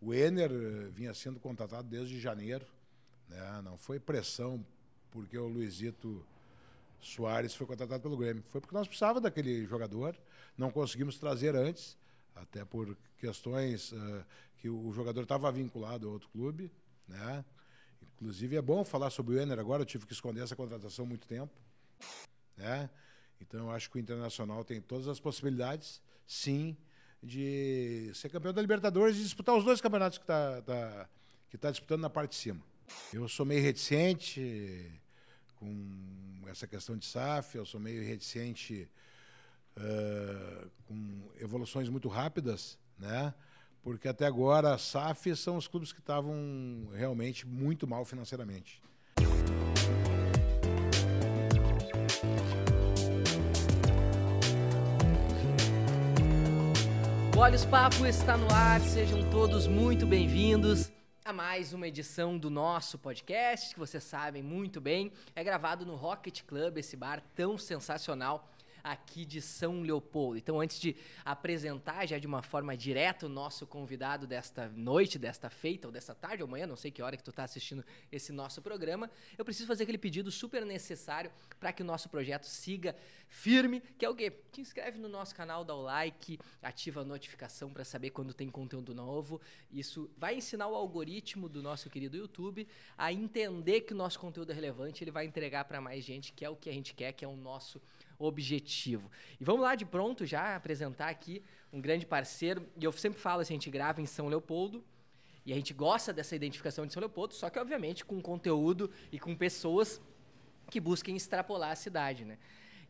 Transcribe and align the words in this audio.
O 0.00 0.14
Ener 0.14 0.50
eh, 0.50 0.88
vinha 0.92 1.12
sendo 1.12 1.40
contratado 1.40 1.88
desde 1.88 2.20
janeiro, 2.20 2.66
né? 3.28 3.60
não 3.62 3.76
foi 3.76 3.98
pressão 3.98 4.64
porque 5.10 5.36
o 5.36 5.48
Luizito 5.48 6.24
Soares 7.00 7.54
foi 7.54 7.66
contratado 7.66 8.02
pelo 8.02 8.16
Grêmio. 8.16 8.42
Foi 8.48 8.60
porque 8.60 8.74
nós 8.74 8.86
precisávamos 8.86 9.22
daquele 9.22 9.64
jogador, 9.66 10.16
não 10.56 10.70
conseguimos 10.70 11.18
trazer 11.18 11.56
antes, 11.56 11.96
até 12.34 12.64
por 12.64 12.96
questões 13.18 13.92
uh, 13.92 14.24
que 14.58 14.68
o 14.68 14.92
jogador 14.92 15.22
estava 15.22 15.50
vinculado 15.50 16.08
a 16.08 16.12
outro 16.12 16.28
clube. 16.28 16.70
Né? 17.06 17.44
Inclusive 18.02 18.56
é 18.56 18.62
bom 18.62 18.84
falar 18.84 19.10
sobre 19.10 19.36
o 19.36 19.40
Ener 19.40 19.58
agora, 19.58 19.82
eu 19.82 19.86
tive 19.86 20.06
que 20.06 20.12
esconder 20.12 20.42
essa 20.42 20.56
contratação 20.56 21.04
há 21.04 21.08
muito 21.08 21.26
tempo. 21.26 21.52
Né? 22.56 22.90
Então 23.40 23.60
eu 23.60 23.70
acho 23.70 23.90
que 23.90 23.96
o 23.96 24.00
Internacional 24.00 24.64
tem 24.64 24.80
todas 24.80 25.08
as 25.08 25.20
possibilidades, 25.20 26.02
sim, 26.26 26.76
de 27.22 28.10
ser 28.14 28.28
campeão 28.28 28.52
da 28.52 28.62
Libertadores 28.62 29.16
e 29.16 29.22
disputar 29.22 29.56
os 29.56 29.64
dois 29.64 29.80
campeonatos 29.80 30.18
que 30.18 30.24
está 30.24 30.62
tá, 30.62 31.08
que 31.50 31.58
tá 31.58 31.70
disputando 31.70 32.02
na 32.02 32.10
parte 32.10 32.30
de 32.30 32.36
cima. 32.36 32.60
Eu 33.12 33.28
sou 33.28 33.44
meio 33.44 33.62
reticente 33.62 34.92
com 35.56 36.40
essa 36.46 36.66
questão 36.66 36.96
de 36.96 37.04
SAF, 37.04 37.56
eu 37.56 37.66
sou 37.66 37.80
meio 37.80 38.02
reticente 38.02 38.88
uh, 39.76 40.70
com 40.86 41.30
evoluções 41.40 41.88
muito 41.88 42.08
rápidas, 42.08 42.78
né? 42.98 43.34
porque 43.82 44.08
até 44.08 44.26
agora 44.26 44.76
SAF 44.78 45.34
são 45.36 45.56
os 45.56 45.66
clubes 45.66 45.92
que 45.92 46.00
estavam 46.00 46.88
realmente 46.94 47.46
muito 47.46 47.86
mal 47.86 48.04
financeiramente. 48.04 48.82
Olhos 57.38 57.64
Papo 57.64 58.04
está 58.04 58.36
no 58.36 58.52
ar, 58.52 58.80
sejam 58.80 59.22
todos 59.30 59.68
muito 59.68 60.04
bem-vindos 60.04 60.90
a 61.24 61.32
mais 61.32 61.72
uma 61.72 61.86
edição 61.86 62.36
do 62.36 62.50
nosso 62.50 62.98
podcast, 62.98 63.74
que 63.74 63.78
vocês 63.78 64.02
sabem 64.02 64.42
muito 64.42 64.80
bem, 64.80 65.12
é 65.36 65.44
gravado 65.44 65.86
no 65.86 65.94
Rocket 65.94 66.42
Club, 66.42 66.78
esse 66.78 66.96
bar 66.96 67.22
tão 67.36 67.56
sensacional 67.56 68.50
aqui 68.82 69.24
de 69.24 69.40
São 69.40 69.82
Leopoldo. 69.82 70.38
Então, 70.38 70.60
antes 70.60 70.78
de 70.80 70.96
apresentar 71.24 72.06
já 72.06 72.18
de 72.18 72.26
uma 72.26 72.42
forma 72.42 72.76
direta 72.76 73.26
o 73.26 73.28
nosso 73.28 73.66
convidado 73.66 74.26
desta 74.26 74.68
noite, 74.68 75.18
desta 75.18 75.50
feita, 75.50 75.88
ou 75.88 75.92
desta 75.92 76.14
tarde 76.14 76.42
ou 76.42 76.48
manhã, 76.48 76.66
não 76.66 76.76
sei 76.76 76.90
que 76.90 77.02
hora 77.02 77.16
que 77.16 77.22
tu 77.22 77.30
está 77.30 77.44
assistindo 77.44 77.84
esse 78.10 78.32
nosso 78.32 78.62
programa, 78.62 79.10
eu 79.36 79.44
preciso 79.44 79.66
fazer 79.66 79.84
aquele 79.84 79.98
pedido 79.98 80.30
super 80.30 80.64
necessário 80.64 81.30
para 81.58 81.72
que 81.72 81.82
o 81.82 81.86
nosso 81.86 82.08
projeto 82.08 82.44
siga 82.44 82.96
firme, 83.28 83.82
que 83.98 84.04
é 84.04 84.08
o 84.08 84.14
quê? 84.14 84.30
Te 84.52 84.60
inscreve 84.60 84.98
no 84.98 85.08
nosso 85.08 85.34
canal, 85.34 85.64
dá 85.64 85.74
o 85.74 85.82
like, 85.82 86.38
ativa 86.62 87.02
a 87.02 87.04
notificação 87.04 87.70
para 87.70 87.84
saber 87.84 88.10
quando 88.10 88.32
tem 88.32 88.48
conteúdo 88.48 88.94
novo. 88.94 89.40
Isso 89.70 90.10
vai 90.16 90.36
ensinar 90.36 90.68
o 90.68 90.74
algoritmo 90.74 91.48
do 91.48 91.62
nosso 91.62 91.90
querido 91.90 92.16
YouTube 92.16 92.66
a 92.96 93.12
entender 93.12 93.82
que 93.82 93.92
o 93.92 93.96
nosso 93.96 94.18
conteúdo 94.18 94.50
é 94.50 94.54
relevante, 94.54 95.04
ele 95.04 95.10
vai 95.10 95.26
entregar 95.26 95.64
para 95.64 95.80
mais 95.80 96.04
gente, 96.04 96.32
que 96.32 96.44
é 96.44 96.50
o 96.50 96.56
que 96.56 96.68
a 96.68 96.72
gente 96.72 96.94
quer, 96.94 97.12
que 97.12 97.24
é 97.24 97.28
o 97.28 97.36
nosso 97.36 97.80
objetivo. 98.18 99.10
E 99.40 99.44
vamos 99.44 99.62
lá 99.62 99.74
de 99.74 99.84
pronto 99.84 100.26
já 100.26 100.56
apresentar 100.56 101.08
aqui 101.08 101.42
um 101.72 101.80
grande 101.80 102.04
parceiro. 102.04 102.66
E 102.76 102.84
eu 102.84 102.92
sempre 102.92 103.20
falo 103.20 103.42
assim, 103.42 103.54
a 103.54 103.56
gente 103.56 103.70
grava 103.70 104.00
em 104.00 104.06
São 104.06 104.28
Leopoldo. 104.28 104.84
E 105.46 105.52
a 105.52 105.56
gente 105.56 105.72
gosta 105.72 106.12
dessa 106.12 106.36
identificação 106.36 106.86
de 106.86 106.92
São 106.92 107.00
Leopoldo, 107.00 107.32
só 107.32 107.48
que, 107.48 107.58
obviamente, 107.58 108.04
com 108.04 108.20
conteúdo 108.20 108.90
e 109.10 109.18
com 109.18 109.34
pessoas 109.34 109.98
que 110.70 110.78
busquem 110.78 111.16
extrapolar 111.16 111.70
a 111.70 111.76
cidade, 111.76 112.24
né? 112.24 112.36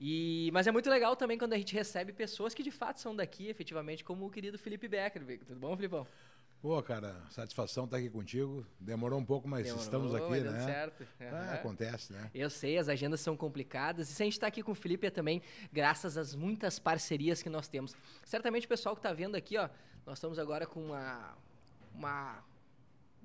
E, 0.00 0.50
mas 0.52 0.66
é 0.66 0.72
muito 0.72 0.88
legal 0.90 1.14
também 1.14 1.38
quando 1.38 1.52
a 1.52 1.58
gente 1.58 1.74
recebe 1.74 2.12
pessoas 2.12 2.54
que 2.54 2.62
de 2.62 2.70
fato 2.70 3.00
são 3.00 3.14
daqui, 3.14 3.48
efetivamente, 3.48 4.04
como 4.04 4.26
o 4.26 4.30
querido 4.30 4.58
Felipe 4.58 4.88
Becker. 4.88 5.22
Tudo 5.46 5.60
bom, 5.60 5.74
Filipão? 5.76 6.06
Pô, 6.60 6.82
cara, 6.82 7.14
satisfação 7.30 7.84
estar 7.84 7.98
aqui 7.98 8.10
contigo. 8.10 8.66
Demorou 8.80 9.20
um 9.20 9.24
pouco, 9.24 9.46
mas 9.46 9.64
Demorou, 9.64 9.84
estamos 9.84 10.14
aqui, 10.14 10.40
né? 10.40 10.64
certo. 10.64 11.00
Uhum. 11.02 11.28
Ah, 11.30 11.54
acontece, 11.54 12.12
né? 12.12 12.30
Eu 12.34 12.50
sei, 12.50 12.78
as 12.78 12.88
agendas 12.88 13.20
são 13.20 13.36
complicadas. 13.36 14.10
E 14.10 14.12
se 14.12 14.22
a 14.22 14.26
gente 14.26 14.32
está 14.32 14.48
aqui 14.48 14.60
com 14.60 14.72
o 14.72 14.74
Felipe 14.74 15.06
é 15.06 15.10
também 15.10 15.40
graças 15.72 16.18
às 16.18 16.34
muitas 16.34 16.80
parcerias 16.80 17.42
que 17.42 17.48
nós 17.48 17.68
temos. 17.68 17.94
Certamente 18.24 18.66
o 18.66 18.68
pessoal 18.68 18.96
que 18.96 18.98
está 18.98 19.12
vendo 19.12 19.36
aqui, 19.36 19.56
ó, 19.56 19.68
nós 20.04 20.18
estamos 20.18 20.36
agora 20.36 20.66
com 20.66 20.86
uma, 20.86 21.36
uma 21.94 22.42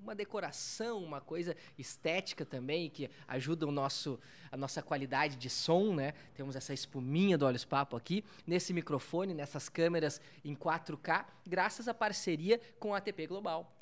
uma 0.04 0.14
decoração, 0.14 1.02
uma 1.02 1.22
coisa 1.22 1.56
estética 1.78 2.46
também 2.46 2.90
que 2.90 3.10
ajuda 3.28 3.66
o 3.66 3.72
nosso, 3.72 4.20
a 4.52 4.58
nossa 4.58 4.82
qualidade 4.82 5.38
de 5.38 5.50
som, 5.50 5.96
né? 5.96 6.14
Temos 6.36 6.56
essa 6.56 6.74
espuminha 6.74 7.38
do 7.38 7.46
Olhos 7.46 7.64
Papo 7.64 7.96
aqui, 7.96 8.24
nesse 8.46 8.74
microfone, 8.74 9.34
nessas 9.34 9.70
câmeras 9.70 10.20
em 10.44 10.54
4K, 10.54 11.26
graças 11.48 11.88
à 11.88 11.94
parceria 11.94 12.60
com 12.80 12.94
a 12.94 12.98
ATP 12.98 13.28
Global. 13.28 13.74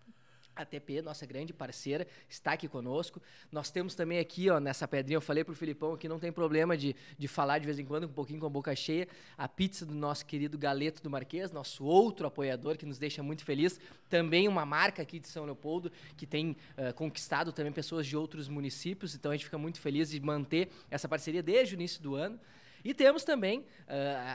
A 0.56 0.66
TP, 0.66 1.02
nossa 1.02 1.26
grande 1.26 1.54
parceira, 1.54 2.06
está 2.30 2.54
aqui 2.54 2.68
conosco. 2.68 3.22
Nós 3.52 3.72
temos 3.72 3.96
também 3.96 4.20
aqui, 4.20 4.50
ó, 4.50 4.60
nessa 4.60 4.88
pedrinha, 4.88 5.18
eu 5.18 5.22
falei 5.22 5.44
para 5.44 5.54
o 5.54 5.56
Filipão 5.56 5.96
que 5.96 6.10
não 6.10 6.20
tem 6.20 6.32
problema 6.32 6.76
de, 6.76 6.96
de 7.18 7.28
falar 7.28 7.60
de 7.60 7.66
vez 7.66 7.80
em 7.80 7.86
quando, 7.86 8.04
um 8.04 8.10
pouquinho 8.12 8.40
com 8.40 8.46
a 8.46 8.50
boca 8.50 8.76
cheia, 8.76 9.08
a 9.38 9.48
pizza 9.48 9.86
do 9.86 9.94
nosso 9.94 10.26
querido 10.26 10.58
Galeto 10.58 11.02
do 11.02 11.10
Marquês, 11.10 11.52
nosso 11.52 11.86
outro 11.86 12.28
apoiador 12.28 12.78
que 12.78 12.86
nos 12.86 12.98
deixa 12.98 13.24
muito 13.24 13.46
feliz. 13.46 13.80
Também 14.10 14.48
uma 14.48 14.66
marca 14.66 15.02
aqui 15.02 15.20
de 15.20 15.28
São 15.28 15.46
Leopoldo, 15.46 15.92
que 16.18 16.28
tem 16.28 16.52
uh, 16.52 16.94
conquistado 16.96 17.54
também 17.54 17.72
pessoas 17.72 18.06
de 18.06 18.18
outros 18.18 18.50
municípios, 18.50 19.16
então 19.16 19.32
a 19.32 19.36
gente 19.36 19.46
fica 19.46 19.58
muito 19.58 19.80
feliz 19.80 20.10
de 20.10 20.20
manter 20.20 20.70
essa 20.90 21.08
parceria 21.08 21.42
desde 21.42 21.76
o 21.76 21.78
início 21.78 22.02
do 22.02 22.16
ano. 22.16 22.40
E 22.84 22.94
temos 22.94 23.24
também, 23.24 23.60
uh, 23.60 23.66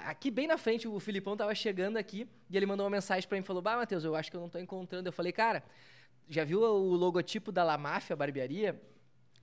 aqui 0.06 0.31
bem 0.31 0.47
na 0.47 0.56
frente, 0.56 0.87
o 0.87 0.99
Filipão 1.00 1.32
estava 1.32 1.55
chegando 1.55 1.97
aqui 1.97 2.28
e 2.49 2.56
ele 2.56 2.65
mandou 2.65 2.84
uma 2.84 2.91
mensagem 2.91 3.28
para 3.28 3.37
mim 3.37 3.43
falou: 3.43 3.60
Bah, 3.60 3.76
Matheus, 3.76 4.05
eu 4.05 4.15
acho 4.15 4.31
que 4.31 4.37
eu 4.37 4.41
não 4.41 4.47
estou 4.47 4.60
encontrando. 4.60 5.09
Eu 5.09 5.12
falei, 5.12 5.32
cara, 5.32 5.65
já 6.28 6.44
viu 6.44 6.60
o 6.62 6.94
logotipo 6.94 7.53
da 7.53 7.62
La 7.62 7.78
Máfia 7.78 8.16
Barbearia? 8.16 8.81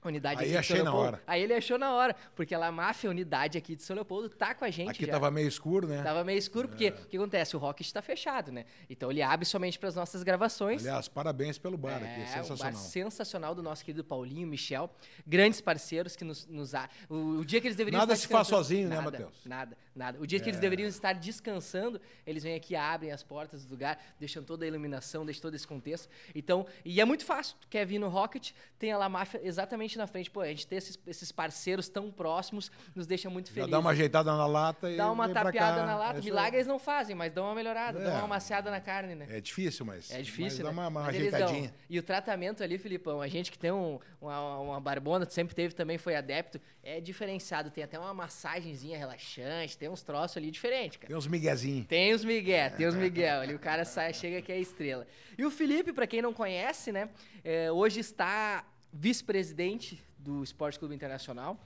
Unidade 0.09 0.43
Aí 0.43 0.57
achei 0.57 0.83
na 0.83 0.93
hora. 0.93 1.21
Aí 1.25 1.41
ele 1.41 1.53
achou 1.53 1.77
na 1.77 1.93
hora, 1.93 2.15
porque 2.35 2.53
a 2.53 2.57
La 2.57 2.71
Máfia, 2.71 3.09
unidade 3.09 3.57
aqui 3.57 3.75
de 3.75 3.83
São 3.83 3.95
Leopoldo, 3.95 4.29
tá 4.29 4.53
com 4.53 4.65
a 4.65 4.69
gente 4.69 4.91
Aqui 4.91 5.05
já. 5.05 5.13
tava 5.13 5.31
meio 5.31 5.47
escuro, 5.47 5.87
né? 5.87 6.01
Tava 6.03 6.23
meio 6.23 6.37
escuro, 6.37 6.67
porque 6.67 6.87
é. 6.87 6.89
o 6.89 7.07
que 7.07 7.17
acontece? 7.17 7.55
O 7.55 7.59
Rocket 7.59 7.85
está 7.85 8.01
fechado, 8.01 8.51
né? 8.51 8.65
Então 8.89 9.09
ele 9.09 9.21
abre 9.21 9.45
somente 9.45 9.79
para 9.79 9.89
as 9.89 9.95
nossas 9.95 10.23
gravações. 10.23 10.81
Aliás, 10.81 11.07
parabéns 11.07 11.57
pelo 11.57 11.77
bar 11.77 12.01
é, 12.01 12.05
aqui, 12.05 12.29
sensacional. 12.29 12.55
Um 12.55 12.75
bar 12.75 12.79
sensacional 12.79 13.55
do 13.55 13.63
nosso 13.63 13.83
querido 13.83 14.03
Paulinho, 14.03 14.47
Michel, 14.47 14.89
grandes 15.25 15.61
parceiros 15.61 16.15
que 16.15 16.23
nos... 16.23 16.45
nos 16.47 16.73
o, 17.09 17.39
o 17.39 17.45
dia 17.45 17.61
que 17.61 17.67
eles 17.67 17.77
deveriam 17.77 17.99
Nada 17.99 18.15
se 18.15 18.27
faz 18.27 18.47
sozinho, 18.47 18.89
né, 18.89 18.95
nada, 18.95 19.11
né, 19.11 19.17
Matheus? 19.19 19.45
Nada, 19.45 19.77
nada. 19.95 20.19
O 20.19 20.27
dia 20.27 20.39
é. 20.39 20.41
que 20.41 20.49
eles 20.49 20.57
é. 20.57 20.61
deveriam 20.61 20.87
estar 20.87 21.13
descansando, 21.13 22.01
eles 22.25 22.43
vêm 22.43 22.55
aqui, 22.55 22.75
abrem 22.75 23.11
as 23.11 23.23
portas 23.23 23.65
do 23.65 23.71
lugar, 23.71 23.99
deixam 24.19 24.43
toda 24.43 24.65
a 24.65 24.67
iluminação, 24.67 25.25
deixam 25.25 25.41
todo 25.41 25.55
esse 25.55 25.67
contexto. 25.67 26.09
Então, 26.33 26.65
e 26.83 26.99
é 26.99 27.05
muito 27.05 27.25
fácil. 27.25 27.55
Tu 27.61 27.67
quer 27.67 27.85
vir 27.85 27.99
no 27.99 28.09
Rocket, 28.09 28.51
tem 28.77 28.91
a 28.91 28.97
La 28.97 29.09
Máfia 29.09 29.39
exatamente 29.43 29.92
na 29.97 30.07
frente. 30.07 30.31
Pô, 30.31 30.41
a 30.41 30.47
gente 30.47 30.65
ter 30.65 30.77
esses, 30.77 30.97
esses 31.05 31.31
parceiros 31.31 31.87
tão 31.87 32.11
próximos 32.11 32.71
nos 32.95 33.05
deixa 33.05 33.29
muito 33.29 33.51
felizes. 33.51 33.71
dá 33.71 33.79
uma 33.79 33.91
ajeitada 33.91 34.35
na 34.35 34.45
lata 34.45 34.89
e 34.89 34.97
Dá 34.97 35.11
uma 35.11 35.29
tapeada 35.29 35.85
na 35.85 35.95
lata. 35.95 36.19
É 36.19 36.21
Milagres 36.21 36.63
eles 36.63 36.67
não 36.67 36.79
fazem, 36.79 37.15
mas 37.15 37.31
dão 37.31 37.45
uma 37.45 37.55
melhorada, 37.55 37.99
é. 37.99 38.03
dão 38.03 38.13
uma 38.13 38.23
amaciada 38.23 38.71
na 38.71 38.79
carne, 38.79 39.15
né? 39.15 39.27
É 39.29 39.41
difícil, 39.41 39.85
mas. 39.85 40.09
É 40.11 40.21
difícil. 40.21 40.43
Mas 40.43 40.57
né? 40.59 40.63
dá 40.63 40.71
uma, 40.71 40.87
uma 40.87 41.07
ajeitadinha. 41.07 41.73
E 41.89 41.99
o 41.99 42.03
tratamento 42.03 42.63
ali, 42.63 42.77
Filipão, 42.77 43.21
a 43.21 43.27
gente 43.27 43.51
que 43.51 43.59
tem 43.59 43.71
um, 43.71 43.99
uma, 44.21 44.59
uma 44.59 44.79
barbona, 44.79 45.29
sempre 45.29 45.53
teve 45.53 45.73
também, 45.73 45.97
foi 45.97 46.15
adepto, 46.15 46.59
é 46.81 46.99
diferenciado. 46.99 47.69
Tem 47.69 47.83
até 47.83 47.99
uma 47.99 48.13
massagenzinha 48.13 48.97
relaxante, 48.97 49.77
tem 49.77 49.89
uns 49.89 50.01
troços 50.01 50.37
ali 50.37 50.49
diferentes, 50.49 50.97
cara. 50.97 51.07
Tem 51.07 51.15
uns 51.15 51.27
miguezinhos. 51.27 51.87
Tem 51.87 52.15
uns 52.15 52.23
migué, 52.23 52.69
tem 52.69 52.87
uns 52.87 52.95
miguel. 52.95 53.41
ali 53.41 53.53
o 53.53 53.59
cara 53.59 53.85
sai, 53.85 54.13
chega 54.13 54.41
que 54.41 54.51
é 54.51 54.59
estrela. 54.59 55.05
E 55.37 55.45
o 55.45 55.51
Felipe, 55.51 55.91
para 55.91 56.07
quem 56.07 56.21
não 56.21 56.33
conhece, 56.33 56.91
né, 56.91 57.09
é, 57.43 57.71
hoje 57.71 57.99
está 57.99 58.63
vice-presidente 58.93 59.99
do 60.19 60.43
Esporte 60.43 60.77
Clube 60.77 60.93
Internacional. 60.93 61.59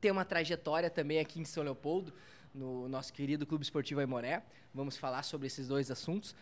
Tem 0.00 0.10
uma 0.10 0.24
trajetória 0.24 0.88
também 0.88 1.20
aqui 1.20 1.38
em 1.38 1.44
São 1.44 1.62
Leopoldo, 1.62 2.14
no 2.54 2.88
nosso 2.88 3.12
querido 3.12 3.46
Clube 3.46 3.62
Esportivo 3.62 4.00
Aimoré. 4.00 4.42
Vamos 4.74 4.96
falar 4.96 5.22
sobre 5.22 5.46
esses 5.46 5.68
dois 5.68 5.90
assuntos. 5.90 6.34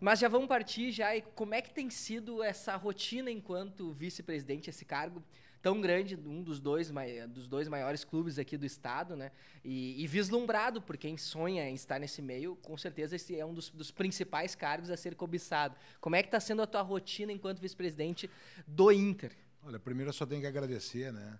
Mas 0.00 0.20
já 0.20 0.28
vamos 0.28 0.48
partir 0.48 0.90
já 0.90 1.14
e 1.14 1.20
como 1.20 1.54
é 1.54 1.60
que 1.60 1.70
tem 1.70 1.90
sido 1.90 2.42
essa 2.42 2.76
rotina 2.76 3.30
enquanto 3.30 3.92
vice-presidente, 3.92 4.70
esse 4.70 4.84
cargo 4.84 5.22
tão 5.60 5.80
grande, 5.80 6.16
um 6.16 6.42
dos 6.42 6.60
dois, 6.60 6.90
dos 7.28 7.46
dois 7.46 7.68
maiores 7.68 8.04
clubes 8.04 8.38
aqui 8.38 8.56
do 8.56 8.64
estado, 8.64 9.16
né? 9.16 9.32
E, 9.64 10.02
e, 10.02 10.06
vislumbrado 10.06 10.80
por 10.80 10.96
quem 10.96 11.16
sonha 11.18 11.68
em 11.68 11.74
estar 11.74 11.98
nesse 11.98 12.22
meio, 12.22 12.56
com 12.62 12.76
certeza 12.78 13.16
esse 13.16 13.38
é 13.38 13.44
um 13.44 13.52
dos, 13.52 13.68
dos 13.68 13.90
principais 13.90 14.54
cargos 14.54 14.88
a 14.88 14.96
ser 14.96 15.16
cobiçado. 15.16 15.76
Como 16.00 16.14
é 16.14 16.22
que 16.22 16.28
está 16.28 16.38
sendo 16.38 16.62
a 16.62 16.66
tua 16.66 16.80
rotina 16.80 17.32
enquanto 17.32 17.60
vice-presidente 17.60 18.30
do 18.66 18.92
Inter? 18.92 19.32
Olha, 19.62 19.78
primeiro 19.78 20.10
eu 20.10 20.14
só 20.14 20.24
tenho 20.24 20.40
que 20.40 20.46
agradecer, 20.46 21.12
né, 21.12 21.38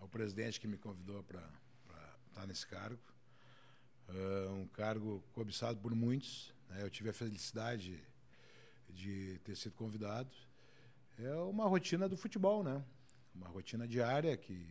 ao 0.00 0.08
presidente 0.08 0.60
que 0.60 0.68
me 0.68 0.78
convidou 0.78 1.22
para 1.24 1.42
estar 2.28 2.46
nesse 2.46 2.66
cargo. 2.66 3.00
Uh, 4.08 4.52
um 4.52 4.66
cargo 4.68 5.22
cobiçado 5.32 5.78
por 5.78 5.94
muitos. 5.94 6.54
Né? 6.68 6.82
Eu 6.82 6.90
tive 6.90 7.10
a 7.10 7.12
felicidade 7.12 8.02
de 8.88 9.38
ter 9.44 9.56
sido 9.56 9.74
convidado. 9.74 10.30
É 11.18 11.34
uma 11.34 11.66
rotina 11.66 12.08
do 12.08 12.16
futebol, 12.16 12.62
né? 12.62 12.82
Uma 13.34 13.48
rotina 13.48 13.86
diária 13.86 14.36
que 14.36 14.66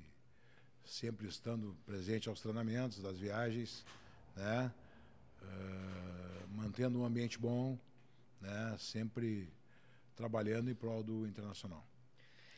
sempre 0.83 1.27
estando 1.27 1.75
presente 1.85 2.29
aos 2.29 2.41
treinamentos, 2.41 3.01
das 3.01 3.17
viagens, 3.19 3.85
né? 4.35 4.73
Uh, 5.41 6.47
mantendo 6.55 6.99
um 6.99 7.05
ambiente 7.05 7.37
bom, 7.37 7.77
né? 8.39 8.75
Sempre 8.79 9.51
trabalhando 10.15 10.69
em 10.69 10.75
prol 10.75 11.03
do 11.03 11.27
Internacional. 11.27 11.85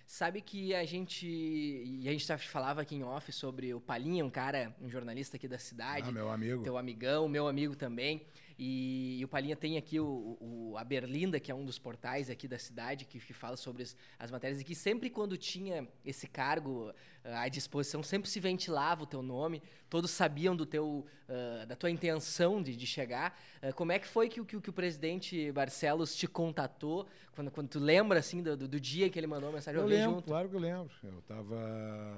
Sabe 0.05 0.41
que 0.41 0.75
a 0.75 0.85
gente. 0.85 1.25
E 1.25 2.07
a 2.07 2.11
gente 2.11 2.25
falava 2.47 2.81
aqui 2.81 2.95
em 2.95 3.03
off 3.03 3.31
sobre 3.31 3.73
o 3.73 3.79
Palinha, 3.79 4.23
um 4.23 4.29
cara, 4.29 4.75
um 4.81 4.89
jornalista 4.89 5.37
aqui 5.37 5.47
da 5.47 5.57
cidade. 5.57 6.09
Ah, 6.09 6.11
meu 6.11 6.29
amigo. 6.29 6.63
Teu 6.63 6.77
amigão, 6.77 7.27
meu 7.27 7.47
amigo 7.47 7.75
também. 7.75 8.25
E, 8.57 9.19
e 9.19 9.25
o 9.25 9.27
Palinha 9.27 9.55
tem 9.55 9.77
aqui 9.77 9.99
o, 9.99 10.37
o, 10.39 10.77
a 10.77 10.83
Berlinda, 10.83 11.39
que 11.39 11.51
é 11.51 11.55
um 11.55 11.65
dos 11.65 11.79
portais 11.79 12.29
aqui 12.29 12.47
da 12.47 12.57
cidade, 12.57 13.05
que, 13.05 13.19
que 13.19 13.33
fala 13.33 13.57
sobre 13.57 13.83
as, 13.83 13.95
as, 14.19 14.31
matérias, 14.31 14.61
e 14.61 14.63
que 14.63 14.75
sempre 14.75 15.09
quando 15.09 15.37
tinha 15.37 15.87
esse 16.05 16.27
cargo 16.27 16.89
uh, 16.89 16.93
à 17.23 17.47
disposição, 17.47 18.03
sempre 18.03 18.29
se 18.29 18.39
ventilava 18.39 19.03
o 19.03 19.05
teu 19.05 19.21
nome, 19.21 19.61
todos 19.89 20.11
sabiam 20.11 20.55
do 20.55 20.65
teu, 20.65 21.05
uh, 21.27 21.65
da 21.65 21.75
tua 21.75 21.89
intenção 21.89 22.61
de, 22.61 22.75
de 22.75 22.85
chegar. 22.85 23.39
Uh, 23.61 23.73
como 23.73 23.91
é 23.91 23.99
que 23.99 24.07
foi 24.07 24.29
que, 24.29 24.43
que, 24.43 24.59
que, 24.59 24.69
o 24.69 24.73
presidente 24.73 25.51
Barcelos 25.51 26.15
te 26.15 26.27
contatou, 26.27 27.07
quando, 27.33 27.51
quando 27.51 27.69
tu 27.69 27.79
lembra, 27.79 28.19
assim, 28.19 28.41
do, 28.43 28.55
do 28.55 28.79
dia 28.79 29.09
que 29.09 29.19
ele 29.19 29.27
mandou 29.27 29.49
a 29.49 29.53
mensagem? 29.53 29.79
Eu, 29.79 29.85
eu 29.85 29.89
lembro, 29.89 30.15
junto. 30.15 30.27
claro 30.27 30.49
que 30.49 30.55
eu 30.55 30.59
lembro. 30.59 30.91
Eu 31.03 31.19
estava... 31.19 32.13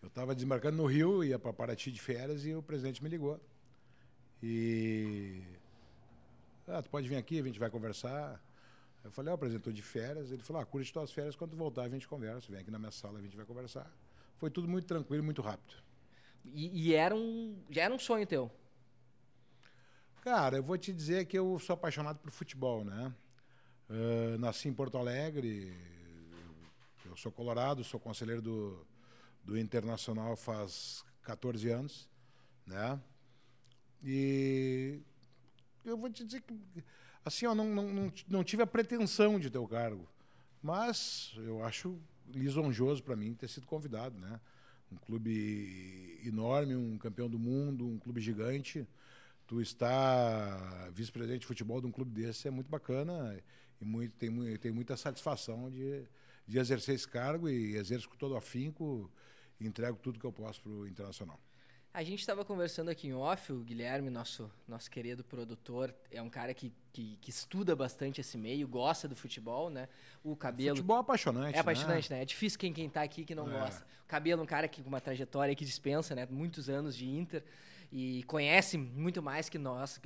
Eu 0.00 0.06
estava 0.06 0.32
desmarcando 0.32 0.76
no 0.76 0.86
Rio, 0.86 1.24
ia 1.24 1.38
para 1.40 1.52
Paraty 1.52 1.90
de 1.90 2.00
férias 2.00 2.46
e 2.46 2.54
o 2.54 2.62
presidente 2.62 3.02
me 3.02 3.08
ligou. 3.08 3.40
E. 4.42 5.42
Ah, 6.66 6.82
tu 6.82 6.90
pode 6.90 7.08
vir 7.08 7.16
aqui, 7.16 7.40
a 7.40 7.42
gente 7.42 7.58
vai 7.58 7.70
conversar. 7.70 8.40
Eu 9.02 9.10
falei, 9.10 9.30
ó, 9.30 9.32
oh, 9.32 9.36
apresentou 9.36 9.72
de 9.72 9.82
férias. 9.82 10.30
Ele 10.30 10.42
falou, 10.42 10.60
ah, 10.62 10.66
curte 10.66 10.92
tuas 10.92 11.10
férias, 11.10 11.34
quando 11.34 11.56
voltar 11.56 11.82
a 11.82 11.88
gente 11.88 12.06
conversa. 12.06 12.50
Vem 12.50 12.60
aqui 12.60 12.70
na 12.70 12.78
minha 12.78 12.90
sala, 12.90 13.18
a 13.18 13.22
gente 13.22 13.36
vai 13.36 13.46
conversar. 13.46 13.90
Foi 14.36 14.50
tudo 14.50 14.68
muito 14.68 14.86
tranquilo, 14.86 15.24
muito 15.24 15.40
rápido. 15.40 15.74
E, 16.44 16.88
e 16.88 16.94
era 16.94 17.14
um, 17.14 17.56
já 17.70 17.82
era 17.82 17.94
um 17.94 17.98
sonho 17.98 18.26
teu? 18.26 18.50
Cara, 20.22 20.56
eu 20.56 20.62
vou 20.62 20.76
te 20.76 20.92
dizer 20.92 21.26
que 21.26 21.38
eu 21.38 21.58
sou 21.58 21.74
apaixonado 21.74 22.18
por 22.18 22.30
futebol, 22.30 22.84
né? 22.84 23.14
Uh, 23.88 24.38
nasci 24.38 24.68
em 24.68 24.74
Porto 24.74 24.98
Alegre, 24.98 25.74
eu 27.06 27.16
sou 27.16 27.32
colorado, 27.32 27.82
sou 27.82 27.98
conselheiro 27.98 28.42
do, 28.42 28.86
do 29.42 29.58
Internacional 29.58 30.36
faz 30.36 31.04
14 31.22 31.70
anos, 31.70 32.08
né? 32.66 33.00
E 34.02 35.00
eu 35.84 35.96
vou 35.96 36.10
te 36.10 36.24
dizer 36.24 36.42
que, 36.42 36.54
assim, 37.24 37.46
eu 37.46 37.54
não, 37.54 37.66
não, 37.66 37.92
não, 37.92 38.12
não 38.28 38.44
tive 38.44 38.62
a 38.62 38.66
pretensão 38.66 39.38
de 39.38 39.50
ter 39.50 39.58
o 39.58 39.66
cargo, 39.66 40.08
mas 40.62 41.32
eu 41.38 41.64
acho 41.64 41.98
lisonjoso 42.34 43.02
para 43.02 43.16
mim 43.16 43.34
ter 43.34 43.48
sido 43.48 43.66
convidado, 43.66 44.18
né? 44.18 44.40
Um 44.90 44.96
clube 44.96 46.20
enorme, 46.24 46.74
um 46.74 46.96
campeão 46.96 47.28
do 47.28 47.38
mundo, 47.38 47.86
um 47.86 47.98
clube 47.98 48.20
gigante. 48.20 48.86
Tu 49.46 49.60
está 49.60 50.90
vice-presidente 50.92 51.40
de 51.40 51.46
futebol 51.46 51.80
de 51.80 51.86
um 51.86 51.92
clube 51.92 52.10
desse 52.10 52.48
é 52.48 52.50
muito 52.50 52.68
bacana 52.68 53.38
e 53.80 53.84
muito, 53.84 54.12
tem, 54.16 54.56
tem 54.58 54.72
muita 54.72 54.96
satisfação 54.96 55.70
de, 55.70 56.04
de 56.46 56.58
exercer 56.58 56.94
esse 56.94 57.08
cargo 57.08 57.48
e 57.48 57.76
exerço 57.76 58.08
com 58.08 58.16
todo 58.16 58.36
afinco 58.36 59.10
e 59.60 59.66
entrego 59.66 59.98
tudo 59.98 60.18
que 60.18 60.24
eu 60.24 60.32
posso 60.32 60.60
para 60.62 60.72
o 60.72 60.86
Internacional. 60.86 61.38
A 61.98 62.04
gente 62.04 62.20
estava 62.20 62.44
conversando 62.44 62.90
aqui 62.90 63.08
em 63.08 63.12
off, 63.12 63.52
o 63.52 63.58
Guilherme, 63.58 64.08
nosso, 64.08 64.48
nosso 64.68 64.88
querido 64.88 65.24
produtor, 65.24 65.92
é 66.12 66.22
um 66.22 66.30
cara 66.30 66.54
que, 66.54 66.72
que, 66.92 67.18
que, 67.20 67.28
estuda 67.28 67.74
bastante 67.74 68.20
esse 68.20 68.38
meio, 68.38 68.68
gosta 68.68 69.08
do 69.08 69.16
futebol, 69.16 69.68
né? 69.68 69.88
O 70.22 70.36
cabelo. 70.36 70.76
Futebol 70.76 70.98
é 70.98 71.00
apaixonante. 71.00 71.56
É 71.56 71.58
apaixonante, 71.58 72.08
né? 72.08 72.18
né? 72.18 72.22
É 72.22 72.24
difícil 72.24 72.56
quem, 72.56 72.72
quem 72.72 72.88
tá 72.88 73.02
aqui 73.02 73.24
que 73.24 73.34
não 73.34 73.50
é. 73.50 73.58
gosta. 73.58 73.84
O 74.04 74.06
cabelo, 74.06 74.40
um 74.40 74.46
cara 74.46 74.68
que, 74.68 74.80
com 74.80 74.88
uma 74.88 75.00
trajetória 75.00 75.52
que 75.56 75.64
dispensa, 75.64 76.14
né? 76.14 76.24
Muitos 76.30 76.70
anos 76.70 76.94
de 76.94 77.04
Inter 77.04 77.42
e 77.90 78.22
conhece 78.28 78.78
muito 78.78 79.20
mais 79.20 79.48
que 79.48 79.58
nós. 79.58 80.00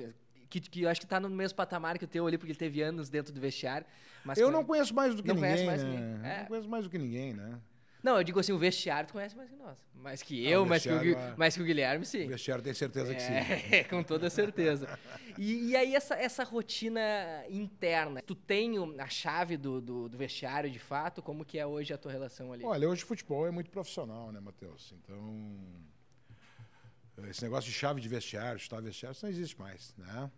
Que, 0.48 0.60
que 0.60 0.80
eu 0.80 0.88
acho 0.88 0.98
que 0.98 1.04
está 1.04 1.20
no 1.20 1.28
mesmo 1.28 1.56
patamar 1.56 1.98
que 1.98 2.06
o 2.06 2.08
teu 2.08 2.26
ali, 2.26 2.38
porque 2.38 2.52
ele 2.52 2.58
teve 2.58 2.80
anos 2.80 3.10
dentro 3.10 3.34
do 3.34 3.40
vestiário. 3.40 3.86
Mas 4.24 4.38
eu 4.38 4.50
não 4.50 4.64
conheço 4.64 4.94
mais 4.94 5.14
do 5.14 5.22
que 5.22 5.28
não 5.28 5.34
ninguém. 5.34 5.66
Mais 5.66 5.82
né? 5.82 5.90
ninguém. 5.90 6.30
É. 6.30 6.38
Não 6.38 6.46
conheço 6.46 6.68
mais 6.70 6.84
do 6.84 6.90
que 6.90 6.96
ninguém, 6.96 7.34
né? 7.34 7.60
Não, 8.02 8.16
eu 8.16 8.24
digo 8.24 8.40
assim, 8.40 8.52
o 8.52 8.58
vestiário 8.58 9.06
tu 9.06 9.12
conhece 9.12 9.36
mais 9.36 9.48
que 9.48 9.56
nós. 9.56 9.78
Mais 9.94 10.22
que 10.22 10.44
eu, 10.44 10.66
mais, 10.66 10.82
que 10.82 10.88
o, 10.88 11.16
é... 11.16 11.36
mais 11.36 11.54
que 11.54 11.62
o 11.62 11.64
Guilherme, 11.64 12.04
sim. 12.04 12.24
O 12.24 12.28
vestiário 12.28 12.64
tem 12.64 12.74
certeza 12.74 13.12
é, 13.12 13.14
que 13.14 13.22
sim. 13.22 13.32
É, 13.76 13.84
com 13.84 14.02
toda 14.02 14.28
certeza. 14.28 14.98
E, 15.38 15.70
e, 15.70 15.76
aí, 15.76 15.94
essa, 15.94 16.16
essa 16.16 16.42
rotina 16.42 17.00
interna, 17.48 18.20
tu 18.20 18.34
tem 18.34 18.74
a 18.98 19.08
chave 19.08 19.56
do, 19.56 19.80
do, 19.80 20.08
do, 20.08 20.18
vestiário, 20.18 20.68
de 20.68 20.80
fato? 20.80 21.22
Como 21.22 21.44
que 21.44 21.58
é 21.58 21.66
hoje 21.66 21.92
a 21.94 21.98
tua 21.98 22.10
relação 22.10 22.52
ali? 22.52 22.64
Olha, 22.64 22.88
hoje 22.88 23.04
o 23.04 23.06
futebol 23.06 23.46
é 23.46 23.50
muito 23.52 23.70
profissional, 23.70 24.32
né, 24.32 24.40
Matheus? 24.40 24.92
Então, 24.98 25.56
esse 27.28 27.42
negócio 27.42 27.70
de 27.70 27.76
chave 27.76 28.00
de 28.00 28.08
vestiário, 28.08 28.58
chave 28.58 28.82
de 28.82 28.88
vestiário, 28.88 29.14
isso 29.14 29.24
não 29.24 29.30
existe 29.30 29.58
mais, 29.58 29.94
né? 29.96 30.30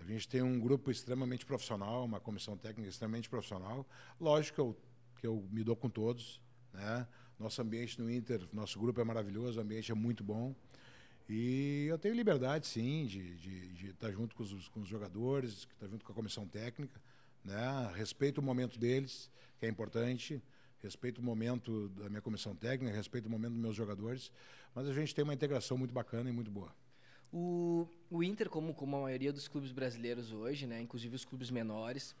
A 0.00 0.04
gente 0.04 0.28
tem 0.28 0.42
um 0.42 0.58
grupo 0.58 0.90
extremamente 0.90 1.46
profissional, 1.46 2.04
uma 2.04 2.20
comissão 2.20 2.56
técnica 2.56 2.88
extremamente 2.88 3.28
profissional. 3.28 3.86
Lógico 4.20 4.54
que 4.54 4.60
eu, 4.60 4.76
que 5.20 5.26
eu 5.26 5.48
me 5.50 5.62
dou 5.62 5.76
com 5.76 5.88
todos, 5.88 6.40
né? 6.78 7.06
Nosso 7.38 7.60
ambiente 7.60 8.00
no 8.00 8.10
Inter, 8.10 8.40
nosso 8.52 8.78
grupo 8.78 9.00
é 9.00 9.04
maravilhoso, 9.04 9.58
o 9.58 9.62
ambiente 9.62 9.92
é 9.92 9.94
muito 9.94 10.24
bom. 10.24 10.54
E 11.28 11.86
eu 11.88 11.98
tenho 11.98 12.14
liberdade, 12.14 12.66
sim, 12.66 13.06
de, 13.06 13.36
de, 13.36 13.68
de 13.74 13.86
estar 13.90 14.10
junto 14.10 14.34
com 14.34 14.42
os, 14.42 14.68
com 14.68 14.80
os 14.80 14.88
jogadores, 14.88 15.68
estar 15.72 15.86
junto 15.86 16.04
com 16.04 16.12
a 16.12 16.14
comissão 16.14 16.46
técnica. 16.46 16.98
Né? 17.44 17.92
Respeito 17.94 18.38
o 18.38 18.42
momento 18.42 18.78
deles, 18.78 19.30
que 19.58 19.66
é 19.66 19.68
importante. 19.68 20.42
Respeito 20.82 21.20
o 21.20 21.24
momento 21.24 21.88
da 21.90 22.08
minha 22.08 22.22
comissão 22.22 22.54
técnica, 22.54 22.96
respeito 22.96 23.26
o 23.26 23.30
momento 23.30 23.52
dos 23.52 23.60
meus 23.60 23.76
jogadores. 23.76 24.32
Mas 24.74 24.88
a 24.88 24.92
gente 24.92 25.14
tem 25.14 25.22
uma 25.22 25.34
integração 25.34 25.76
muito 25.76 25.92
bacana 25.92 26.30
e 26.30 26.32
muito 26.32 26.50
boa. 26.50 26.72
O, 27.32 27.86
o 28.10 28.22
Inter, 28.22 28.48
como, 28.48 28.72
como 28.72 28.96
a 28.96 29.02
maioria 29.02 29.32
dos 29.32 29.48
clubes 29.48 29.70
brasileiros 29.70 30.32
hoje, 30.32 30.66
né, 30.66 30.80
inclusive 30.80 31.14
os 31.14 31.24
clubes 31.24 31.50
menores, 31.50 32.14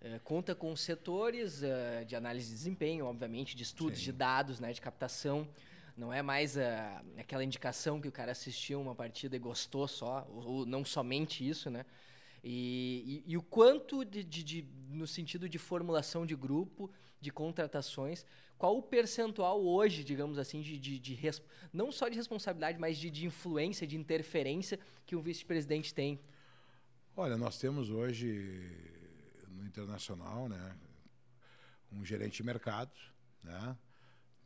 é, 0.00 0.18
conta 0.18 0.54
com 0.54 0.74
setores 0.76 1.62
uh, 1.62 2.04
de 2.06 2.14
análise 2.14 2.48
de 2.48 2.54
desempenho, 2.54 3.06
obviamente, 3.06 3.56
de 3.56 3.62
estudos, 3.62 3.98
Sim. 3.98 4.04
de 4.06 4.12
dados, 4.12 4.60
né, 4.60 4.72
de 4.72 4.80
captação. 4.80 5.48
Não 5.96 6.12
é 6.12 6.22
mais 6.22 6.56
uh, 6.56 6.60
aquela 7.18 7.42
indicação 7.42 8.00
que 8.00 8.08
o 8.08 8.12
cara 8.12 8.32
assistiu 8.32 8.80
uma 8.80 8.94
partida 8.94 9.34
e 9.34 9.38
gostou 9.38 9.88
só, 9.88 10.26
ou, 10.30 10.46
ou 10.46 10.66
não 10.66 10.84
somente 10.84 11.48
isso, 11.48 11.70
né? 11.70 11.86
E, 12.44 13.22
e, 13.26 13.32
e 13.32 13.36
o 13.36 13.42
quanto, 13.42 14.04
de, 14.04 14.22
de, 14.22 14.44
de, 14.44 14.68
no 14.88 15.06
sentido 15.06 15.48
de 15.48 15.58
formulação 15.58 16.24
de 16.24 16.36
grupo, 16.36 16.90
de 17.20 17.32
contratações, 17.32 18.24
qual 18.56 18.76
o 18.76 18.82
percentual 18.82 19.64
hoje, 19.64 20.04
digamos 20.04 20.38
assim, 20.38 20.60
de, 20.60 20.78
de, 20.78 20.98
de 20.98 21.18
não 21.72 21.90
só 21.90 22.08
de 22.08 22.16
responsabilidade, 22.16 22.78
mas 22.78 22.98
de, 22.98 23.10
de 23.10 23.26
influência, 23.26 23.86
de 23.86 23.96
interferência 23.96 24.78
que 25.04 25.16
um 25.16 25.20
vice-presidente 25.20 25.92
tem? 25.92 26.20
Olha, 27.16 27.36
nós 27.36 27.58
temos 27.58 27.90
hoje 27.90 28.95
internacional, 29.66 30.48
né? 30.48 30.76
Um 31.92 32.04
gerente 32.04 32.38
de 32.38 32.42
mercado, 32.42 32.92
né? 33.42 33.76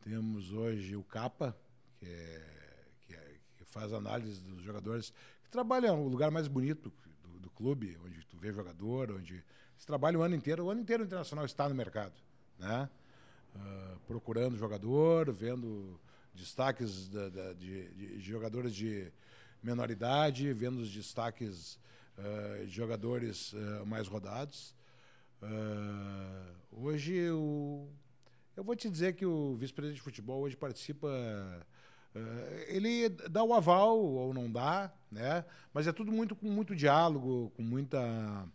Temos 0.02 0.52
hoje 0.52 0.96
o 0.96 1.02
Capa, 1.02 1.56
que, 1.98 2.06
é, 2.06 2.86
que, 3.00 3.14
é, 3.14 3.34
que 3.56 3.64
faz 3.64 3.92
análise 3.92 4.42
dos 4.42 4.62
jogadores, 4.62 5.12
que 5.42 5.50
trabalha 5.50 5.92
no 5.92 6.08
lugar 6.08 6.30
mais 6.30 6.48
bonito 6.48 6.92
do, 7.22 7.38
do, 7.40 7.50
clube, 7.50 7.98
onde 8.04 8.24
tu 8.26 8.38
vê 8.38 8.52
jogador, 8.52 9.12
onde 9.12 9.44
se 9.76 9.86
trabalha 9.86 10.18
o 10.18 10.22
ano 10.22 10.34
inteiro, 10.34 10.64
o 10.64 10.70
ano 10.70 10.80
inteiro 10.80 11.02
o 11.02 11.06
internacional 11.06 11.44
está 11.44 11.68
no 11.68 11.74
mercado, 11.74 12.14
né? 12.58 12.88
Uh, 13.54 13.98
procurando 14.06 14.56
jogador, 14.56 15.32
vendo 15.32 16.00
destaques 16.32 17.08
da, 17.08 17.28
da, 17.28 17.52
de, 17.52 17.88
de, 17.94 18.20
jogadores 18.20 18.74
de 18.74 19.12
menoridade, 19.62 20.52
vendo 20.52 20.80
os 20.80 20.90
destaques 20.90 21.78
uh, 22.16 22.64
de 22.64 22.70
jogadores 22.70 23.52
uh, 23.52 23.84
mais 23.84 24.06
rodados 24.06 24.74
Uh, 25.42 26.54
hoje 26.70 27.14
eu, 27.14 27.88
eu 28.56 28.62
vou 28.62 28.76
te 28.76 28.90
dizer 28.90 29.14
que 29.14 29.24
o 29.24 29.56
vice-presidente 29.56 29.96
de 29.96 30.02
futebol 30.02 30.42
hoje 30.42 30.56
participa. 30.56 31.08
Uh, 32.14 32.64
ele 32.68 33.08
dá 33.08 33.42
o 33.42 33.54
aval 33.54 33.98
ou 33.98 34.34
não 34.34 34.50
dá, 34.50 34.92
né? 35.10 35.44
Mas 35.72 35.86
é 35.86 35.92
tudo 35.92 36.12
muito 36.12 36.36
com 36.36 36.48
muito 36.48 36.74
diálogo, 36.76 37.50
com 37.56 37.62
muita 37.62 38.46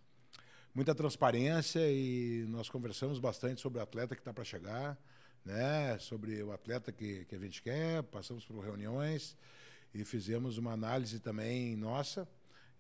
muita 0.74 0.94
transparência 0.94 1.80
e 1.90 2.46
nós 2.50 2.68
conversamos 2.68 3.18
bastante 3.18 3.62
sobre 3.62 3.80
o 3.80 3.82
atleta 3.82 4.14
que 4.14 4.20
está 4.20 4.34
para 4.34 4.44
chegar, 4.44 4.98
né? 5.44 5.98
Sobre 6.00 6.44
o 6.44 6.52
atleta 6.52 6.92
que, 6.92 7.24
que 7.26 7.36
a 7.36 7.40
gente 7.40 7.62
quer, 7.64 8.04
passamos 8.04 8.46
por 8.46 8.60
reuniões 8.60 9.38
e 9.94 10.04
fizemos 10.04 10.58
uma 10.58 10.74
análise 10.74 11.20
também 11.20 11.76
nossa. 11.78 12.28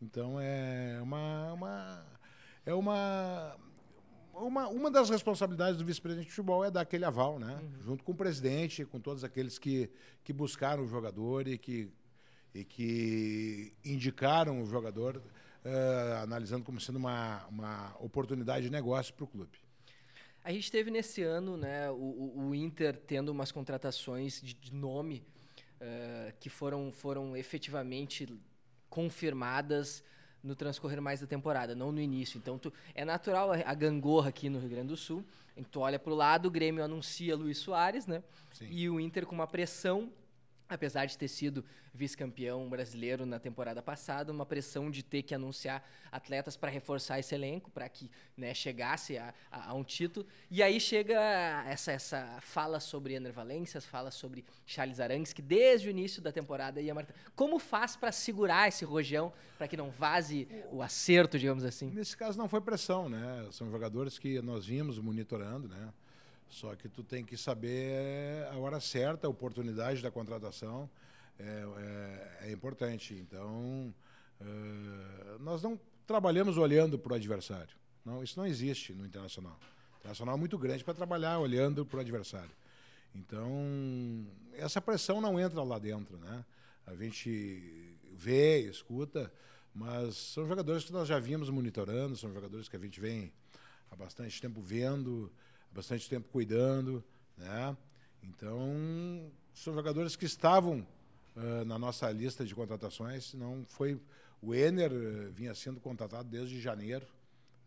Então 0.01 0.39
é 0.39 0.99
uma, 1.01 1.53
uma 1.53 2.05
é 2.65 2.73
uma 2.73 3.57
uma, 4.43 4.67
uma 4.67 4.91
das 4.91 5.09
responsabilidades 5.09 5.77
do 5.77 5.85
vice-presidente 5.85 6.27
de 6.27 6.31
futebol 6.31 6.63
é 6.63 6.69
dar 6.69 6.81
aquele 6.81 7.05
aval, 7.05 7.39
né? 7.39 7.59
Uhum. 7.61 7.83
Junto 7.83 8.03
com 8.03 8.11
o 8.11 8.15
presidente, 8.15 8.85
com 8.85 8.99
todos 8.99 9.23
aqueles 9.23 9.57
que, 9.57 9.89
que 10.23 10.33
buscaram 10.33 10.83
o 10.83 10.87
jogador 10.87 11.47
e 11.47 11.57
que, 11.57 11.89
e 12.53 12.63
que 12.63 13.73
indicaram 13.83 14.61
o 14.61 14.65
jogador, 14.65 15.17
uh, 15.17 16.23
analisando 16.23 16.65
como 16.65 16.79
sendo 16.79 16.97
uma, 16.97 17.45
uma 17.47 17.95
oportunidade 17.99 18.65
de 18.65 18.71
negócio 18.71 19.13
para 19.13 19.23
o 19.23 19.27
clube. 19.27 19.57
A 20.43 20.51
gente 20.51 20.71
teve 20.71 20.91
nesse 20.91 21.23
ano 21.23 21.57
né, 21.57 21.89
o, 21.89 22.49
o 22.49 22.55
Inter 22.55 22.97
tendo 23.07 23.29
umas 23.29 23.51
contratações 23.51 24.41
de, 24.41 24.53
de 24.53 24.73
nome 24.73 25.25
uh, 25.81 26.33
que 26.39 26.49
foram, 26.49 26.91
foram 26.91 27.35
efetivamente 27.35 28.27
confirmadas 28.89 30.03
no 30.45 30.55
transcorrer 30.55 31.01
mais 31.01 31.19
da 31.19 31.27
temporada, 31.27 31.75
não 31.75 31.91
no 31.91 31.99
início. 31.99 32.37
Então 32.37 32.57
tu, 32.57 32.71
é 32.93 33.03
natural 33.03 33.51
a, 33.51 33.57
a 33.65 33.73
gangorra 33.73 34.29
aqui 34.29 34.47
no 34.49 34.59
Rio 34.59 34.69
Grande 34.69 34.89
do 34.89 34.97
Sul. 34.97 35.25
Que 35.55 35.63
tu 35.63 35.79
olha 35.79 35.97
para 35.97 36.11
o 36.11 36.15
lado, 36.15 36.47
o 36.47 36.51
Grêmio 36.51 36.83
anuncia 36.83 37.35
Luiz 37.35 37.57
Soares, 37.57 38.05
né? 38.05 38.21
Sim. 38.51 38.67
E 38.69 38.89
o 38.89 38.99
Inter 38.99 39.25
com 39.25 39.33
uma 39.33 39.47
pressão 39.47 40.11
apesar 40.67 41.05
de 41.05 41.17
ter 41.17 41.27
sido 41.27 41.63
vice-campeão 41.93 42.67
brasileiro 42.69 43.25
na 43.25 43.39
temporada 43.39 43.81
passada, 43.81 44.31
uma 44.31 44.45
pressão 44.45 44.91
de 44.91 45.01
ter 45.01 45.21
que 45.21 45.33
anunciar 45.33 45.87
atletas 46.11 46.57
para 46.57 46.69
reforçar 46.69 47.19
esse 47.19 47.33
elenco, 47.33 47.71
para 47.71 47.87
que 47.87 48.11
né, 48.35 48.53
chegasse 48.53 49.17
a, 49.17 49.33
a, 49.51 49.69
a, 49.69 49.73
um 49.73 49.83
título. 49.83 50.25
E 50.51 50.61
aí 50.61 50.79
chega 50.79 51.15
essa, 51.67 51.91
essa 51.91 52.37
fala 52.41 52.79
sobre 52.79 53.13
Ener 53.13 53.31
Valências, 53.31 53.85
fala 53.85 54.11
sobre 54.11 54.43
Charles 54.65 54.99
Arangues, 54.99 55.31
que 55.31 55.41
desde 55.41 55.87
o 55.87 55.91
início 55.91 56.21
da 56.21 56.31
temporada 56.31 56.81
ia 56.81 56.93
marcar. 56.93 57.15
Como 57.35 57.59
faz 57.59 57.95
para 57.95 58.11
segurar 58.11 58.67
esse 58.67 58.83
rojão, 58.83 59.31
para 59.57 59.67
que 59.67 59.77
não 59.77 59.89
vaze 59.89 60.47
o 60.71 60.81
acerto, 60.81 61.39
digamos 61.39 61.63
assim? 61.63 61.89
Nesse 61.91 62.17
caso 62.17 62.37
não 62.37 62.49
foi 62.49 62.59
pressão, 62.59 63.07
né? 63.07 63.47
São 63.51 63.71
jogadores 63.71 64.19
que 64.19 64.41
nós 64.41 64.65
vimos 64.65 64.99
monitorando, 64.99 65.67
né? 65.67 65.93
Só 66.49 66.75
que 66.75 66.87
tu 66.87 67.03
tem 67.03 67.23
que 67.23 67.35
saber 67.35 68.45
a 68.51 68.57
hora 68.57 68.79
certa, 68.79 69.27
a 69.27 69.29
oportunidade 69.29 70.01
da 70.01 70.11
contratação 70.11 70.89
é, 71.39 71.43
é, 72.43 72.47
é 72.47 72.51
importante. 72.51 73.13
Então, 73.13 73.93
uh, 74.39 75.39
nós 75.39 75.61
não 75.61 75.79
trabalhamos 76.05 76.57
olhando 76.57 76.97
para 76.97 77.13
o 77.13 77.15
adversário. 77.15 77.75
Não, 78.05 78.23
isso 78.23 78.39
não 78.39 78.45
existe 78.45 78.93
no 78.93 79.05
internacional. 79.05 79.59
O 79.95 79.97
internacional 79.99 80.35
é 80.35 80.39
muito 80.39 80.57
grande 80.57 80.83
para 80.83 80.93
trabalhar 80.93 81.39
olhando 81.39 81.85
para 81.85 81.97
o 81.97 81.99
adversário. 81.99 82.51
Então, 83.15 84.27
essa 84.53 84.81
pressão 84.81 85.19
não 85.21 85.39
entra 85.39 85.63
lá 85.63 85.79
dentro, 85.79 86.17
né? 86.17 86.45
A 86.85 86.93
gente 86.95 87.97
vê, 88.13 88.59
escuta, 88.59 89.31
mas 89.73 90.15
são 90.15 90.47
jogadores 90.47 90.83
que 90.83 90.93
nós 90.93 91.07
já 91.07 91.17
vimos 91.17 91.49
monitorando, 91.49 92.15
são 92.15 92.31
jogadores 92.31 92.69
que 92.69 92.75
a 92.75 92.79
gente 92.79 92.99
vem 92.99 93.33
há 93.89 93.95
bastante 93.95 94.39
tempo 94.39 94.61
vendo 94.61 95.31
bastante 95.75 96.09
tempo 96.09 96.29
cuidando, 96.29 97.03
né? 97.37 97.75
Então, 98.23 99.29
são 99.53 99.73
jogadores 99.73 100.15
que 100.15 100.25
estavam 100.25 100.87
uh, 101.35 101.65
na 101.65 101.77
nossa 101.77 102.09
lista 102.09 102.45
de 102.45 102.55
contratações, 102.55 103.33
não 103.33 103.65
foi 103.65 103.99
o 104.41 104.55
Ener 104.55 104.91
uh, 104.91 105.31
vinha 105.31 105.53
sendo 105.53 105.81
contratado 105.81 106.29
desde 106.29 106.61
janeiro, 106.61 107.05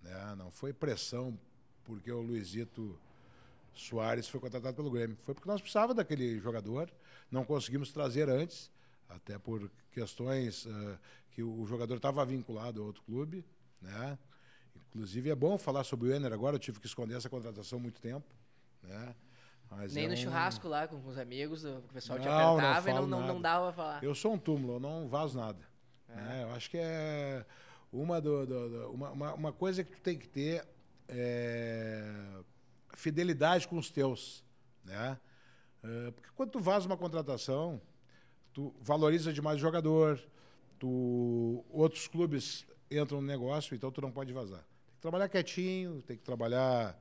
né? 0.02 0.34
Não 0.38 0.50
foi 0.50 0.72
pressão 0.72 1.38
porque 1.84 2.10
o 2.10 2.22
Luizito 2.22 2.98
Soares 3.74 4.26
foi 4.28 4.40
contratado 4.40 4.74
pelo 4.74 4.90
Grêmio, 4.90 5.16
foi 5.24 5.34
porque 5.34 5.48
nós 5.48 5.60
precisávamos 5.60 5.96
daquele 5.96 6.40
jogador, 6.40 6.90
não 7.30 7.44
conseguimos 7.44 7.92
trazer 7.92 8.28
antes, 8.30 8.70
até 9.08 9.38
por 9.38 9.70
questões 9.92 10.64
uh, 10.64 10.98
que 11.30 11.42
o 11.42 11.66
jogador 11.66 11.96
estava 11.96 12.24
vinculado 12.24 12.82
a 12.82 12.86
outro 12.86 13.02
clube, 13.02 13.44
né? 13.82 14.18
Inclusive 14.98 15.30
é 15.30 15.34
bom 15.36 15.56
falar 15.56 15.84
sobre 15.84 16.08
o 16.08 16.12
Enner 16.12 16.32
agora, 16.32 16.56
eu 16.56 16.58
tive 16.58 16.80
que 16.80 16.86
esconder 16.86 17.16
essa 17.16 17.28
contratação 17.28 17.78
há 17.78 17.82
muito 17.82 18.00
tempo. 18.00 18.26
Né? 18.82 19.14
Mas 19.70 19.94
Nem 19.94 20.06
é 20.06 20.08
no 20.08 20.14
um... 20.14 20.16
churrasco 20.16 20.66
lá 20.66 20.88
com, 20.88 20.96
os 21.06 21.16
amigos, 21.16 21.64
o 21.64 21.80
pessoal 21.92 22.18
te 22.18 22.26
não, 22.26 22.58
apertava 22.58 22.88
não 22.88 22.96
e 22.96 23.00
não, 23.02 23.06
não, 23.20 23.26
não, 23.34 23.40
dava 23.40 23.66
pra 23.66 23.72
falar. 23.72 24.02
Eu 24.02 24.12
sou 24.12 24.32
um 24.32 24.38
túmulo, 24.38 24.74
eu 24.74 24.80
não 24.80 25.06
vazo 25.06 25.38
nada. 25.38 25.64
É. 26.08 26.16
Né? 26.16 26.42
Eu 26.42 26.50
acho 26.50 26.68
que 26.68 26.78
é 26.78 27.46
uma, 27.92 28.20
do, 28.20 28.44
do, 28.44 28.68
do, 28.68 28.90
uma, 28.90 29.10
uma, 29.10 29.34
uma, 29.34 29.52
coisa 29.52 29.84
que 29.84 29.92
tu 29.92 30.00
tem 30.00 30.18
que 30.18 30.26
ter 30.26 30.66
é 31.06 32.12
fidelidade 32.94 33.68
com 33.68 33.78
os 33.78 33.90
teus. 33.90 34.44
Né? 34.84 35.16
É, 35.84 36.10
porque 36.10 36.28
quando 36.34 36.50
tu 36.50 36.58
vaza 36.58 36.86
uma 36.86 36.96
contratação, 36.96 37.80
tu 38.52 38.74
valoriza 38.80 39.32
demais 39.32 39.58
o 39.58 39.60
jogador, 39.60 40.20
tu, 40.76 41.64
outros 41.70 42.08
clubes 42.08 42.66
entram 42.90 43.20
no 43.20 43.26
negócio, 43.28 43.76
então 43.76 43.92
tu 43.92 44.00
não 44.00 44.10
pode 44.10 44.32
vazar 44.32 44.67
trabalhar 45.00 45.28
quietinho, 45.28 46.02
tem 46.02 46.16
que 46.16 46.22
trabalhar 46.22 46.98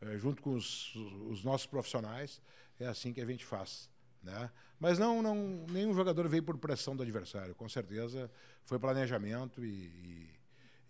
é, 0.00 0.16
junto 0.18 0.42
com 0.42 0.54
os, 0.54 0.94
os, 1.30 1.44
nossos 1.44 1.66
profissionais. 1.66 2.40
É 2.78 2.86
assim 2.86 3.12
que 3.12 3.20
a 3.20 3.26
gente 3.26 3.44
faz. 3.44 3.88
Né? 4.22 4.50
Mas 4.78 4.98
não, 4.98 5.22
não, 5.22 5.66
nenhum 5.68 5.94
jogador 5.94 6.28
veio 6.28 6.42
por 6.42 6.58
pressão 6.58 6.96
do 6.96 7.02
adversário. 7.02 7.54
Com 7.54 7.68
certeza 7.68 8.30
foi 8.64 8.78
planejamento 8.78 9.64
e, 9.64 10.30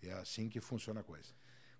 e 0.01 0.09
é 0.09 0.13
assim 0.13 0.49
que 0.49 0.59
funciona 0.59 1.01
a 1.01 1.03
coisa. 1.03 1.29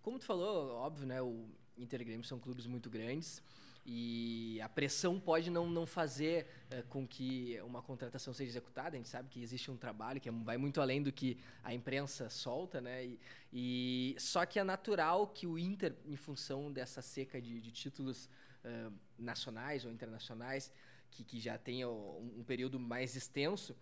Como 0.01 0.19
tu 0.19 0.25
falou, 0.25 0.75
óbvio, 0.75 1.05
né? 1.05 1.21
O 1.21 1.49
Inter 1.77 2.01
e 2.01 2.05
Grêmio 2.05 2.25
são 2.25 2.39
clubes 2.39 2.65
muito 2.65 2.89
grandes. 2.89 3.41
E 3.89 4.59
a 4.59 4.67
pressão 4.67 5.17
pode 5.17 5.49
não, 5.49 5.69
não 5.69 5.85
fazer 5.85 6.45
é, 6.69 6.81
com 6.81 7.07
que 7.07 7.57
uma 7.61 7.81
contratação 7.81 8.33
seja 8.33 8.51
executada. 8.51 8.89
A 8.89 8.97
gente 8.97 9.07
sabe 9.07 9.29
que 9.29 9.41
existe 9.41 9.71
um 9.71 9.77
trabalho 9.77 10.19
que 10.19 10.27
é, 10.27 10.31
vai 10.31 10.57
muito 10.57 10.81
além 10.81 11.01
do 11.01 11.09
que 11.09 11.37
a 11.63 11.73
imprensa 11.73 12.29
solta, 12.29 12.81
né? 12.81 13.05
E, 13.05 13.19
e 13.53 14.15
só 14.19 14.45
que 14.45 14.59
é 14.59 14.63
natural 14.65 15.27
que 15.27 15.47
o 15.47 15.57
Inter, 15.57 15.95
em 16.05 16.17
função 16.17 16.69
dessa 16.69 17.01
seca 17.01 17.41
de, 17.41 17.61
de 17.61 17.71
títulos 17.71 18.29
uh, 18.65 18.91
nacionais 19.17 19.85
ou 19.85 19.91
internacionais, 19.91 20.69
que, 21.09 21.23
que 21.23 21.39
já 21.39 21.57
tenha 21.57 21.87
um, 21.87 22.39
um 22.39 22.43
período 22.43 22.77
mais 22.77 23.15
extenso, 23.15 23.73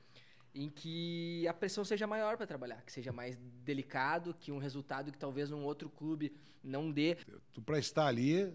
em 0.54 0.70
que 0.70 1.48
a 1.48 1.54
pressão 1.54 1.84
seja 1.84 2.06
maior 2.06 2.38
para 2.38 2.46
trabalhar, 2.46 2.84
que 2.84 2.92
seja 2.92 3.12
mais 3.12 3.36
delicado, 3.64 4.36
que 4.36 4.52
um 4.52 4.60
resultado 4.60 5.12
que 5.12 5.18
talvez 5.18 5.52
um 5.52 5.64
outro 5.64 5.90
clube 5.90 6.32
não 6.64 6.92
dê. 6.92 7.18
Para 7.66 7.80
estar 7.80 8.06
ali, 8.06 8.54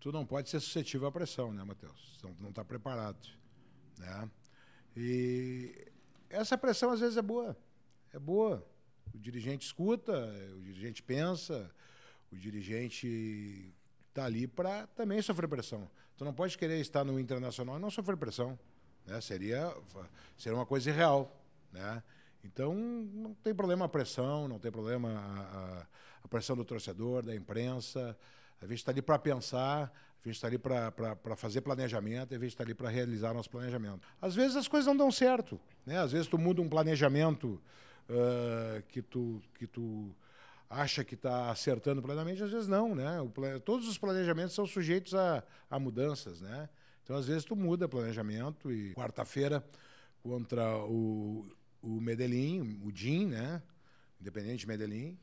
tu 0.00 0.12
não 0.12 0.24
pode 0.24 0.48
ser 0.48 0.60
suscetível 0.60 1.08
à 1.08 1.12
pressão, 1.12 1.52
né, 1.52 1.62
Matheus? 1.64 2.18
Não 2.40 2.50
está 2.50 2.64
preparado, 2.64 3.28
né? 3.98 4.30
E 4.96 5.90
essa 6.28 6.56
pressão 6.56 6.90
às 6.90 7.00
vezes 7.00 7.16
é 7.16 7.22
boa, 7.22 7.56
é 8.12 8.18
boa. 8.18 8.66
O 9.14 9.18
dirigente 9.18 9.64
escuta, 9.64 10.12
o 10.56 10.60
dirigente 10.60 11.02
pensa, 11.02 11.70
o 12.30 12.36
dirigente 12.36 13.74
está 14.08 14.24
ali 14.24 14.46
para 14.46 14.86
também 14.88 15.22
sofrer 15.22 15.48
pressão. 15.48 15.90
Tu 16.16 16.24
não 16.24 16.34
pode 16.34 16.58
querer 16.58 16.80
estar 16.80 17.04
no 17.04 17.18
internacional 17.18 17.78
e 17.78 17.80
não 17.80 17.90
sofrer 17.90 18.16
pressão, 18.16 18.58
né? 19.06 19.20
Seria 19.20 19.74
seria 20.36 20.58
uma 20.58 20.66
coisa 20.66 20.90
irreal, 20.90 21.40
né? 21.72 22.02
Então 22.44 22.74
não 22.74 23.34
tem 23.34 23.54
problema 23.54 23.84
a 23.84 23.88
pressão, 23.88 24.48
não 24.48 24.58
tem 24.58 24.70
problema 24.70 25.10
a, 25.10 25.40
a, 25.40 25.86
a 26.24 26.28
pressão 26.28 26.56
do 26.56 26.64
torcedor, 26.64 27.22
da 27.24 27.34
imprensa. 27.34 28.18
A 28.60 28.66
gente 28.66 28.78
está 28.78 28.90
ali 28.90 29.02
para 29.02 29.18
pensar, 29.18 29.92
a 30.24 30.28
gente 30.28 30.36
está 30.36 30.46
ali 30.48 30.58
para 30.58 31.36
fazer 31.36 31.60
planejamento, 31.60 32.34
a 32.34 32.38
gente 32.38 32.48
está 32.48 32.64
ali 32.64 32.74
para 32.74 32.88
realizar 32.88 33.32
nosso 33.32 33.50
planejamento. 33.50 34.06
Às 34.20 34.34
vezes 34.34 34.56
as 34.56 34.66
coisas 34.66 34.86
não 34.86 34.96
dão 34.96 35.10
certo. 35.10 35.60
Né? 35.86 35.98
Às 35.98 36.12
vezes 36.12 36.26
tu 36.26 36.36
muda 36.36 36.60
um 36.60 36.68
planejamento 36.68 37.60
uh, 38.08 38.82
que, 38.88 39.00
tu, 39.00 39.40
que 39.54 39.66
tu 39.66 40.14
acha 40.68 41.04
que 41.04 41.14
está 41.14 41.50
acertando 41.50 42.02
plenamente, 42.02 42.42
às 42.42 42.50
vezes 42.50 42.68
não. 42.68 42.94
Né? 42.94 43.20
O, 43.20 43.32
todos 43.60 43.88
os 43.88 43.96
planejamentos 43.96 44.54
são 44.54 44.66
sujeitos 44.66 45.14
a, 45.14 45.42
a 45.70 45.78
mudanças. 45.78 46.40
Né? 46.40 46.68
Então, 47.08 47.16
às 47.16 47.26
vezes, 47.26 47.44
tu 47.44 47.56
muda 47.56 47.88
planejamento 47.88 48.70
e 48.70 48.92
quarta-feira 48.92 49.64
contra 50.22 50.76
o, 50.84 51.50
o 51.80 52.00
Medellín, 52.00 52.78
o 52.84 52.92
DIN, 52.92 53.28
né? 53.28 53.62
Independente 54.20 54.60
de 54.60 54.66
Medellín, 54.66 55.18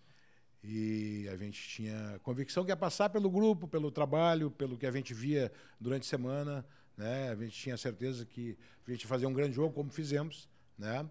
e 0.68 1.30
a 1.32 1.38
gente 1.38 1.62
tinha 1.70 2.20
convicção 2.24 2.66
que 2.66 2.72
ia 2.72 2.76
passar 2.76 3.10
pelo 3.10 3.30
grupo, 3.30 3.68
pelo 3.68 3.92
trabalho, 3.92 4.50
pelo 4.50 4.78
que 4.78 4.88
a 4.88 4.92
gente 4.92 5.14
via 5.14 5.52
durante 5.80 6.04
a 6.04 6.10
semana. 6.10 6.66
Né? 6.98 7.30
A 7.30 7.36
gente 7.36 7.52
tinha 7.52 7.78
certeza 7.78 8.26
que 8.26 8.58
a 8.88 8.92
gente 8.92 9.04
ia 9.04 9.08
fazer 9.08 9.28
um 9.28 9.34
grande 9.34 9.56
jogo, 9.56 9.74
como 9.74 9.92
fizemos. 9.92 10.50
Né? 10.78 11.08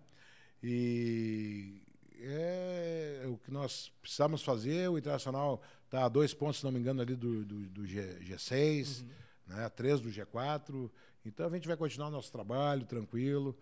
E 0.61 1.81
é 2.21 3.25
o 3.29 3.37
que 3.37 3.53
nós 3.53 3.93
precisamos 4.03 4.43
fazer. 4.43 4.91
O 4.91 4.99
Internacional 4.99 5.63
está 5.85 6.05
a 6.05 6.09
dois 6.09 6.35
pontos, 6.35 6.59
se 6.59 6.65
não 6.65 6.73
me 6.73 6.81
engano, 6.81 7.01
ali 7.01 7.15
do, 7.15 7.45
do, 7.45 7.61
do 7.69 7.87
G, 7.87 8.03
G6, 8.23 9.03
uhum. 9.03 9.09
né? 9.47 9.69
três 9.69 10.01
do 10.01 10.11
G4. 10.11 10.91
Então 11.25 11.47
a 11.47 11.51
gente 11.51 11.69
vai 11.69 11.77
continuar 11.77 12.09
o 12.09 12.11
nosso 12.11 12.33
trabalho 12.33 12.85
tranquilo, 12.87 13.57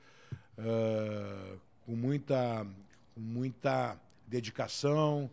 uh, 0.57 1.61
com, 1.85 1.95
muita, 1.95 2.67
com 3.15 3.21
muita 3.21 4.01
dedicação, 4.27 5.31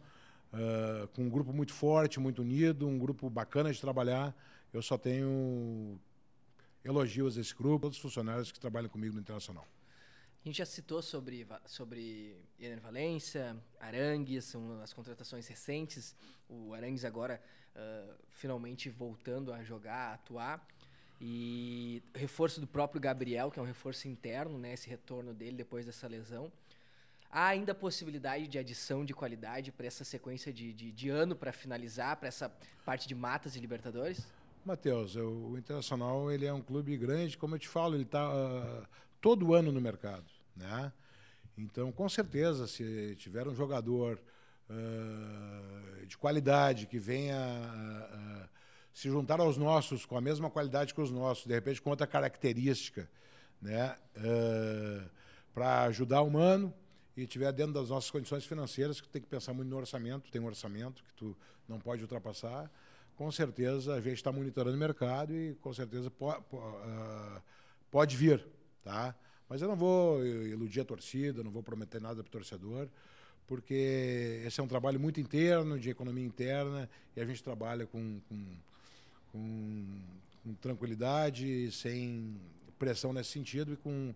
uh, 0.54 1.08
com 1.10 1.24
um 1.24 1.30
grupo 1.30 1.54
muito 1.54 1.74
forte, 1.74 2.20
muito 2.20 2.42
unido, 2.42 2.88
um 2.88 2.98
grupo 2.98 3.30
bacana 3.30 3.72
de 3.72 3.80
trabalhar. 3.80 4.36
Eu 4.74 4.82
só 4.82 4.98
tenho 4.98 6.00
elogios 6.84 7.38
a 7.38 7.42
esse 7.42 7.56
grupo, 7.56 7.82
todos 7.82 7.98
os 7.98 8.02
funcionários 8.02 8.52
que 8.52 8.60
trabalham 8.60 8.90
comigo 8.90 9.16
no 9.16 9.22
Internacional. 9.22 9.66
A 10.44 10.48
gente 10.48 10.60
já 10.60 10.66
citou 10.66 11.02
sobre, 11.02 11.46
sobre 11.66 12.38
Ener 12.58 12.80
Valência, 12.80 13.58
Arangues, 13.80 14.46
são 14.46 14.82
as 14.82 14.94
contratações 14.94 15.48
recentes. 15.48 16.16
O 16.48 16.74
Arangues 16.74 17.04
agora 17.04 17.42
uh, 17.76 18.16
finalmente 18.32 18.90
voltando 18.90 19.52
a 19.52 19.64
jogar, 19.64 20.12
a 20.12 20.14
atuar. 20.14 20.68
E 21.22 22.02
reforço 22.16 22.62
do 22.62 22.68
próprio 22.68 23.02
Gabriel, 23.02 23.52
que 23.52 23.60
é 23.60 23.62
um 23.62 23.66
reforço 23.66 24.08
interno, 24.08 24.58
né, 24.58 24.74
esse 24.74 24.90
retorno 24.90 25.34
dele 25.34 25.58
depois 25.58 25.86
dessa 25.86 26.08
lesão. 26.08 26.50
Há 27.32 27.48
ainda 27.48 27.76
possibilidade 27.76 28.48
de 28.48 28.58
adição 28.58 29.06
de 29.06 29.14
qualidade 29.14 29.72
para 29.72 29.86
essa 29.86 30.04
sequência 30.04 30.52
de, 30.52 30.74
de, 30.74 30.92
de 30.92 31.10
ano 31.10 31.36
para 31.36 31.54
finalizar, 31.54 32.18
para 32.18 32.28
essa 32.28 32.52
parte 32.84 33.08
de 33.08 33.14
matas 33.14 33.56
e 33.56 33.60
Libertadores? 33.60 34.26
Matheus, 34.66 35.16
o 35.16 35.56
Internacional 35.56 36.32
ele 36.32 36.48
é 36.48 36.54
um 36.54 36.62
clube 36.62 36.98
grande, 36.98 37.38
como 37.38 37.54
eu 37.54 37.60
te 37.60 37.68
falo, 37.68 37.94
ele 37.94 38.04
está 38.04 38.34
uh, 38.34 38.84
todo 39.22 39.54
ano 39.54 39.72
no 39.72 39.80
mercado, 39.80 40.26
né? 40.56 40.92
Então, 41.56 41.92
com 41.92 42.10
certeza, 42.10 42.66
se 42.68 43.16
tiver 43.18 43.48
um 43.48 43.54
jogador 43.54 44.20
uh, 44.70 46.06
de 46.08 46.18
qualidade 46.18 46.88
que 46.88 46.98
venha 46.98 47.38
uh, 47.38 48.50
se 48.92 49.08
juntar 49.08 49.40
aos 49.40 49.56
nossos 49.56 50.04
com 50.04 50.18
a 50.18 50.22
mesma 50.22 50.50
qualidade 50.50 50.96
que 50.96 51.02
os 51.02 51.12
nossos, 51.12 51.46
de 51.46 51.54
repente 51.54 51.80
com 51.80 51.92
outra 51.92 52.08
característica, 52.08 53.08
né, 53.62 53.98
para 55.54 55.84
ajudar 55.84 56.22
o 56.22 56.28
humano 56.28 56.74
e 57.20 57.28
tiver 57.28 57.52
dentro 57.52 57.74
das 57.74 57.90
nossas 57.90 58.10
condições 58.10 58.46
financeiras, 58.46 59.02
que 59.02 59.10
tem 59.10 59.22
que 59.22 59.28
pensar 59.28 59.54
muito 59.54 59.70
no 59.70 59.78
orçamento, 59.78 60.32
tem 60.32 60.42
um 60.42 60.46
orçamento 60.46 61.04
que 61.04 61.14
tu 61.14 61.36
não 61.68 61.80
pode 61.80 62.02
ultrapassar, 62.02 62.72
com 63.16 63.30
certeza 63.32 63.96
a 63.96 64.02
gente 64.02 64.14
está 64.14 64.32
monitorando 64.32 64.78
o 64.78 64.80
mercado 64.80 65.36
e 65.36 65.54
com 65.56 65.74
certeza 65.74 66.10
po, 66.10 66.32
po, 66.44 66.58
uh, 66.58 67.42
pode 67.92 68.16
vir, 68.16 68.46
tá? 68.82 69.14
Mas 69.50 69.62
eu 69.62 69.68
não 69.68 69.76
vou 69.76 70.26
iludir 70.26 70.80
a 70.80 70.86
torcida, 70.86 71.44
não 71.44 71.52
vou 71.52 71.62
prometer 71.62 72.00
nada 72.00 72.24
para 72.24 72.30
o 72.30 72.32
torcedor, 72.32 72.88
porque 73.46 74.42
esse 74.46 74.62
é 74.62 74.64
um 74.64 74.68
trabalho 74.68 75.00
muito 75.00 75.20
interno, 75.20 75.78
de 75.78 75.90
economia 75.90 76.24
interna, 76.24 76.90
e 77.16 77.20
a 77.20 77.26
gente 77.26 77.44
trabalha 77.44 77.86
com, 77.86 78.22
com, 78.30 78.46
com, 79.32 79.86
com 80.44 80.54
tranquilidade, 80.54 81.72
sem 81.72 82.40
pressão 82.78 83.12
nesse 83.12 83.32
sentido 83.32 83.74
e 83.74 83.76
com 83.76 84.14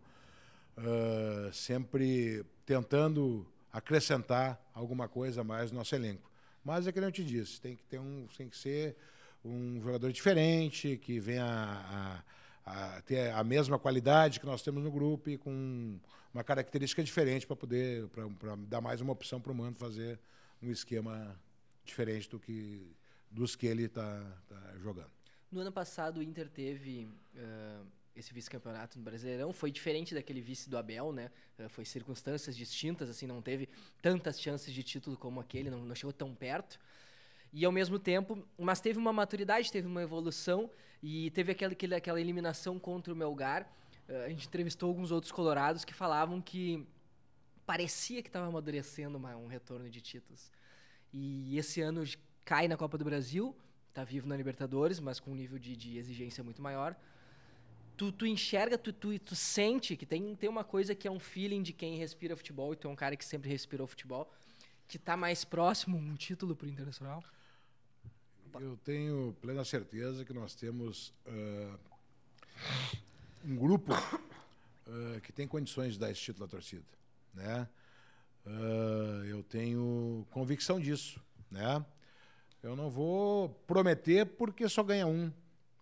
uh, 0.77 1.53
sempre 1.53 2.45
tentando 2.65 3.45
acrescentar 3.71 4.61
alguma 4.73 5.07
coisa 5.07 5.41
a 5.41 5.43
mais 5.43 5.71
no 5.71 5.79
nosso 5.79 5.95
elenco. 5.95 6.31
Mas 6.63 6.87
é 6.87 6.91
que 6.91 6.99
eu 6.99 7.11
te 7.11 7.23
disse, 7.23 7.59
tem 7.59 7.75
que 7.75 7.83
ter 7.83 7.99
um, 7.99 8.27
tem 8.37 8.47
que 8.47 8.57
ser 8.57 8.95
um 9.43 9.81
jogador 9.81 10.11
diferente, 10.11 10.97
que 10.97 11.19
venha 11.19 11.43
a, 11.45 12.23
a, 12.65 12.97
a 12.97 13.01
ter 13.01 13.31
a 13.31 13.43
mesma 13.43 13.77
qualidade 13.77 14.39
que 14.39 14.45
nós 14.45 14.61
temos 14.61 14.83
no 14.83 14.91
grupo 14.91 15.29
e 15.29 15.37
com 15.37 15.99
uma 16.33 16.43
característica 16.43 17.03
diferente 17.03 17.45
para 17.45 17.55
poder 17.55 18.07
para 18.07 18.55
dar 18.55 18.79
mais 18.79 19.01
uma 19.01 19.11
opção 19.11 19.41
para 19.41 19.51
o 19.51 19.55
Mano 19.55 19.75
fazer 19.75 20.19
um 20.61 20.71
esquema 20.71 21.37
diferente 21.83 22.29
do 22.29 22.39
que 22.39 22.95
dos 23.29 23.55
que 23.55 23.67
ele 23.67 23.83
está 23.83 24.23
tá 24.47 24.77
jogando. 24.77 25.11
No 25.51 25.59
ano 25.59 25.71
passado 25.71 26.19
o 26.19 26.23
Inter 26.23 26.49
teve 26.49 27.09
uh 27.35 27.85
esse 28.15 28.33
vice-campeonato 28.33 28.97
no 28.97 29.03
Brasileirão 29.03 29.51
foi 29.51 29.71
diferente 29.71 30.13
daquele 30.13 30.39
vice 30.39 30.69
do 30.69 30.77
Abel, 30.77 31.11
né? 31.11 31.31
Eh, 31.57 31.67
foi 31.67 31.83
circunstâncias 31.83 32.55
distintas, 32.55 33.09
assim, 33.09 33.25
não 33.25 33.41
teve 33.41 33.67
tantas 34.01 34.39
chances 34.39 34.73
de 34.73 34.83
título 34.83 35.17
como 35.17 35.39
aquele, 35.39 35.69
não, 35.69 35.79
não 35.79 35.95
chegou 35.95 36.13
tão 36.13 36.33
perto. 36.35 36.79
E 37.51 37.65
ao 37.65 37.71
mesmo 37.71 37.97
tempo, 37.97 38.45
mas 38.57 38.79
teve 38.79 38.99
uma 38.99 39.11
maturidade, 39.11 39.71
teve 39.71 39.87
uma 39.87 40.01
evolução 40.01 40.69
e 41.01 41.31
teve 41.31 41.51
aquela, 41.51 41.73
aquela 41.95 42.21
eliminação 42.21 42.79
contra 42.79 43.11
o 43.11 43.15
Melgar. 43.15 43.67
Eh, 44.07 44.25
a 44.25 44.29
gente 44.29 44.47
entrevistou 44.47 44.89
alguns 44.89 45.11
outros 45.11 45.31
colorados 45.31 45.83
que 45.83 45.93
falavam 45.93 46.39
que 46.39 46.87
parecia 47.65 48.21
que 48.21 48.29
estava 48.29 48.45
amadurecendo 48.47 49.17
uma, 49.17 49.35
um 49.35 49.47
retorno 49.47 49.89
de 49.89 50.01
títulos. 50.01 50.51
E 51.11 51.57
esse 51.57 51.81
ano 51.81 52.03
cai 52.45 52.67
na 52.67 52.77
Copa 52.77 52.97
do 52.97 53.05
Brasil, 53.05 53.55
está 53.89 54.03
vivo 54.03 54.27
na 54.27 54.37
Libertadores, 54.37 54.99
mas 54.99 55.19
com 55.19 55.31
um 55.31 55.35
nível 55.35 55.57
de, 55.57 55.75
de 55.75 55.97
exigência 55.97 56.43
muito 56.43 56.61
maior 56.61 56.95
tu, 58.03 58.11
tu 58.11 58.25
enxerga, 58.25 58.77
tu, 58.77 58.91
tu, 58.91 59.17
tu 59.19 59.35
sente 59.35 59.95
que 59.95 60.05
tem, 60.05 60.35
tem 60.35 60.49
uma 60.49 60.63
coisa 60.63 60.93
que 60.93 61.07
é 61.07 61.11
um 61.11 61.19
feeling 61.19 61.61
de 61.61 61.71
quem 61.71 61.97
respira 61.97 62.35
futebol, 62.35 62.73
e 62.73 62.75
tu 62.75 62.87
é 62.87 62.91
um 62.91 62.95
cara 62.95 63.15
que 63.15 63.23
sempre 63.23 63.49
respirou 63.49 63.87
futebol, 63.87 64.31
que 64.87 64.97
está 64.97 65.15
mais 65.15 65.45
próximo 65.45 65.97
um 65.97 66.15
título 66.15 66.55
para 66.55 66.67
o 66.67 66.69
Internacional? 66.69 67.23
Eu 68.59 68.77
tenho 68.83 69.35
plena 69.41 69.63
certeza 69.63 70.25
que 70.25 70.33
nós 70.33 70.53
temos 70.53 71.13
uh, 71.25 71.79
um 73.43 73.55
grupo 73.55 73.93
uh, 73.93 75.21
que 75.21 75.31
tem 75.31 75.47
condições 75.47 75.93
de 75.93 75.99
dar 75.99 76.11
esse 76.11 76.21
título 76.21 76.45
à 76.45 76.47
torcida. 76.47 76.83
Né? 77.33 77.67
Uh, 78.45 79.25
eu 79.25 79.43
tenho 79.43 80.27
convicção 80.29 80.79
disso. 80.79 81.19
Né? 81.49 81.83
Eu 82.61 82.75
não 82.75 82.91
vou 82.91 83.49
prometer 83.65 84.25
porque 84.25 84.69
só 84.69 84.83
ganha 84.83 85.07
um. 85.07 85.31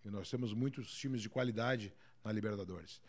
E 0.02 0.08
nós 0.08 0.30
temos 0.30 0.54
muitos 0.54 0.94
times 0.94 1.20
de 1.20 1.28
qualidade 1.28 1.92
na 2.24 2.32
Libertadores. 2.32 3.00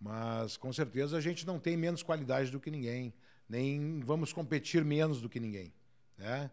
Mas 0.00 0.56
com 0.56 0.72
certeza 0.72 1.16
a 1.16 1.20
gente 1.20 1.46
não 1.46 1.58
tem 1.58 1.76
menos 1.76 2.02
qualidade 2.02 2.50
do 2.50 2.60
que 2.60 2.70
ninguém, 2.70 3.12
nem 3.48 4.00
vamos 4.00 4.32
competir 4.32 4.84
menos 4.84 5.20
do 5.20 5.28
que 5.28 5.40
ninguém, 5.40 5.72
né? 6.16 6.50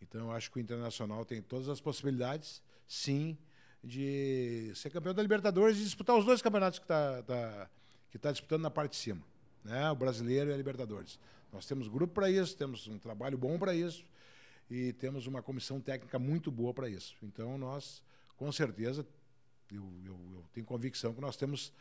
Então 0.00 0.22
eu 0.22 0.32
acho 0.32 0.50
que 0.50 0.58
o 0.58 0.60
Internacional 0.60 1.24
tem 1.24 1.42
todas 1.42 1.68
as 1.68 1.80
possibilidades, 1.80 2.62
sim, 2.86 3.36
de 3.82 4.72
ser 4.74 4.90
campeão 4.90 5.14
da 5.14 5.22
Libertadores 5.22 5.78
e 5.78 5.84
disputar 5.84 6.16
os 6.16 6.24
dois 6.24 6.42
campeonatos 6.42 6.78
que 6.78 6.84
está 6.84 7.22
tá, 7.22 7.70
que 8.10 8.18
tá 8.18 8.32
disputando 8.32 8.62
na 8.62 8.70
parte 8.70 8.92
de 8.92 8.98
cima, 8.98 9.22
né? 9.64 9.90
O 9.90 9.94
Brasileiro 9.94 10.50
e 10.50 10.54
a 10.54 10.56
Libertadores. 10.56 11.18
Nós 11.52 11.66
temos 11.66 11.88
grupo 11.88 12.14
para 12.14 12.30
isso, 12.30 12.56
temos 12.56 12.86
um 12.88 12.98
trabalho 12.98 13.38
bom 13.38 13.58
para 13.58 13.74
isso 13.74 14.04
e 14.70 14.92
temos 14.94 15.26
uma 15.26 15.42
comissão 15.42 15.80
técnica 15.80 16.18
muito 16.18 16.50
boa 16.50 16.74
para 16.74 16.88
isso. 16.88 17.14
Então 17.22 17.56
nós, 17.56 18.02
com 18.36 18.50
certeza, 18.52 19.06
eu, 19.70 19.84
eu, 20.04 20.18
eu, 20.32 20.44
tenho 20.52 20.66
convicção 20.66 21.12
que 21.14 21.20
nós 21.20 21.36
temos 21.36 21.72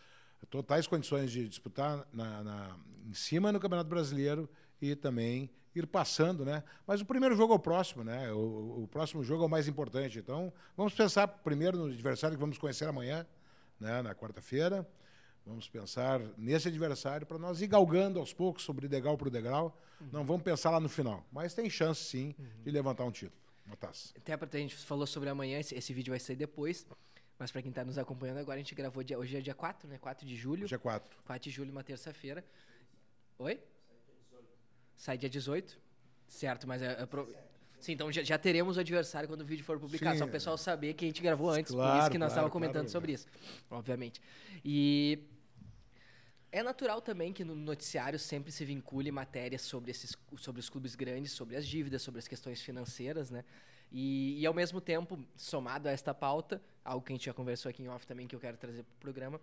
totais 0.50 0.88
condições 0.88 1.32
de 1.32 1.47
disputar 1.47 2.08
na, 2.13 2.43
na, 2.43 2.78
em 3.08 3.13
cima 3.13 3.52
no 3.52 3.60
Campeonato 3.60 3.89
Brasileiro 3.89 4.50
e 4.82 4.95
também 4.95 5.50
ir 5.76 5.88
passando, 5.88 6.43
né? 6.43 6.63
Mas 6.86 7.02
o 7.02 7.06
primeiro 7.06 7.36
jogo 7.36 7.54
é 7.54 7.56
o 7.56 7.60
próximo, 7.60 8.04
né? 8.04 8.32
O, 8.32 8.84
o 8.84 8.88
próximo 8.88 9.23
jogo 9.23 9.43
é 9.43 9.45
o 9.45 9.50
mais 9.50 9.67
importante. 9.67 10.19
Então, 10.19 10.52
vamos 10.76 10.93
pensar 10.93 11.28
primeiro 11.28 11.78
no 11.78 11.86
adversário 11.86 12.36
que 12.36 12.41
vamos 12.41 12.58
conhecer 12.58 12.88
amanhã, 12.88 13.26
né? 13.80 14.02
Na 14.02 14.15
quarta-feira. 14.15 14.88
Vamos 15.45 15.69
pensar 15.69 16.19
nesse 16.38 16.67
adversário 16.67 17.26
para 17.26 17.38
nós 17.38 17.62
ir 17.62 17.67
galgando 17.67 18.19
aos 18.19 18.34
poucos 18.34 18.63
sobre 18.63 18.88
degrau 18.88 19.17
por 19.17 19.30
degrau. 19.30 19.80
Uhum. 20.02 20.10
Não 20.12 20.26
vamos 20.26 20.43
pensar 20.43 20.71
lá 20.71 20.80
no 20.80 20.89
final, 20.89 21.26
mas 21.32 21.54
tem 21.54 21.69
chance 21.69 22.04
sim 22.04 22.36
uhum. 22.38 22.45
de 22.63 22.71
levantar 22.71 23.06
um 23.06 23.12
título, 23.12 23.41
uma 23.65 23.78
taça. 23.78 24.13
Até 24.17 24.36
para 24.36 24.50
a 24.52 24.60
gente 24.60 24.76
falou 24.76 25.08
sobre 25.08 25.30
amanhã, 25.30 25.60
esse, 25.60 25.73
esse 25.73 25.93
vídeo 25.93 26.12
vai 26.12 26.19
sair 26.19 26.36
depois. 26.36 26.86
Mas 27.39 27.52
para 27.52 27.62
quem 27.62 27.69
está 27.69 27.86
nos 27.86 27.97
acompanhando 27.97 28.39
agora, 28.39 28.56
a 28.56 28.63
gente 28.63 28.73
gravou 28.73 29.04
dia, 29.04 29.17
hoje 29.17 29.38
é 29.38 29.41
dia 29.41 29.54
4, 29.54 29.88
né? 29.88 29.97
4 30.00 30.26
de 30.26 30.36
julho. 30.36 30.67
Dia 30.67 30.80
4. 30.80 31.19
4 31.23 31.43
de 31.43 31.56
julho, 31.56 31.71
uma 31.71 31.84
terça-feira. 31.84 32.43
Oi? 33.38 33.60
Sai 34.95 35.17
dia 35.17 35.30
18. 35.30 35.78
Certo, 36.28 36.67
mas 36.67 36.82
é, 36.82 37.04
é 37.04 37.06
pro... 37.06 37.34
Sim, 37.80 37.91
então 37.91 38.12
já, 38.12 38.23
já, 38.23 38.38
teremos 38.39 38.76
o 38.76 38.80
adversário 38.80 39.30
quando 39.30 39.41
o 39.41 39.45
vídeo 39.45 39.63
for 39.63 39.80
publicado. 39.80 40.13
Sim, 40.13 40.19
só 40.19 40.26
o 40.26 40.30
pessoal 40.30 40.58
saber 40.58 40.95
que 40.95 41.06
a 41.06 41.08
gente 41.08 41.21
gravou 41.21 41.52
antes, 41.52 41.71
claro, 41.71 41.91
por 41.91 42.02
isso 42.02 42.12
que 42.12 42.17
nós 42.17 42.32
estávamos 42.32 42.52
claro, 42.52 42.65
comentando 42.65 42.86
claro, 42.86 42.89
sobre 42.89 43.12
isso, 43.12 43.28
obviamente. 43.69 44.19
E 44.65 45.19
é 46.52 46.63
natural 46.63 47.02
também 47.02 47.32
que 47.32 47.43
no 47.43 47.54
noticiário 47.54 48.17
sempre 48.17 48.52
se 48.52 48.65
vincule 48.65 49.12
matérias 49.12 49.62
sobre, 49.62 49.91
esses, 49.91 50.17
sobre 50.38 50.60
os 50.60 50.69
clubes 50.69 50.95
grandes, 50.95 51.34
sobre 51.34 51.56
as 51.56 51.67
dívidas, 51.67 52.02
sobre 52.02 52.17
as 52.17 52.28
questões 52.28 52.62
financeiras, 52.62 53.30
né? 53.30 53.45
E, 53.91 54.41
e, 54.41 54.45
ao 54.45 54.54
mesmo 54.54 54.82
tempo, 54.82 55.17
somado 55.36 55.88
a 55.88 55.91
esta 55.91 56.13
pauta, 56.13 56.62
algo 56.88 57.06
que 57.06 57.12
a 57.12 57.15
gente 57.15 57.26
já 57.26 57.34
conversou 57.34 57.69
aqui 57.69 57.84
em 57.84 57.89
off 57.89 58.08
também 58.08 58.28
que 58.28 58.36
eu 58.36 58.39
quero 58.39 58.58
trazer 58.58 58.84
para 58.84 58.95
o 58.95 59.00
programa, 59.00 59.41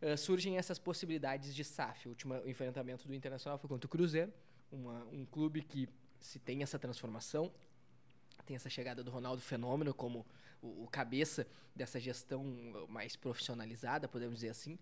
uh, 0.00 0.16
surgem 0.16 0.56
essas 0.56 0.78
possibilidades 0.78 1.54
de 1.54 1.64
SAF. 1.64 2.06
O 2.06 2.10
último 2.10 2.36
enfrentamento 2.46 3.06
do 3.06 3.14
Internacional 3.14 3.58
foi 3.58 3.68
contra 3.68 3.86
o 3.86 3.90
Cruzeiro, 3.90 4.32
uma, 4.70 5.04
um 5.12 5.24
clube 5.26 5.62
que 5.62 5.88
se 6.20 6.38
tem 6.38 6.62
essa 6.62 6.78
transformação, 6.78 7.52
tem 8.46 8.54
essa 8.54 8.70
chegada 8.70 9.02
do 9.02 9.10
Ronaldo 9.10 9.42
Fenômeno 9.42 9.92
como 9.92 10.24
o, 10.62 10.84
o 10.84 10.88
cabeça 10.88 11.46
dessa 11.74 11.98
gestão 11.98 12.44
mais 12.88 13.16
profissionalizada, 13.16 14.08
podemos 14.08 14.36
dizer 14.36 14.50
assim. 14.50 14.78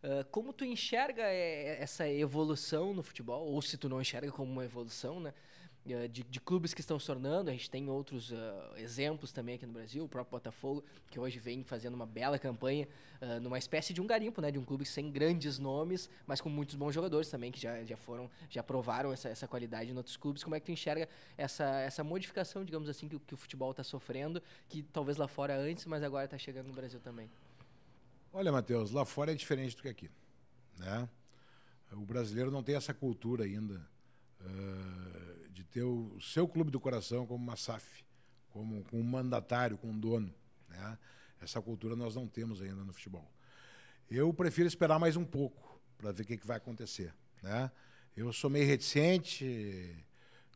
Uh, 0.00 0.24
como 0.30 0.52
tu 0.52 0.64
enxerga 0.64 1.22
eh, 1.24 1.82
essa 1.82 2.08
evolução 2.08 2.94
no 2.94 3.02
futebol, 3.02 3.48
ou 3.48 3.60
se 3.60 3.76
tu 3.76 3.88
não 3.88 4.00
enxerga 4.00 4.30
como 4.30 4.52
uma 4.52 4.64
evolução, 4.64 5.18
né? 5.18 5.34
Eh, 5.90 6.08
de, 6.08 6.22
de, 6.22 6.40
clubes 6.40 6.74
que 6.74 6.80
estão 6.80 6.98
se 6.98 7.06
tornando. 7.06 7.48
A 7.50 7.52
gente 7.52 7.70
tem 7.70 7.88
outros 7.88 8.30
uh, 8.30 8.36
exemplos 8.76 9.32
também 9.32 9.54
aqui 9.54 9.66
no 9.66 9.72
Brasil, 9.72 10.04
o 10.04 10.08
próprio 10.08 10.32
Botafogo, 10.32 10.84
que 11.10 11.18
hoje 11.18 11.38
vem 11.38 11.64
fazendo 11.64 11.94
uma 11.94 12.06
bela 12.06 12.38
campanha 12.38 12.86
uh, 13.22 13.40
numa 13.40 13.58
espécie 13.58 13.92
de 13.92 14.00
um 14.00 14.06
garimpo, 14.06 14.40
né? 14.40 14.50
De 14.50 14.58
um 14.58 14.64
clube 14.64 14.84
sem 14.84 15.10
grandes 15.10 15.58
nomes, 15.58 16.10
mas 16.26 16.40
com 16.40 16.48
muitos 16.48 16.74
bons 16.74 16.92
jogadores 16.92 17.28
também, 17.30 17.50
que 17.50 17.60
já, 17.60 17.82
já 17.84 17.96
foram, 17.96 18.30
já 18.50 18.62
provaram 18.62 19.12
essa, 19.12 19.28
essa 19.28 19.48
qualidade 19.48 19.90
em 19.90 19.96
outros 19.96 20.16
clubes. 20.16 20.44
Como 20.44 20.54
é 20.54 20.60
que 20.60 20.66
tu 20.66 20.72
enxerga 20.72 21.08
essa, 21.36 21.64
essa 21.80 22.04
modificação, 22.04 22.64
digamos 22.64 22.88
assim, 22.88 23.08
que, 23.08 23.18
que 23.18 23.34
o 23.34 23.36
futebol 23.36 23.70
está 23.70 23.82
sofrendo, 23.82 24.42
que 24.68 24.82
talvez 24.82 25.16
lá 25.16 25.26
fora 25.26 25.56
antes, 25.56 25.86
mas 25.86 26.02
agora 26.02 26.26
está 26.26 26.36
chegando 26.36 26.66
no 26.66 26.74
Brasil 26.74 27.00
também? 27.00 27.30
Olha, 28.32 28.52
Matheus, 28.52 28.90
lá 28.90 29.04
fora 29.06 29.32
é 29.32 29.34
diferente 29.34 29.74
do 29.74 29.82
que 29.82 29.88
aqui, 29.88 30.10
né? 30.76 31.08
O 31.92 32.04
brasileiro 32.04 32.50
não 32.50 32.62
tem 32.62 32.74
essa 32.74 32.92
cultura 32.92 33.44
ainda 33.44 33.80
uh, 34.42 35.07
de 35.52 35.64
ter 35.64 35.82
o 35.82 36.18
seu 36.20 36.46
clube 36.46 36.70
do 36.70 36.80
coração 36.80 37.26
como 37.26 37.42
uma 37.42 37.56
SAF, 37.56 38.04
como, 38.50 38.84
como 38.84 39.02
um 39.02 39.06
mandatário, 39.06 39.76
com 39.78 39.88
um 39.88 39.98
dono. 39.98 40.32
Né? 40.68 40.98
Essa 41.40 41.60
cultura 41.60 41.94
nós 41.96 42.14
não 42.14 42.26
temos 42.26 42.60
ainda 42.60 42.84
no 42.84 42.92
futebol. 42.92 43.30
Eu 44.10 44.32
prefiro 44.32 44.66
esperar 44.66 44.98
mais 44.98 45.16
um 45.16 45.24
pouco 45.24 45.80
para 45.96 46.12
ver 46.12 46.22
o 46.22 46.26
que, 46.26 46.36
que 46.36 46.46
vai 46.46 46.56
acontecer. 46.56 47.14
Né? 47.42 47.70
Eu 48.16 48.32
sou 48.32 48.48
meio 48.48 48.66
reticente 48.66 49.94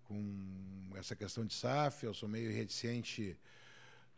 com 0.04 0.90
essa 0.96 1.14
questão 1.14 1.44
de 1.44 1.54
SAF, 1.54 2.04
eu 2.04 2.14
sou 2.14 2.28
meio 2.28 2.52
reticente 2.52 3.36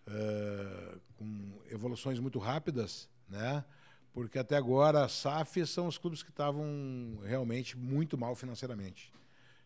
uh, 0.06 1.00
com 1.16 1.60
evoluções 1.70 2.18
muito 2.18 2.38
rápidas, 2.38 3.08
né? 3.28 3.64
porque 4.12 4.38
até 4.38 4.56
agora 4.56 5.04
a 5.04 5.08
SAF 5.08 5.66
são 5.66 5.87
os 5.87 5.98
clubes 5.98 6.22
que 6.22 6.30
estavam 6.30 7.18
realmente 7.24 7.76
muito 7.76 8.16
mal 8.16 8.34
financeiramente. 8.34 9.12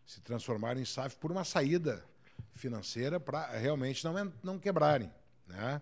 Se 0.09 0.21
transformaram 0.21 0.81
em 0.81 0.85
SAF 0.85 1.15
por 1.17 1.31
uma 1.31 1.43
saída 1.43 2.03
financeira 2.55 3.19
para 3.19 3.45
realmente 3.51 4.03
não, 4.03 4.33
não 4.41 4.57
quebrarem, 4.57 5.13
né? 5.45 5.79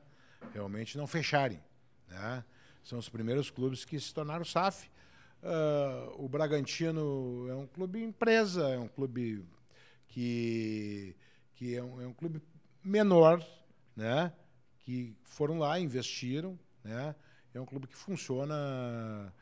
realmente 0.53 0.97
não 0.97 1.07
fecharem. 1.07 1.63
Né? 2.09 2.43
São 2.83 2.99
os 2.99 3.07
primeiros 3.07 3.49
clubes 3.49 3.85
que 3.85 3.97
se 3.97 4.13
tornaram 4.13 4.43
SAF. 4.43 4.91
Uh, 5.41 6.25
o 6.25 6.27
Bragantino 6.27 7.47
é 7.49 7.55
um 7.55 7.65
clube 7.67 8.03
empresa, 8.03 8.67
é 8.67 8.77
um 8.77 8.89
clube 8.89 9.45
que, 10.09 11.15
que 11.55 11.77
é, 11.77 11.81
um, 11.81 12.01
é 12.01 12.05
um 12.05 12.13
clube 12.13 12.41
menor, 12.83 13.41
né? 13.95 14.33
que 14.79 15.15
foram 15.23 15.57
lá, 15.57 15.79
investiram, 15.79 16.59
né? 16.83 17.15
É 17.53 17.61
um 17.61 17.65
clube 17.65 17.87
que 17.87 17.95
funciona 17.95 19.33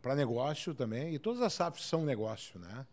para 0.00 0.14
negócio 0.14 0.74
também, 0.74 1.14
e 1.14 1.18
todas 1.18 1.42
as 1.42 1.52
SAFs 1.52 1.84
são 1.84 2.06
negócio, 2.06 2.58
né? 2.58 2.86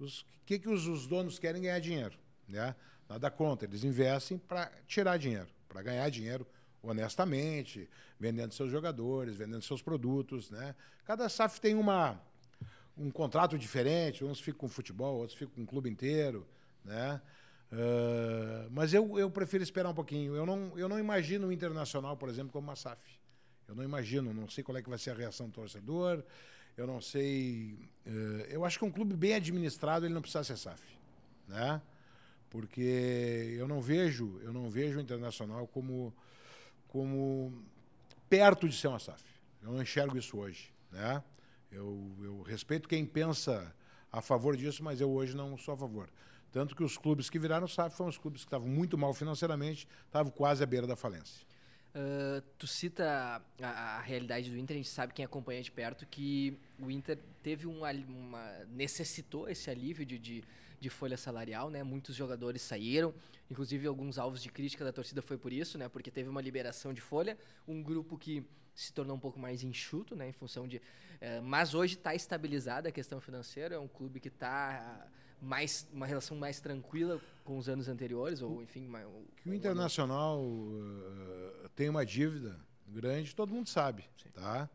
O 0.00 0.06
que, 0.44 0.58
que 0.58 0.68
os, 0.68 0.86
os, 0.86 1.06
donos 1.06 1.38
querem 1.38 1.62
ganhar 1.62 1.78
dinheiro, 1.78 2.18
né? 2.48 2.74
Nada 3.08 3.30
contra, 3.30 3.68
eles 3.68 3.84
investem 3.84 4.38
para 4.38 4.70
tirar 4.86 5.18
dinheiro, 5.18 5.48
para 5.68 5.82
ganhar 5.82 6.08
dinheiro 6.08 6.46
honestamente, 6.82 7.88
vendendo 8.18 8.52
seus 8.52 8.70
jogadores, 8.70 9.36
vendendo 9.36 9.62
seus 9.62 9.82
produtos, 9.82 10.50
né? 10.50 10.74
Cada 11.04 11.28
SAF 11.28 11.60
tem 11.60 11.74
uma 11.74 12.20
um 12.96 13.10
contrato 13.10 13.58
diferente, 13.58 14.24
uns 14.24 14.38
ficam 14.38 14.60
com 14.60 14.68
futebol, 14.68 15.16
outros 15.16 15.36
ficam 15.36 15.54
com 15.54 15.62
o 15.62 15.66
clube 15.66 15.90
inteiro, 15.90 16.46
né? 16.84 17.20
Uh, 17.72 18.70
mas 18.70 18.94
eu, 18.94 19.18
eu 19.18 19.28
prefiro 19.28 19.64
esperar 19.64 19.88
um 19.88 19.94
pouquinho. 19.94 20.36
Eu 20.36 20.46
não, 20.46 20.72
eu 20.76 20.88
não 20.88 20.98
imagino 20.98 21.48
o 21.48 21.52
Internacional, 21.52 22.16
por 22.16 22.28
exemplo, 22.28 22.52
como 22.52 22.68
uma 22.68 22.76
SAF. 22.76 23.00
Eu 23.66 23.74
não 23.74 23.82
imagino, 23.82 24.32
não 24.32 24.48
sei 24.48 24.62
qual 24.62 24.76
é 24.78 24.82
que 24.82 24.88
vai 24.88 24.98
ser 24.98 25.10
a 25.10 25.14
reação 25.14 25.46
do 25.48 25.52
torcedor. 25.52 26.22
Eu 26.76 26.86
não 26.86 27.00
sei. 27.00 27.78
Uh, 28.06 28.44
eu 28.48 28.64
acho 28.64 28.78
que 28.78 28.84
um 28.84 28.90
clube 28.90 29.14
bem 29.14 29.34
administrado 29.34 30.04
ele 30.04 30.14
não 30.14 30.22
precisa 30.22 30.44
ser 30.44 30.56
SAF, 30.56 30.82
né? 31.46 31.80
Porque 32.50 33.54
eu 33.58 33.66
não 33.66 33.80
vejo, 33.80 34.40
eu 34.42 34.52
não 34.52 34.68
vejo 34.68 34.98
o 34.98 35.00
Internacional 35.00 35.66
como 35.68 36.12
como 36.88 37.52
perto 38.28 38.68
de 38.68 38.76
ser 38.76 38.88
uma 38.88 38.98
SAF. 38.98 39.24
Eu 39.62 39.72
não 39.72 39.82
enxergo 39.82 40.16
isso 40.16 40.38
hoje, 40.38 40.72
né? 40.90 41.22
Eu, 41.70 42.10
eu 42.22 42.42
respeito 42.42 42.88
quem 42.88 43.04
pensa 43.04 43.74
a 44.12 44.20
favor 44.20 44.56
disso, 44.56 44.82
mas 44.84 45.00
eu 45.00 45.10
hoje 45.10 45.36
não 45.36 45.58
sou 45.58 45.74
a 45.74 45.76
favor. 45.76 46.08
Tanto 46.52 46.76
que 46.76 46.84
os 46.84 46.96
clubes 46.96 47.28
que 47.28 47.36
viraram 47.36 47.66
SAF 47.66 47.96
foram 47.96 48.10
os 48.10 48.18
clubes 48.18 48.42
que 48.42 48.46
estavam 48.46 48.68
muito 48.68 48.96
mal 48.96 49.12
financeiramente, 49.12 49.88
estavam 50.06 50.30
quase 50.30 50.62
à 50.62 50.66
beira 50.66 50.86
da 50.86 50.94
falência. 50.94 51.44
Uh, 51.94 52.40
tu 52.58 52.66
cita 52.66 53.40
a, 53.62 53.68
a, 53.68 54.00
realidade 54.00 54.50
do 54.50 54.58
Inter, 54.58 54.74
a 54.74 54.78
gente 54.78 54.88
sabe 54.88 55.12
quem 55.12 55.24
acompanha 55.24 55.62
de 55.62 55.70
perto 55.70 56.04
que 56.04 56.58
o 56.80 56.90
Inter 56.90 57.16
teve 57.40 57.68
um, 57.68 57.82
uma 57.84 58.64
necessitou 58.68 59.48
esse 59.48 59.70
alívio 59.70 60.04
de, 60.04 60.18
de, 60.18 60.44
de, 60.80 60.90
folha 60.90 61.16
salarial, 61.16 61.70
né? 61.70 61.84
Muitos 61.84 62.16
jogadores 62.16 62.62
saíram, 62.62 63.14
inclusive 63.48 63.86
alguns 63.86 64.18
alvos 64.18 64.42
de 64.42 64.50
crítica 64.50 64.84
da 64.84 64.92
torcida 64.92 65.22
foi 65.22 65.38
por 65.38 65.52
isso, 65.52 65.78
né? 65.78 65.88
Porque 65.88 66.10
teve 66.10 66.28
uma 66.28 66.40
liberação 66.40 66.92
de 66.92 67.00
folha, 67.00 67.38
um 67.66 67.80
grupo 67.80 68.18
que 68.18 68.44
se 68.74 68.92
tornou 68.92 69.14
um 69.14 69.20
pouco 69.20 69.38
mais 69.38 69.62
enxuto, 69.62 70.16
né? 70.16 70.28
Em 70.28 70.32
função 70.32 70.66
de, 70.66 70.78
uh, 70.78 71.42
mas 71.44 71.74
hoje 71.74 71.94
está 71.94 72.12
estabilizada 72.12 72.88
a 72.88 72.92
questão 72.92 73.20
financeira, 73.20 73.76
é 73.76 73.78
um 73.78 73.86
clube 73.86 74.18
que 74.18 74.26
está 74.26 75.06
mais 75.44 75.86
uma 75.92 76.06
relação 76.06 76.36
mais 76.36 76.60
tranquila 76.60 77.20
com 77.44 77.58
os 77.58 77.68
anos 77.68 77.88
anteriores 77.88 78.40
ou 78.40 78.62
enfim 78.62 78.86
mais, 78.86 79.06
que 79.36 79.48
o 79.48 79.54
internacional 79.54 80.42
uh, 80.42 81.68
tem 81.74 81.88
uma 81.88 82.04
dívida 82.04 82.58
grande 82.88 83.34
todo 83.34 83.52
mundo 83.52 83.68
sabe 83.68 84.04
Sim. 84.16 84.30
tá? 84.30 84.68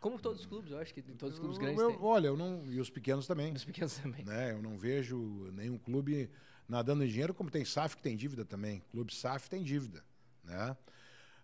Como 0.00 0.18
todos 0.18 0.40
os 0.40 0.46
clubes 0.46 0.70
eu 0.70 0.78
acho 0.78 0.94
que 0.94 1.02
todos 1.02 1.34
os 1.34 1.40
clubes 1.40 1.58
grandes 1.58 1.80
eu, 1.80 2.02
olha 2.02 2.28
eu 2.28 2.36
não 2.36 2.64
e 2.70 2.80
os 2.80 2.88
pequenos 2.88 3.26
também. 3.26 3.52
Os 3.52 3.64
pequenos 3.64 3.94
também. 3.98 4.24
Né 4.24 4.52
eu 4.52 4.62
não 4.62 4.78
vejo 4.78 5.50
nenhum 5.52 5.76
clube 5.76 6.30
nadando 6.68 7.04
em 7.04 7.08
dinheiro 7.08 7.34
como 7.34 7.50
tem 7.50 7.64
SAF 7.64 7.96
que 7.96 8.02
tem 8.02 8.16
dívida 8.16 8.44
também. 8.44 8.82
Clube 8.90 9.14
SAF 9.14 9.48
tem 9.48 9.62
dívida 9.62 10.02
né? 10.44 10.76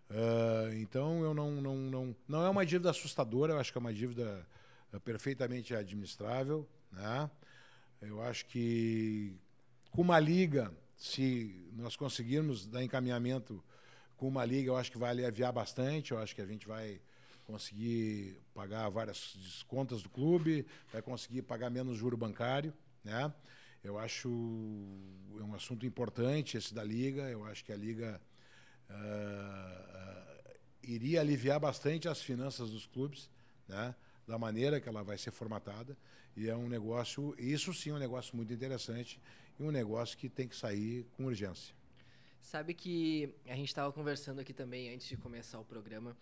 Uh, 0.09 0.73
então 0.75 1.21
eu 1.21 1.33
não, 1.33 1.61
não 1.61 1.75
não 1.75 2.15
não 2.27 2.45
é 2.45 2.49
uma 2.49 2.65
dívida 2.65 2.89
assustadora 2.89 3.53
eu 3.53 3.59
acho 3.59 3.71
que 3.71 3.77
é 3.77 3.81
uma 3.81 3.93
dívida 3.93 4.47
uh, 4.93 4.99
perfeitamente 5.01 5.75
administrável 5.75 6.65
né 6.91 7.29
eu 8.01 8.21
acho 8.21 8.45
que 8.45 9.35
com 9.91 10.01
uma 10.01 10.19
liga, 10.19 10.71
se 10.95 11.69
nós 11.73 11.95
conseguirmos 11.95 12.67
dar 12.67 12.83
encaminhamento 12.83 13.63
com 14.15 14.27
uma 14.27 14.43
liga, 14.45 14.69
eu 14.69 14.77
acho 14.77 14.91
que 14.91 14.97
vai 14.97 15.11
aliviar 15.11 15.53
bastante. 15.53 16.11
Eu 16.11 16.19
acho 16.19 16.35
que 16.35 16.41
a 16.41 16.45
gente 16.45 16.67
vai 16.67 16.99
conseguir 17.45 18.41
pagar 18.53 18.89
várias 18.89 19.63
contas 19.67 20.01
do 20.03 20.09
clube, 20.09 20.65
vai 20.91 21.01
conseguir 21.01 21.43
pagar 21.43 21.69
menos 21.69 21.97
juro 21.97 22.17
bancário, 22.17 22.73
né? 23.03 23.33
Eu 23.83 23.97
acho 23.97 24.27
é 25.39 25.43
um 25.43 25.53
assunto 25.55 25.85
importante 25.85 26.57
esse 26.57 26.73
da 26.73 26.83
liga. 26.83 27.29
Eu 27.29 27.45
acho 27.45 27.63
que 27.63 27.71
a 27.71 27.77
liga 27.77 28.21
uh, 28.89 28.93
uh, 28.93 30.53
iria 30.83 31.21
aliviar 31.21 31.59
bastante 31.59 32.09
as 32.09 32.21
finanças 32.21 32.71
dos 32.71 32.85
clubes, 32.85 33.29
né? 33.67 33.95
Da 34.27 34.37
maneira 34.37 34.81
que 34.81 34.89
ela 34.89 35.03
vai 35.03 35.17
ser 35.17 35.31
formatada. 35.31 35.97
E 36.37 36.47
é 36.47 36.55
um 36.55 36.69
negócio, 36.69 37.35
isso 37.39 37.73
sim 37.73 37.89
é 37.89 37.93
um 37.93 37.97
negócio 37.97 38.37
muito 38.37 38.53
interessante 38.53 39.19
e 39.59 39.63
um 39.63 39.71
negócio 39.71 40.15
que 40.15 40.29
tem 40.29 40.47
que 40.47 40.55
sair 40.55 41.03
com 41.17 41.25
urgência. 41.25 41.73
Sabe 42.39 42.75
que 42.75 43.33
a 43.47 43.55
gente 43.55 43.69
estava 43.69 43.91
conversando 43.91 44.39
aqui 44.39 44.53
também 44.53 44.93
antes 44.93 45.07
de 45.07 45.17
começar 45.17 45.59
o 45.59 45.65
programa, 45.65 46.15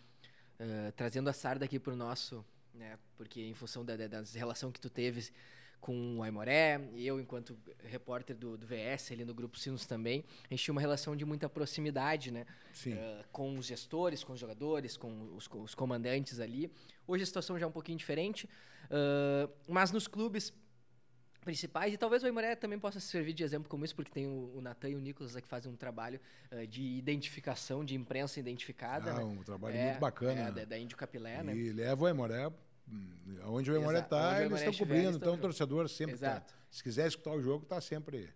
uh, 0.58 0.92
trazendo 0.96 1.30
a 1.30 1.34
Sarda 1.34 1.66
aqui 1.66 1.78
para 1.78 1.92
o 1.92 1.98
nosso, 1.98 2.46
né? 2.74 2.98
Porque 3.18 3.42
em 3.42 3.54
função 3.54 3.84
da, 3.84 3.98
da, 3.98 4.08
da 4.08 4.24
relação 4.34 4.72
que 4.72 4.80
tu 4.80 4.90
teve 4.90 5.30
com 5.82 6.18
o 6.18 6.24
Aimoré, 6.24 6.80
e 6.94 7.06
eu, 7.06 7.20
enquanto 7.20 7.56
repórter 7.84 8.36
do, 8.36 8.58
do, 8.58 8.66
VS, 8.66 9.12
ali 9.12 9.24
no 9.26 9.36
Grupo 9.36 9.60
Sinos 9.60 9.86
também, 9.86 10.24
a 10.46 10.48
gente 10.54 10.64
tinha 10.64 10.72
uma 10.72 10.82
relação 10.82 11.16
de 11.16 11.26
muita 11.26 11.48
proximidade, 11.48 12.32
né? 12.32 12.46
Uh, 12.88 13.24
com 13.34 13.58
os 13.58 13.66
gestores, 13.66 14.24
com 14.24 14.32
os 14.32 14.40
jogadores, 14.40 14.96
com 14.96 15.36
os, 15.36 15.46
com 15.46 15.62
os, 15.62 15.76
comandantes 15.76 16.40
ali. 16.40 16.72
Hoje 17.06 17.24
a 17.24 17.26
situação 17.28 17.60
já 17.60 17.66
é 17.66 17.68
um 17.68 17.72
pouquinho 17.72 17.98
diferente, 17.98 18.50
uh, 18.86 19.52
mas 19.68 19.92
nos 19.92 20.08
clubes 20.08 20.54
principais, 21.42 21.94
e 21.94 21.98
talvez 21.98 22.24
o 22.24 22.26
Aimoré 22.26 22.56
também 22.56 22.80
possa 22.80 23.00
servir 23.00 23.34
de 23.34 23.44
exemplo 23.44 23.70
como 23.70 23.86
isso, 23.86 23.96
porque 23.96 24.12
tem 24.12 24.26
o, 24.26 24.52
o 24.56 24.62
Natan 24.62 24.90
e 24.90 24.96
o 24.96 25.00
Nicolas 25.00 25.36
que 25.36 25.48
fazem 25.48 25.72
um 25.72 25.76
trabalho 25.76 26.20
uh, 26.52 26.66
de 26.66 26.82
identificação, 26.82 27.86
de 27.86 27.96
imprensa 27.96 28.40
identificada. 28.40 29.12
Ah, 29.12 29.16
né? 29.16 29.24
um 29.24 29.44
trabalho 29.44 29.76
é, 29.76 29.86
muito 29.86 30.00
bacana. 30.00 30.42
É, 30.42 30.52
da, 30.52 30.66
da 30.66 30.78
Índio 30.78 30.98
Capilé, 30.98 31.44
né? 31.44 31.56
E 31.56 31.72
leva 31.72 32.04
o 32.04 32.08
Aimoré 32.08 32.52
Onde 33.46 33.72
o 33.72 33.74
Memória 33.74 34.00
está, 34.00 34.44
eles 34.44 34.60
estão 34.60 34.74
cobrindo. 34.74 35.18
Então, 35.18 35.34
o 35.34 35.38
torcedor 35.38 35.90
sempre 35.90 36.18
tá, 36.18 36.44
Se 36.70 36.84
quiser 36.84 37.08
escutar 37.08 37.32
o 37.32 37.42
jogo, 37.42 37.64
está 37.64 37.82
sempre, 37.82 38.30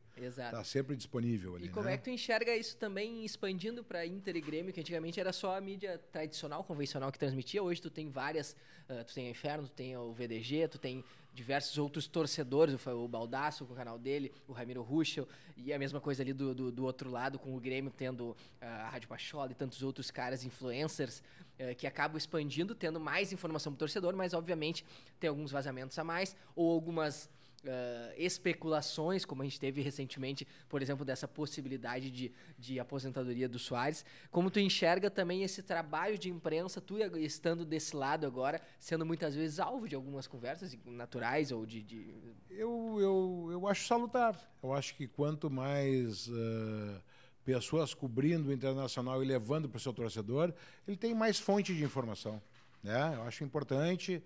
tá 0.52 0.64
sempre 0.64 0.96
disponível 0.96 1.56
ali. 1.56 1.66
E 1.66 1.70
como 1.70 1.86
né? 1.86 1.94
é 1.94 1.98
que 1.98 2.04
tu 2.04 2.10
enxerga 2.10 2.56
isso 2.56 2.76
também 2.78 3.24
expandindo 3.24 3.84
para 3.84 4.06
Inter 4.06 4.36
e 4.36 4.42
Grêmio, 4.42 4.74
que 4.74 4.80
antigamente 4.80 5.20
era 5.20 5.32
só 5.32 5.58
a 5.58 5.62
mídia 5.62 6.00
tradicional, 6.12 6.64
convencional 6.64 7.12
que 7.12 7.20
transmitia. 7.20 7.62
Hoje 7.62 7.82
tu 7.82 7.90
tem 7.90 8.10
várias. 8.10 8.56
Uh, 8.90 9.04
tu 9.04 9.14
tem 9.14 9.28
a 9.28 9.30
Inferno, 9.30 9.68
tu 9.68 9.74
tem 9.74 9.96
o 9.96 10.12
VDG, 10.14 10.68
tu 10.68 10.80
tem 10.80 11.04
diversos 11.34 11.78
outros 11.78 12.08
torcedores, 12.08 12.76
o 12.88 13.08
Baldaço 13.08 13.66
com 13.66 13.74
o 13.74 13.76
canal 13.76 13.98
dele, 13.98 14.32
o 14.48 14.52
Ramiro 14.52 14.82
Ruschel, 14.82 15.28
e 15.56 15.72
a 15.72 15.80
mesma 15.80 16.02
coisa 16.02 16.24
ali 16.24 16.34
do, 16.34 16.54
do, 16.54 16.72
do 16.72 16.84
outro 16.84 17.10
lado, 17.10 17.38
com 17.38 17.56
o 17.56 17.60
Grêmio 17.60 17.92
tendo 17.96 18.32
uh, 18.32 18.36
a 18.62 18.90
Rádio 18.90 19.08
Pachola 19.08 19.52
e 19.52 19.56
tantos 19.56 19.82
outros 19.84 20.12
caras, 20.12 20.44
influencers, 20.44 21.20
uh, 21.60 21.76
que 21.76 21.88
acabam 21.88 22.18
expandindo, 22.18 22.76
tendo 22.76 23.00
mais 23.00 23.32
informação 23.32 23.72
para 23.72 23.78
o 23.78 23.80
torcedor, 23.80 24.16
mas 24.16 24.34
obviamente 24.34 24.86
tem 25.20 25.30
alguns 25.30 25.52
vazamentos 25.52 25.98
a 25.98 26.04
mais, 26.04 26.36
ou 26.56 26.72
algumas 26.72 27.30
uh, 27.66 28.14
especulações, 28.18 29.26
como 29.26 29.42
a 29.42 29.46
gente 29.46 29.60
teve 29.60 29.82
recentemente, 29.82 30.48
por 30.68 30.82
exemplo, 30.82 31.06
dessa 31.06 31.28
possibilidade 31.28 32.10
de, 32.10 32.32
de 32.58 32.80
aposentadoria 32.80 33.48
do 33.48 33.60
Soares. 33.60 34.06
Como 34.32 34.50
tu 34.50 34.60
enxerga 34.60 35.10
também 35.10 35.44
esse 35.44 35.64
trabalho 35.64 36.18
de 36.18 36.30
imprensa, 36.30 36.82
tu 36.82 36.98
estando 37.18 37.66
desse 37.66 37.96
lado 37.96 38.26
agora, 38.26 38.62
sendo 38.80 39.06
muitas 39.06 39.36
vezes 39.36 39.60
alvo 39.60 39.88
de 39.88 39.96
algumas 39.96 40.28
conversas 40.28 40.78
naturais 40.86 41.52
ou 41.52 41.66
de. 41.66 41.82
de... 41.82 42.14
Eu, 42.50 42.98
eu, 43.00 43.50
eu 43.52 43.68
acho 43.68 43.88
salutar. 43.88 44.40
Eu 44.62 44.74
acho 44.74 44.96
que 44.96 45.08
quanto 45.08 45.50
mais. 45.50 46.28
Uh 46.28 47.02
pessoas 47.50 47.96
cobrindo 47.96 48.50
o 48.50 48.54
internacional 48.54 49.24
e 49.24 49.26
levando 49.26 49.68
para 49.68 49.78
o 49.78 49.80
seu 49.80 49.92
torcedor, 49.92 50.54
ele 50.88 50.96
tem 50.96 51.16
mais 51.16 51.40
fonte 51.40 51.74
de 51.74 51.84
informação. 51.84 52.40
Né? 52.84 53.14
Eu 53.16 53.24
acho 53.24 53.44
importante. 53.44 54.22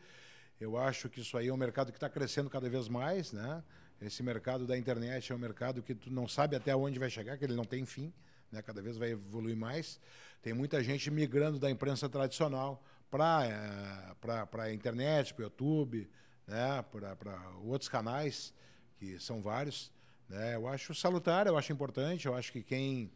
Eu 0.64 0.78
acho 0.78 1.10
que 1.10 1.20
isso 1.20 1.38
aí 1.38 1.50
é 1.50 1.54
um 1.54 1.58
mercado 1.58 1.92
que 1.92 1.98
está 1.98 2.10
crescendo 2.10 2.50
cada 2.50 2.70
vez 2.70 2.88
mais, 2.88 3.34
né? 3.34 3.62
Esse 4.02 4.24
mercado 4.24 4.66
da 4.66 4.78
internet 4.78 5.30
é 5.30 5.36
um 5.36 5.38
mercado 5.38 5.84
que 5.84 5.94
tu 5.94 6.10
não 6.10 6.26
sabe 6.26 6.56
até 6.56 6.74
onde 6.74 6.98
vai 6.98 7.10
chegar, 7.10 7.38
que 7.38 7.44
ele 7.44 7.56
não 7.56 7.66
tem 7.66 7.86
fim, 7.86 8.14
né? 8.50 8.62
Cada 8.62 8.82
vez 8.82 8.98
vai 8.98 9.12
evoluir 9.12 9.58
mais. 9.58 10.00
Tem 10.42 10.54
muita 10.54 10.82
gente 10.82 11.12
migrando 11.12 11.60
da 11.60 11.70
imprensa 11.70 12.08
tradicional 12.08 12.82
para 13.12 13.46
é, 13.46 14.46
para 14.50 14.64
a 14.64 14.74
internet, 14.74 15.34
para 15.34 15.42
o 15.42 15.46
YouTube, 15.48 16.10
né? 16.48 16.82
Para 16.92 17.50
outros 17.64 17.90
canais 17.90 18.54
que 18.98 19.20
são 19.20 19.42
vários. 19.42 19.92
Né? 20.30 20.56
Eu 20.56 20.66
acho 20.66 20.96
salutar, 20.96 21.46
eu 21.46 21.58
acho 21.58 21.74
importante, 21.74 22.26
eu 22.26 22.36
acho 22.36 22.54
que 22.54 22.64
quem 22.64 23.12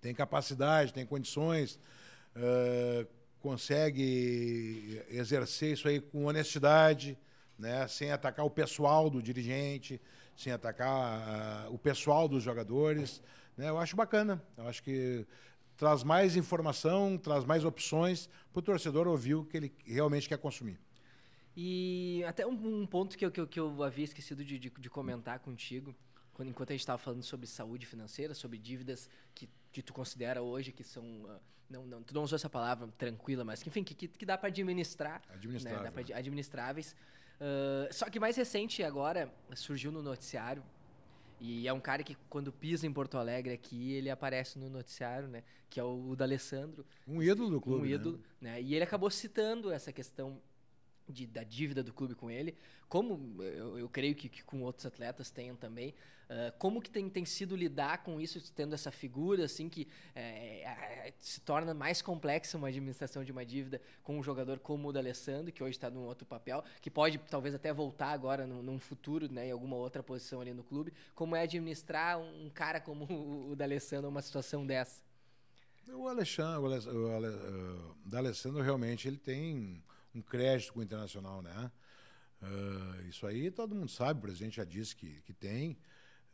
tem 0.00 0.14
capacidade, 0.14 0.94
tem 0.94 1.04
condições, 1.04 1.78
uh, 2.34 3.06
consegue 3.42 5.02
exercer 5.08 5.72
isso 5.72 5.88
aí 5.88 6.00
com 6.00 6.26
honestidade, 6.26 7.18
né? 7.58 7.86
sem 7.88 8.12
atacar 8.12 8.46
o 8.46 8.50
pessoal 8.50 9.10
do 9.10 9.20
dirigente, 9.20 10.00
sem 10.36 10.52
atacar 10.52 11.66
uh, 11.68 11.74
o 11.74 11.78
pessoal 11.78 12.28
dos 12.28 12.42
jogadores. 12.42 13.20
Né? 13.56 13.68
Eu 13.68 13.78
acho 13.78 13.96
bacana. 13.96 14.42
Eu 14.56 14.68
acho 14.68 14.82
que 14.82 15.26
traz 15.76 16.04
mais 16.04 16.36
informação, 16.36 17.18
traz 17.18 17.44
mais 17.44 17.64
opções 17.64 18.28
para 18.52 18.60
o 18.60 18.62
torcedor 18.62 19.08
ouvir 19.08 19.34
o 19.34 19.44
que 19.44 19.56
ele 19.56 19.72
realmente 19.84 20.28
quer 20.28 20.38
consumir. 20.38 20.78
E 21.56 22.22
até 22.26 22.46
um, 22.46 22.82
um 22.82 22.86
ponto 22.86 23.18
que 23.18 23.26
eu, 23.26 23.30
que, 23.30 23.40
eu, 23.40 23.46
que 23.46 23.60
eu 23.60 23.82
havia 23.82 24.04
esquecido 24.04 24.44
de, 24.44 24.58
de, 24.58 24.70
de 24.70 24.88
comentar 24.88 25.38
contigo, 25.40 25.94
quando, 26.32 26.48
enquanto 26.48 26.70
a 26.70 26.72
gente 26.72 26.80
estava 26.80 26.98
falando 26.98 27.22
sobre 27.22 27.46
saúde 27.46 27.84
financeira, 27.84 28.34
sobre 28.34 28.56
dívidas 28.58 29.08
que, 29.34 29.48
que 29.72 29.82
tu 29.82 29.92
considera 29.92 30.42
hoje 30.42 30.72
que 30.72 30.84
são. 30.84 31.04
Uh, 31.04 31.40
não, 31.68 31.86
não, 31.86 32.02
tu 32.02 32.14
não 32.14 32.22
usou 32.22 32.36
essa 32.36 32.50
palavra 32.50 32.88
tranquila, 32.98 33.44
mas 33.44 33.62
que, 33.62 33.68
enfim, 33.68 33.82
que, 33.82 33.94
que, 34.06 34.26
dá 34.26 34.36
para 34.36 34.48
administrar. 34.48 35.22
Administráveis. 35.30 35.82
Né? 35.82 35.90
Dá 35.90 35.92
pra, 35.92 36.18
administráveis. 36.18 36.94
Uh, 37.40 37.92
só 37.92 38.10
que 38.10 38.20
mais 38.20 38.36
recente 38.36 38.82
agora 38.82 39.32
surgiu 39.54 39.90
no 39.90 40.02
noticiário. 40.02 40.62
E 41.40 41.66
é 41.66 41.72
um 41.72 41.80
cara 41.80 42.04
que, 42.04 42.16
quando 42.28 42.52
pisa 42.52 42.86
em 42.86 42.92
Porto 42.92 43.18
Alegre 43.18 43.52
aqui, 43.52 43.94
ele 43.94 44.08
aparece 44.10 44.58
no 44.58 44.68
noticiário, 44.68 45.26
né? 45.26 45.42
Que 45.68 45.80
é 45.80 45.82
o, 45.82 46.10
o 46.10 46.14
D'Alessandro. 46.14 46.86
Um 47.08 47.20
ídolo 47.20 47.50
do 47.50 47.60
clube. 47.60 47.82
Um 47.82 47.86
ídolo, 47.86 48.20
né? 48.40 48.52
né? 48.52 48.62
E 48.62 48.74
ele 48.74 48.84
acabou 48.84 49.10
citando 49.10 49.72
essa 49.72 49.92
questão 49.92 50.40
de, 51.08 51.26
da 51.26 51.42
dívida 51.42 51.82
do 51.82 51.92
clube 51.92 52.14
com 52.14 52.30
ele, 52.30 52.56
como 52.88 53.42
eu, 53.42 53.78
eu 53.78 53.88
creio 53.88 54.14
que, 54.14 54.28
que, 54.28 54.42
com 54.44 54.62
outros 54.62 54.86
atletas 54.86 55.30
tenham 55.30 55.56
também, 55.56 55.94
uh, 56.32 56.52
como 56.58 56.80
que 56.80 56.90
tem, 56.90 57.08
tem 57.08 57.24
sido 57.24 57.54
lidar 57.54 58.02
com 58.02 58.20
isso, 58.20 58.40
tendo 58.54 58.74
essa 58.74 58.90
figura 58.90 59.44
assim 59.44 59.68
que 59.68 59.86
é, 60.14 61.12
se 61.18 61.40
torna 61.40 61.74
mais 61.74 62.00
complexa 62.00 62.56
uma 62.56 62.68
administração 62.68 63.22
de 63.22 63.32
uma 63.32 63.44
dívida 63.44 63.80
com 64.02 64.18
um 64.18 64.22
jogador 64.22 64.58
como 64.58 64.88
o 64.88 64.92
D'Alessandro, 64.92 65.52
que 65.52 65.62
hoje 65.62 65.76
está 65.76 65.90
num 65.90 66.04
outro 66.04 66.26
papel, 66.26 66.64
que 66.80 66.90
pode 66.90 67.18
talvez 67.18 67.54
até 67.54 67.72
voltar 67.72 68.08
agora 68.08 68.46
num, 68.46 68.62
num, 68.62 68.78
futuro, 68.78 69.30
né, 69.30 69.48
em 69.48 69.50
alguma 69.50 69.76
outra 69.76 70.02
posição 70.02 70.40
ali 70.40 70.52
no 70.52 70.64
clube, 70.64 70.92
como 71.14 71.36
é 71.36 71.42
administrar 71.42 72.18
um, 72.18 72.50
cara 72.50 72.80
como 72.80 73.04
o, 73.04 73.50
o 73.50 73.56
D'Alessandro 73.56 74.10
numa 74.10 74.22
situação 74.22 74.66
dessa? 74.66 75.02
O 75.88 76.08
Alexandre, 76.08 76.60
o, 76.60 76.66
Ale, 76.66 76.86
o, 76.86 77.16
Ale, 77.16 77.26
o 77.26 77.94
D'Alessandro 78.04 78.62
realmente 78.62 79.08
ele 79.08 79.18
tem 79.18 79.82
um 80.14 80.22
crédito 80.22 80.72
com 80.72 80.80
o 80.80 80.82
Internacional, 80.82 81.42
né? 81.42 81.70
Uh, 82.42 83.08
isso 83.08 83.26
aí 83.26 83.50
todo 83.50 83.74
mundo 83.74 83.90
sabe, 83.90 84.18
o 84.18 84.22
presidente 84.22 84.56
já 84.56 84.64
disse 84.64 84.96
que, 84.96 85.20
que 85.22 85.32
tem. 85.32 85.78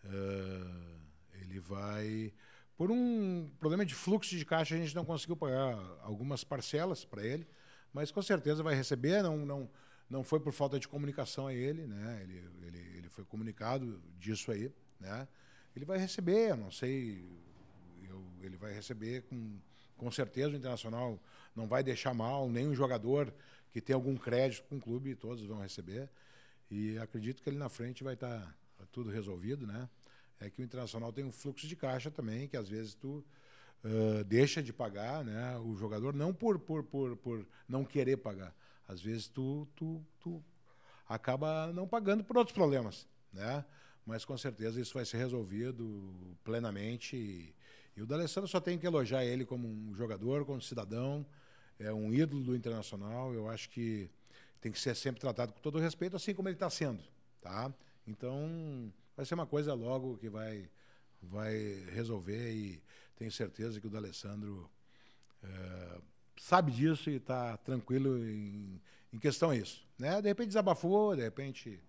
Uh, 0.04 0.98
ele 1.42 1.60
vai. 1.60 2.32
Por 2.76 2.90
um 2.90 3.50
problema 3.58 3.84
de 3.84 3.94
fluxo 3.94 4.36
de 4.36 4.44
caixa, 4.44 4.74
a 4.74 4.78
gente 4.78 4.94
não 4.94 5.04
conseguiu 5.04 5.36
pagar 5.36 5.76
algumas 6.02 6.44
parcelas 6.44 7.04
para 7.04 7.24
ele, 7.24 7.46
mas 7.92 8.10
com 8.10 8.22
certeza 8.22 8.62
vai 8.62 8.74
receber. 8.74 9.22
Não, 9.22 9.36
não, 9.38 9.70
não 10.08 10.22
foi 10.22 10.38
por 10.38 10.52
falta 10.52 10.78
de 10.78 10.86
comunicação 10.86 11.48
a 11.48 11.54
ele, 11.54 11.86
né? 11.86 12.20
Ele, 12.22 12.44
ele, 12.62 12.98
ele 12.98 13.08
foi 13.08 13.24
comunicado 13.24 14.00
disso 14.18 14.52
aí, 14.52 14.72
né? 15.00 15.26
Ele 15.74 15.84
vai 15.84 15.98
receber, 15.98 16.50
eu 16.50 16.56
não 16.56 16.70
sei, 16.70 17.24
eu, 18.08 18.24
ele 18.42 18.56
vai 18.56 18.72
receber 18.72 19.22
com, 19.22 19.58
com 19.96 20.10
certeza 20.10 20.54
o 20.54 20.56
Internacional 20.56 21.20
não 21.54 21.66
vai 21.66 21.82
deixar 21.82 22.14
mal, 22.14 22.46
o 22.46 22.74
jogador 22.74 23.34
que 23.72 23.80
tem 23.80 23.94
algum 23.94 24.16
crédito 24.16 24.64
com 24.68 24.76
o 24.76 24.80
clube, 24.80 25.14
todos 25.14 25.42
vão 25.44 25.60
receber. 25.60 26.08
E 26.70 26.98
acredito 26.98 27.42
que 27.42 27.48
ali 27.48 27.58
na 27.58 27.68
frente 27.68 28.04
vai 28.04 28.14
estar 28.14 28.40
tá 28.40 28.54
tudo 28.86 29.10
resolvido, 29.10 29.66
né? 29.66 29.88
É 30.40 30.48
que 30.48 30.62
o 30.62 30.64
Internacional 30.64 31.12
tem 31.12 31.24
um 31.24 31.32
fluxo 31.32 31.66
de 31.66 31.74
caixa 31.74 32.10
também, 32.10 32.48
que 32.48 32.56
às 32.56 32.68
vezes 32.68 32.94
tu 32.94 33.24
uh, 33.84 34.24
deixa 34.24 34.62
de 34.62 34.72
pagar, 34.72 35.24
né? 35.24 35.58
O 35.58 35.76
jogador 35.76 36.14
não 36.14 36.32
por, 36.32 36.58
por, 36.58 36.82
por, 36.84 37.16
por 37.16 37.46
não 37.68 37.84
querer 37.84 38.18
pagar. 38.18 38.54
Às 38.86 39.02
vezes 39.02 39.28
tu, 39.28 39.68
tu, 39.74 40.04
tu 40.20 40.42
acaba 41.08 41.72
não 41.72 41.86
pagando 41.86 42.22
por 42.24 42.36
outros 42.36 42.54
problemas, 42.54 43.06
né? 43.32 43.64
Mas 44.06 44.24
com 44.24 44.38
certeza 44.38 44.80
isso 44.80 44.94
vai 44.94 45.04
ser 45.04 45.18
resolvido 45.18 46.36
plenamente. 46.42 47.16
E, 47.16 47.54
e 47.96 48.02
o 48.02 48.06
D'Alessandro 48.06 48.48
só 48.48 48.60
tem 48.60 48.78
que 48.78 48.86
elogiar 48.86 49.24
ele 49.24 49.44
como 49.44 49.68
um 49.68 49.94
jogador, 49.94 50.44
como 50.44 50.62
cidadão, 50.62 51.26
é 51.78 51.92
um 51.92 52.12
ídolo 52.12 52.42
do 52.42 52.56
internacional. 52.56 53.34
Eu 53.34 53.48
acho 53.48 53.68
que 53.68 54.08
tem 54.60 54.72
que 54.72 54.80
ser 54.80 54.94
sempre 54.96 55.20
tratado 55.20 55.52
com 55.52 55.60
todo 55.60 55.78
respeito, 55.78 56.16
assim 56.16 56.34
como 56.34 56.48
ele 56.48 56.56
está 56.56 56.70
sendo, 56.70 57.02
tá? 57.40 57.72
Então 58.08 58.92
vai 59.14 59.26
ser 59.26 59.34
uma 59.34 59.46
coisa 59.46 59.74
logo 59.74 60.16
que 60.16 60.28
vai 60.28 60.68
vai 61.22 61.84
resolver 61.90 62.52
e 62.52 62.82
tenho 63.16 63.30
certeza 63.30 63.80
que 63.80 63.86
o 63.86 63.90
D'Alessandro 63.90 64.70
é, 65.42 66.00
sabe 66.36 66.70
disso 66.72 67.10
e 67.10 67.16
está 67.16 67.56
tranquilo 67.58 68.24
em, 68.24 68.80
em 69.12 69.18
questão 69.18 69.50
a 69.50 69.56
isso, 69.56 69.86
né? 69.98 70.22
De 70.22 70.28
repente 70.28 70.48
desabafou, 70.48 71.16
de 71.16 71.22
repente 71.22 71.80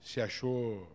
se 0.00 0.20
achou 0.20 0.90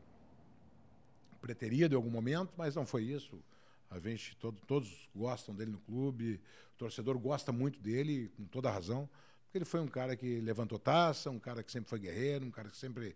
preterido 1.42 1.96
em 1.96 1.98
algum 1.98 2.10
momento, 2.10 2.54
mas 2.58 2.76
não 2.76 2.86
foi 2.86 3.04
isso. 3.04 3.42
A 3.90 4.00
gente 4.00 4.36
todo, 4.36 4.60
todos 4.68 5.10
gostam 5.16 5.56
dele 5.56 5.72
no 5.72 5.80
clube, 5.80 6.42
o 6.76 6.78
torcedor 6.78 7.18
gosta 7.18 7.54
muito 7.54 7.80
dele, 7.80 8.30
com 8.36 8.44
toda 8.46 8.70
razão, 8.70 9.10
porque 9.46 9.58
ele 9.58 9.66
foi 9.66 9.80
um 9.80 9.88
cara 9.88 10.16
que 10.18 10.42
levantou 10.42 10.78
taça, 10.78 11.30
um 11.30 11.40
cara 11.40 11.63
que 11.63 11.72
sempre 11.72 11.90
foi 11.90 12.00
guerreiro, 12.00 12.46
um 12.46 12.52
cara 12.52 12.70
que 12.70 12.76
sempre 12.76 13.16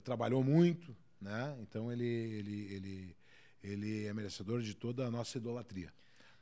trabalhou 0.00 0.42
muito, 0.42 0.96
né? 1.20 1.56
Então 1.60 1.92
ele, 1.92 2.06
ele, 2.06 2.74
ele, 2.74 3.16
ele 3.62 4.06
é 4.06 4.12
merecedor 4.12 4.60
de 4.62 4.74
toda 4.74 5.06
a 5.06 5.10
nossa 5.10 5.38
idolatria. 5.38 5.92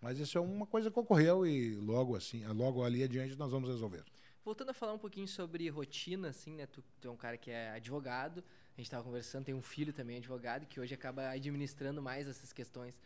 Mas 0.00 0.18
isso 0.18 0.38
é 0.38 0.40
uma 0.40 0.66
coisa 0.66 0.90
que 0.90 0.98
ocorreu 0.98 1.46
e 1.46 1.74
logo 1.74 2.16
assim, 2.16 2.44
logo 2.46 2.82
ali 2.82 3.02
adiante 3.02 3.36
nós 3.36 3.50
vamos 3.50 3.68
resolver. 3.68 4.04
Voltando 4.42 4.70
a 4.70 4.74
falar 4.74 4.94
um 4.94 4.98
pouquinho 4.98 5.28
sobre 5.28 5.68
rotina, 5.68 6.28
assim, 6.28 6.54
né? 6.54 6.66
Tu, 6.66 6.82
tu 7.00 7.08
é 7.08 7.10
um 7.10 7.16
cara 7.16 7.36
que 7.36 7.50
é 7.50 7.70
advogado, 7.70 8.38
a 8.38 8.76
gente 8.80 8.86
estava 8.86 9.04
conversando, 9.04 9.44
tem 9.44 9.54
um 9.54 9.60
filho 9.60 9.92
também 9.92 10.16
advogado 10.16 10.66
que 10.66 10.80
hoje 10.80 10.94
acaba 10.94 11.28
administrando 11.28 12.00
mais 12.00 12.26
essas 12.26 12.52
questões 12.52 12.96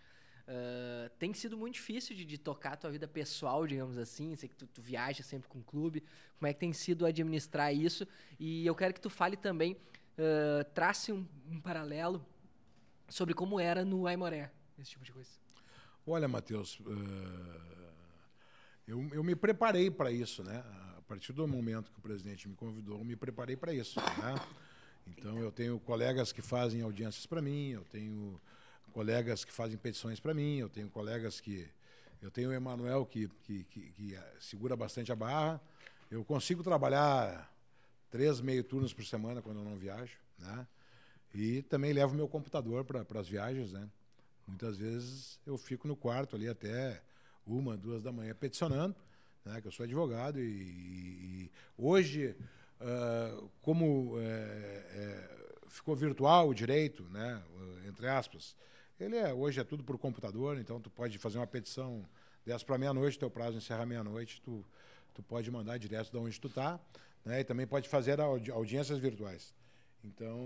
Uh, 0.46 1.08
tem 1.18 1.32
sido 1.32 1.56
muito 1.56 1.74
difícil 1.74 2.14
de, 2.14 2.22
de, 2.22 2.36
tocar 2.36 2.74
a 2.74 2.76
tua 2.76 2.90
vida 2.90 3.08
pessoal, 3.08 3.66
digamos 3.66 3.96
assim. 3.96 4.36
Sei 4.36 4.48
que 4.48 4.54
tu, 4.54 4.66
tu, 4.66 4.82
viaja 4.82 5.22
sempre 5.22 5.48
com 5.48 5.58
o 5.58 5.62
clube. 5.62 6.02
Como 6.38 6.46
é 6.46 6.52
que 6.52 6.60
tem 6.60 6.72
sido 6.72 7.06
administrar 7.06 7.74
isso? 7.74 8.06
E 8.38 8.66
eu 8.66 8.74
quero 8.74 8.92
que 8.92 9.00
tu 9.00 9.08
fale 9.08 9.36
também, 9.36 9.76
uh, 10.18 10.64
trace 10.72 11.12
um, 11.12 11.26
um, 11.50 11.60
paralelo 11.60 12.24
sobre 13.08 13.34
como 13.34 13.60
era 13.60 13.84
no 13.84 14.06
Aimoré, 14.06 14.50
esse 14.78 14.90
tipo 14.90 15.04
de 15.04 15.12
coisa. 15.12 15.30
Olha, 16.06 16.28
Matheus, 16.28 16.78
uh, 16.80 17.84
eu, 18.86 19.08
eu, 19.12 19.24
me 19.24 19.34
preparei 19.34 19.90
para 19.90 20.10
isso, 20.10 20.42
né? 20.42 20.62
A 20.98 21.02
partir 21.02 21.32
do 21.32 21.46
momento 21.46 21.90
que 21.90 21.98
o 21.98 22.02
presidente 22.02 22.48
me 22.48 22.54
convidou, 22.54 22.98
eu 22.98 23.04
me 23.04 23.16
preparei 23.16 23.56
para 23.56 23.72
isso, 23.72 24.00
né? 24.00 24.34
Então, 25.06 25.38
eu 25.38 25.52
tenho 25.52 25.78
colegas 25.80 26.32
que 26.32 26.40
fazem 26.40 26.82
audiências 26.82 27.26
para 27.26 27.42
mim, 27.42 27.70
eu 27.70 27.84
tenho 27.84 28.40
colegas 28.92 29.44
que 29.44 29.52
fazem 29.52 29.76
petições 29.76 30.18
para 30.20 30.32
mim, 30.32 30.58
eu 30.58 30.68
tenho 30.68 30.88
colegas 30.88 31.40
que. 31.40 31.68
Eu 32.22 32.30
tenho 32.30 32.48
o 32.48 32.52
Emanuel 32.54 33.04
que, 33.04 33.28
que, 33.42 33.64
que, 33.64 33.80
que, 33.92 34.18
segura 34.40 34.74
bastante 34.74 35.12
a 35.12 35.16
barra. 35.16 35.60
Eu 36.10 36.24
consigo 36.24 36.62
trabalhar 36.62 37.53
três 38.14 38.40
meio 38.40 38.62
turnos 38.62 38.94
por 38.94 39.04
semana 39.04 39.42
quando 39.42 39.58
eu 39.58 39.64
não 39.64 39.76
viajo, 39.76 40.16
né? 40.38 40.64
E 41.34 41.62
também 41.62 41.92
levo 41.92 42.14
meu 42.14 42.28
computador 42.28 42.84
para 42.84 43.04
as 43.18 43.28
viagens, 43.28 43.72
né? 43.72 43.90
Muitas 44.46 44.78
vezes 44.78 45.40
eu 45.44 45.58
fico 45.58 45.88
no 45.88 45.96
quarto 45.96 46.36
ali 46.36 46.48
até 46.48 47.02
uma, 47.44 47.76
duas 47.76 48.04
da 48.04 48.12
manhã 48.12 48.32
peticionando, 48.32 48.94
né? 49.44 49.60
Que 49.60 49.66
eu 49.66 49.72
sou 49.72 49.82
advogado 49.82 50.38
e, 50.38 50.44
e 50.44 51.50
hoje, 51.76 52.36
uh, 52.80 53.50
como 53.60 54.14
é, 54.20 54.22
é, 54.22 55.46
ficou 55.66 55.96
virtual 55.96 56.50
o 56.50 56.54
direito, 56.54 57.02
né? 57.10 57.42
Entre 57.88 58.06
aspas, 58.06 58.54
ele 59.00 59.16
é, 59.16 59.34
hoje 59.34 59.58
é 59.58 59.64
tudo 59.64 59.82
por 59.82 59.98
computador, 59.98 60.56
então 60.56 60.80
tu 60.80 60.88
pode 60.88 61.18
fazer 61.18 61.38
uma 61.38 61.48
petição 61.48 62.08
dessa 62.46 62.64
para 62.64 62.78
meia-noite, 62.78 63.18
teu 63.18 63.28
prazo 63.28 63.56
encerra 63.56 63.84
meia-noite, 63.84 64.40
tu, 64.40 64.64
tu 65.12 65.20
pode 65.20 65.50
mandar 65.50 65.78
direto 65.78 66.12
de 66.12 66.16
onde 66.16 66.40
tu 66.40 66.46
está, 66.46 66.78
né? 67.24 67.40
E 67.40 67.44
também 67.44 67.66
pode 67.66 67.88
fazer 67.88 68.20
audi 68.20 68.50
audiências 68.50 68.98
virtuais. 68.98 69.54
Então, 70.04 70.38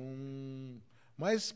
mas 1.17 1.55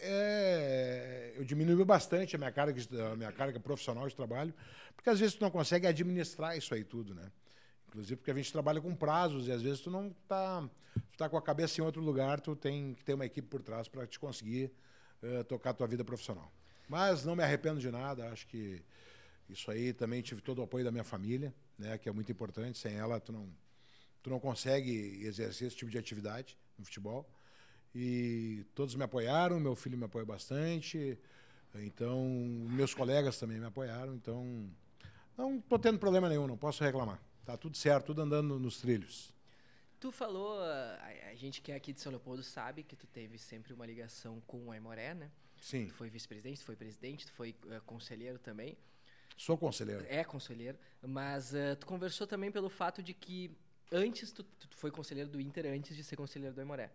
é, 0.00 1.34
eu 1.36 1.44
diminui 1.44 1.84
bastante 1.84 2.34
a 2.34 2.38
minha 2.38 2.50
carga, 2.50 2.80
a 3.12 3.16
minha 3.16 3.32
carga 3.32 3.60
profissional 3.60 4.08
de 4.08 4.16
trabalho, 4.16 4.54
porque 4.96 5.10
às 5.10 5.20
vezes 5.20 5.34
tu 5.34 5.42
não 5.42 5.50
consegue 5.50 5.86
administrar 5.86 6.56
isso 6.56 6.74
aí 6.74 6.82
tudo, 6.82 7.14
né? 7.14 7.30
Inclusive 7.88 8.16
porque 8.16 8.30
a 8.30 8.34
gente 8.34 8.50
trabalha 8.50 8.80
com 8.80 8.94
prazos 8.94 9.48
e 9.48 9.52
às 9.52 9.60
vezes 9.60 9.80
tu 9.80 9.90
não 9.90 10.08
está 10.08 10.66
tu 10.94 11.18
tá 11.18 11.28
com 11.28 11.36
a 11.36 11.42
cabeça 11.42 11.80
em 11.80 11.84
outro 11.84 12.00
lugar, 12.00 12.40
tu 12.40 12.56
tem 12.56 12.94
que 12.94 13.04
ter 13.04 13.12
uma 13.12 13.26
equipe 13.26 13.46
por 13.48 13.62
trás 13.62 13.86
para 13.86 14.06
te 14.06 14.18
conseguir 14.18 14.72
uh, 15.22 15.44
tocar 15.44 15.70
a 15.70 15.74
tua 15.74 15.86
vida 15.86 16.02
profissional. 16.02 16.50
Mas 16.88 17.22
não 17.22 17.36
me 17.36 17.42
arrependo 17.42 17.80
de 17.80 17.90
nada, 17.90 18.30
acho 18.30 18.46
que 18.46 18.82
isso 19.48 19.70
aí 19.70 19.92
também 19.92 20.22
tive 20.22 20.40
todo 20.40 20.60
o 20.60 20.62
apoio 20.62 20.84
da 20.84 20.90
minha 20.90 21.04
família, 21.04 21.54
né, 21.78 21.98
que 21.98 22.08
é 22.08 22.12
muito 22.12 22.32
importante. 22.32 22.78
Sem 22.78 22.94
ela, 22.94 23.20
tu 23.20 23.32
não, 23.32 23.48
tu 24.22 24.30
não 24.30 24.38
consegue 24.38 25.24
exercer 25.24 25.68
esse 25.68 25.76
tipo 25.76 25.90
de 25.90 25.98
atividade 25.98 26.56
no 26.78 26.84
futebol. 26.84 27.28
E 27.94 28.64
todos 28.74 28.94
me 28.94 29.04
apoiaram, 29.04 29.60
meu 29.60 29.76
filho 29.76 29.98
me 29.98 30.04
apoia 30.04 30.24
bastante, 30.24 31.18
então 31.74 32.24
meus 32.70 32.94
colegas 32.94 33.38
também 33.38 33.58
me 33.58 33.66
apoiaram, 33.66 34.14
então 34.14 34.70
não 35.36 35.58
estou 35.58 35.78
tendo 35.78 35.98
problema 35.98 36.28
nenhum, 36.28 36.46
não 36.46 36.56
posso 36.56 36.82
reclamar. 36.82 37.20
Tá 37.44 37.56
tudo 37.56 37.76
certo, 37.76 38.06
tudo 38.06 38.22
andando 38.22 38.58
nos 38.58 38.80
trilhos. 38.80 39.34
Tu 40.00 40.10
falou, 40.10 40.58
a, 40.60 40.98
a 41.30 41.34
gente 41.34 41.60
que 41.60 41.70
é 41.70 41.76
aqui 41.76 41.92
de 41.92 42.00
São 42.00 42.10
Leopoldo 42.10 42.42
sabe 42.42 42.82
que 42.82 42.96
tu 42.96 43.06
teve 43.06 43.38
sempre 43.38 43.72
uma 43.72 43.86
ligação 43.86 44.40
com 44.46 44.66
o 44.66 44.72
Aimoré, 44.72 45.14
né? 45.14 45.30
Sim. 45.60 45.86
Tu 45.86 45.94
foi 45.94 46.10
vice-presidente, 46.10 46.60
tu 46.60 46.64
foi 46.64 46.76
presidente, 46.76 47.26
tu 47.26 47.32
foi 47.32 47.54
uh, 47.66 47.80
conselheiro 47.86 48.38
também. 48.38 48.76
Sou 49.36 49.56
conselheiro. 49.56 50.04
É 50.08 50.24
conselheiro, 50.24 50.78
mas 51.00 51.52
uh, 51.52 51.76
tu 51.78 51.86
conversou 51.86 52.26
também 52.26 52.50
pelo 52.50 52.68
fato 52.68 53.02
de 53.02 53.14
que 53.14 53.56
antes 53.92 54.32
tu, 54.32 54.42
tu 54.42 54.76
foi 54.76 54.90
conselheiro 54.90 55.30
do 55.30 55.40
Inter 55.40 55.66
antes 55.66 55.96
de 55.96 56.02
ser 56.02 56.16
conselheiro 56.16 56.54
do 56.54 56.60
Aimoré. 56.60 56.90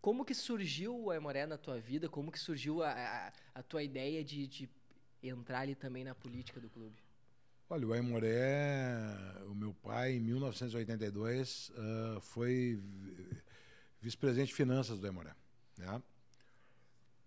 Como 0.00 0.24
que 0.24 0.34
surgiu 0.34 0.96
o 0.96 1.10
Aimoré 1.10 1.44
na 1.44 1.58
tua 1.58 1.78
vida? 1.78 2.08
Como 2.08 2.30
que 2.30 2.38
surgiu 2.38 2.82
a, 2.82 2.92
a, 2.92 3.32
a 3.56 3.62
tua 3.62 3.82
ideia 3.82 4.24
de, 4.24 4.46
de 4.46 4.70
entrar 5.22 5.60
ali 5.60 5.74
também 5.74 6.04
na 6.04 6.14
política 6.14 6.60
do 6.60 6.70
clube? 6.70 6.96
Olha, 7.68 7.86
o 7.86 7.92
Aimoré, 7.92 8.96
o 9.50 9.54
meu 9.54 9.74
pai, 9.74 10.14
em 10.14 10.20
1982, 10.20 11.70
uh, 11.70 12.20
foi 12.20 12.80
vice-presidente 14.00 14.48
de 14.48 14.54
finanças 14.54 15.00
do 15.00 15.06
Aimoré. 15.06 15.34
Né? 15.76 16.02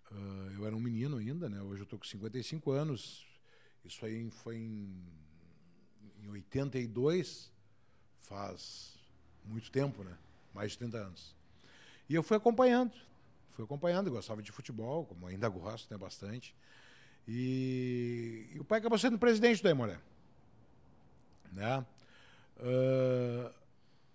Uh, 0.10 0.52
eu 0.56 0.66
era 0.66 0.76
um 0.76 0.80
menino 0.80 1.18
ainda, 1.18 1.50
né? 1.50 1.62
hoje 1.62 1.82
eu 1.82 1.84
estou 1.84 2.00
com 2.00 2.06
55 2.06 2.72
anos. 2.72 3.28
Isso 3.84 4.04
aí 4.06 4.30
foi 4.32 4.58
em, 4.58 5.06
em 6.24 6.30
82, 6.30 7.52
faz 8.18 9.01
muito 9.46 9.72
tempo, 9.72 10.04
né? 10.04 10.18
mais 10.54 10.72
de 10.72 10.78
30 10.80 10.98
anos. 10.98 11.36
E 12.10 12.16
eu 12.16 12.24
fui 12.24 12.38
acompanhando, 12.38 12.94
fui 13.52 13.64
acompanhando, 13.64 14.12
gostava 14.12 14.42
de 14.42 14.52
futebol, 14.52 15.06
como 15.06 15.28
ainda 15.28 15.48
gosto, 15.50 15.90
né, 15.92 15.98
bastante. 15.98 16.56
E, 17.28 18.50
e 18.54 18.60
o 18.60 18.64
pai 18.64 18.80
acabou 18.80 18.98
sendo 18.98 19.18
presidente 19.18 19.62
do 19.62 19.68
Aimoré. 19.68 20.00
Né? 21.52 21.86
Uh, 22.58 23.54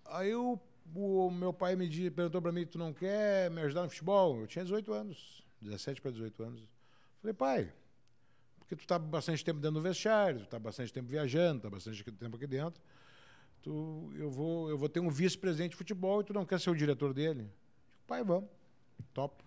aí 0.05 0.35
o, 0.35 0.59
o, 0.95 1.31
meu 1.31 1.53
pai 1.53 1.75
me 1.75 1.87
disse, 1.87 2.11
perguntou 2.11 2.41
para 2.41 2.51
mim, 2.51 2.65
tu 2.65 2.77
não 2.77 2.93
quer 2.93 3.49
me 3.51 3.61
ajudar 3.61 3.83
no 3.83 3.89
futebol? 3.89 4.41
Eu 4.41 4.47
tinha 4.47 4.63
18 4.63 4.93
anos, 4.93 5.43
17 5.61 6.01
para 6.01 6.11
18 6.11 6.43
anos. 6.43 6.61
Falei, 7.21 7.33
pai, 7.33 7.73
porque 8.59 8.75
tu 8.75 8.81
está 8.81 8.99
bastante 8.99 9.43
tempo 9.43 9.59
dentro 9.59 9.75
do 9.75 9.81
vestiário, 9.81 10.41
tu 10.41 10.45
está 10.45 10.59
bastante 10.59 10.91
tempo 10.93 11.07
viajando, 11.07 11.57
está 11.57 11.69
bastante 11.69 12.03
tempo 12.03 12.35
aqui 12.35 12.47
dentro. 12.47 12.81
Tu, 13.67 14.13
eu, 14.15 14.31
vou, 14.31 14.69
eu 14.69 14.77
vou 14.77 14.87
ter 14.87 15.01
um 15.01 15.09
vice-presidente 15.09 15.71
de 15.71 15.75
futebol 15.75 16.21
e 16.21 16.23
tu 16.23 16.31
não 16.31 16.45
quer 16.45 16.57
ser 16.57 16.69
o 16.69 16.75
diretor 16.75 17.13
dele? 17.13 17.51
Pai, 18.07 18.23
vamos. 18.23 18.49
Topo. 19.13 19.43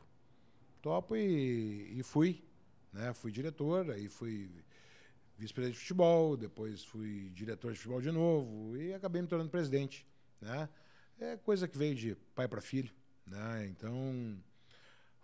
Topo 0.82 1.16
e, 1.16 1.98
e 1.98 2.02
fui. 2.02 2.44
Né? 2.92 3.14
Fui 3.14 3.32
diretor, 3.32 3.90
aí 3.90 4.08
fui 4.08 4.50
vice-presidente 5.38 5.78
de 5.78 5.80
futebol, 5.80 6.36
depois 6.36 6.84
fui 6.84 7.30
diretor 7.30 7.72
de 7.72 7.78
futebol 7.78 8.02
de 8.02 8.10
novo 8.10 8.76
e 8.76 8.92
acabei 8.92 9.22
me 9.22 9.26
tornando 9.26 9.48
presidente. 9.48 10.06
Né? 10.38 10.68
É 11.18 11.38
coisa 11.38 11.66
que 11.66 11.78
veio 11.78 11.94
de 11.94 12.14
pai 12.34 12.46
para 12.46 12.60
filho. 12.60 12.92
Né? 13.26 13.68
Então, 13.68 14.36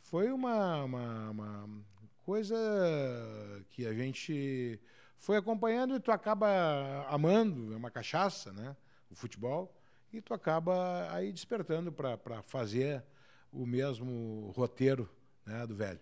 foi 0.01 0.33
uma, 0.33 0.85
uma, 0.85 1.31
uma, 1.33 1.69
coisa 2.25 2.57
que 3.69 3.87
a 3.87 3.93
gente 3.93 4.81
foi 5.19 5.37
acompanhando 5.37 5.97
e 5.97 6.01
tu 6.01 6.11
acaba 6.11 7.07
amando, 7.11 7.75
é 7.75 7.77
uma 7.77 7.91
cachaça, 7.91 8.55
né? 8.55 8.75
O 9.11 9.15
futebol, 9.15 9.75
e 10.13 10.21
tu 10.21 10.35
acaba 10.35 11.13
aí 11.13 11.33
despertando 11.33 11.93
para 11.93 12.43
fazer 12.43 13.05
o 13.53 13.67
mesmo 13.67 14.53
roteiro 14.57 15.09
né, 15.45 15.67
do 15.67 15.75
velho. 15.75 16.01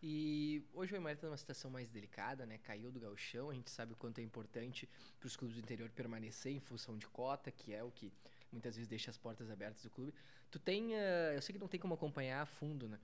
E 0.00 0.64
hoje 0.72 0.92
o 0.92 0.96
Aimoré 0.96 1.14
está 1.14 1.26
numa 1.26 1.36
situação 1.36 1.70
mais 1.70 1.90
delicada, 1.90 2.46
né? 2.46 2.58
Caiu 2.58 2.92
do 2.92 3.00
galchão, 3.00 3.50
a 3.50 3.54
gente 3.54 3.68
sabe 3.68 3.92
o 3.92 3.96
quanto 3.96 4.20
é 4.20 4.22
importante 4.22 4.88
para 5.18 5.26
os 5.26 5.36
clubes 5.36 5.56
do 5.56 5.60
interior 5.60 5.90
permanecer 5.90 6.52
em 6.52 6.60
função 6.60 6.96
de 6.96 7.06
cota, 7.08 7.50
que 7.50 7.74
é 7.74 7.82
o 7.82 7.90
que 7.90 8.12
muitas 8.52 8.76
vezes 8.76 8.88
deixa 8.88 9.10
as 9.10 9.18
portas 9.18 9.50
abertas 9.50 9.82
do 9.82 9.90
clube. 9.90 10.14
Tu 10.50 10.58
tem, 10.60 10.92
uh, 10.92 11.34
eu 11.34 11.42
sei 11.42 11.52
que 11.52 11.58
não 11.58 11.66
tem 11.66 11.80
como 11.80 11.94
acompanhar 11.94 12.42
a 12.42 12.46
fundo, 12.46 12.88
né? 12.88 12.98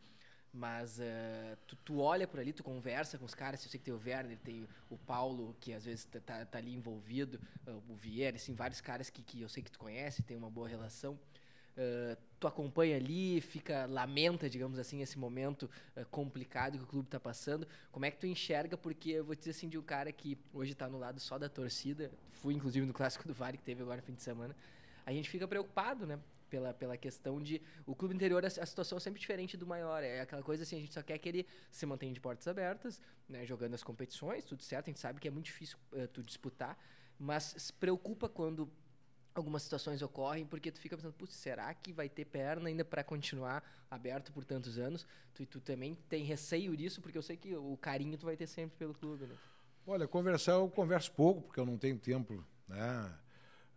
Mas 0.57 1.01
uh, 1.01 1.57
tu, 1.67 1.75
tu, 1.85 1.99
olha 1.99 2.29
por 2.29 2.39
ali, 2.39 2.53
tu 2.53 2.63
conversa 2.63 3.19
com 3.19 3.25
os 3.25 3.35
caras, 3.35 3.61
eu 3.65 3.69
sei 3.69 3.77
que 3.77 3.85
tem 3.85 3.93
o 3.93 4.01
Werner, 4.01 4.39
tem 4.39 4.69
o 4.89 4.97
Paulo, 4.97 5.57
que 5.59 5.73
às 5.73 5.85
vezes 5.85 6.05
tá, 6.05 6.21
tá, 6.21 6.47
tá 6.47 6.59
ali 6.59 6.73
envolvido, 6.73 7.41
uh, 7.67 7.83
o 7.89 7.97
Vieira, 7.97 8.37
assim, 8.37 8.55
vários 8.55 8.81
caras 8.81 9.11
que, 9.11 9.21
que 9.21 9.43
eu 9.43 9.49
sei 9.49 9.65
que 9.65 9.71
tu 9.71 9.81
conhece, 9.81 10.23
tem 10.23 10.37
uma 10.37 10.49
boa 10.49 10.69
relação. 10.69 11.19
Uh, 11.77 12.17
tu 12.39 12.47
acompanha 12.47 12.97
ali, 12.97 13.41
fica 13.41 13.85
lamenta, 13.87 14.49
digamos 14.49 14.79
assim, 14.79 15.03
esse 15.03 15.19
momento 15.19 15.69
uh, 15.97 16.07
complicado 16.07 16.79
que 16.79 16.85
o 16.85 16.87
clube 16.87 17.09
está 17.09 17.19
passando. 17.19 17.67
Como 17.91 18.05
é 18.05 18.13
que 18.13 18.19
tu 18.19 18.27
enxerga? 18.29 18.77
Porque 18.77 19.11
eu 19.11 19.25
vou 19.25 19.35
dizer 19.35 19.51
assim 19.51 19.69
de 19.69 19.77
um 19.77 19.83
cara 19.83 20.13
que 20.13 20.39
hoje 20.53 20.71
está 20.71 20.89
no 20.89 20.99
lado 20.99 21.19
só 21.19 21.37
da 21.37 21.49
torcida, 21.49 22.13
fui 22.31 22.55
inclusive 22.55 22.87
no 22.87 22.93
clássico 22.93 23.27
do 23.27 23.35
Vale 23.35 23.59
que 23.59 23.65
teve 23.65 23.83
agora 23.83 23.97
no 23.97 24.05
fim 24.05 24.15
de 24.15 24.23
semana. 24.23 24.55
A 25.05 25.13
gente 25.13 25.29
fica 25.29 25.49
preocupado, 25.49 26.07
né? 26.07 26.17
Pela, 26.51 26.73
pela 26.73 26.97
questão 26.97 27.41
de 27.41 27.61
o 27.85 27.97
clube 27.97 28.15
interior 28.15 28.45
a, 28.45 28.51
situação 28.51 28.99
é 28.99 29.01
sempre 29.01 29.21
diferente 29.21 29.57
do 29.57 29.67
maior 29.67 30.05
é 30.05 30.21
aquela 30.21 30.43
coisa 30.43 30.63
assim 30.63 30.77
a 30.77 30.81
gente 30.81 30.95
só 30.95 31.03
quer 31.03 31.19
que 31.19 31.29
ele 31.29 31.47
se 31.71 31.85
mantenha 31.85 32.13
de 32.13 32.21
portas 32.21 32.47
abertas 32.47 33.01
né 33.29 33.45
jogando 33.45 33.75
as 33.75 33.83
competições 33.83 34.45
tudo 34.45 34.63
certo 34.63 34.87
a 34.87 34.91
gente 34.91 35.01
sabe 35.01 35.21
que 35.21 35.27
é 35.27 35.31
muito 35.31 35.47
difícil 35.47 35.77
uh, 35.93 36.07
tu 36.09 36.23
disputar 36.23 36.79
mas 37.19 37.55
se 37.57 37.73
preocupa 37.73 38.29
quando 38.29 38.71
algumas 39.35 39.63
situações 39.63 40.01
ocorrem 40.01 40.47
porque 40.47 40.71
tu 40.71 40.79
fica 40.79 40.97
pensando, 40.97 41.15
será 41.27 41.73
que 41.75 41.93
vai 41.93 42.09
ter 42.09 42.25
perna 42.25 42.69
ainda 42.69 42.85
para 42.85 43.03
continuar 43.03 43.63
aberto 43.91 44.33
por 44.33 44.45
tantos 44.45 44.79
anos? 44.79 45.07
Tu, 45.35 45.45
tu 45.45 45.61
também 45.61 45.97
tem 46.09 46.25
receio 46.25 46.77
disso, 46.77 47.03
porque 47.03 47.19
eu 47.19 47.23
sei 47.23 47.37
que 47.37 47.55
o 47.57 47.77
carinho 47.77 48.17
tu 48.17 48.27
vai 48.27 48.37
ter 48.37 48.47
sempre 48.47 48.77
pelo 48.79 48.95
clube, 48.95 49.27
né? 49.27 49.35
Olha, 49.87 50.07
conversar 50.07 50.53
eu 50.53 50.69
converso 50.71 51.13
pouco, 51.13 51.43
porque 51.43 51.61
eu 51.61 51.67
não 51.67 51.77
tenho 51.77 51.99
tempo, 51.99 52.45
né? 52.69 53.13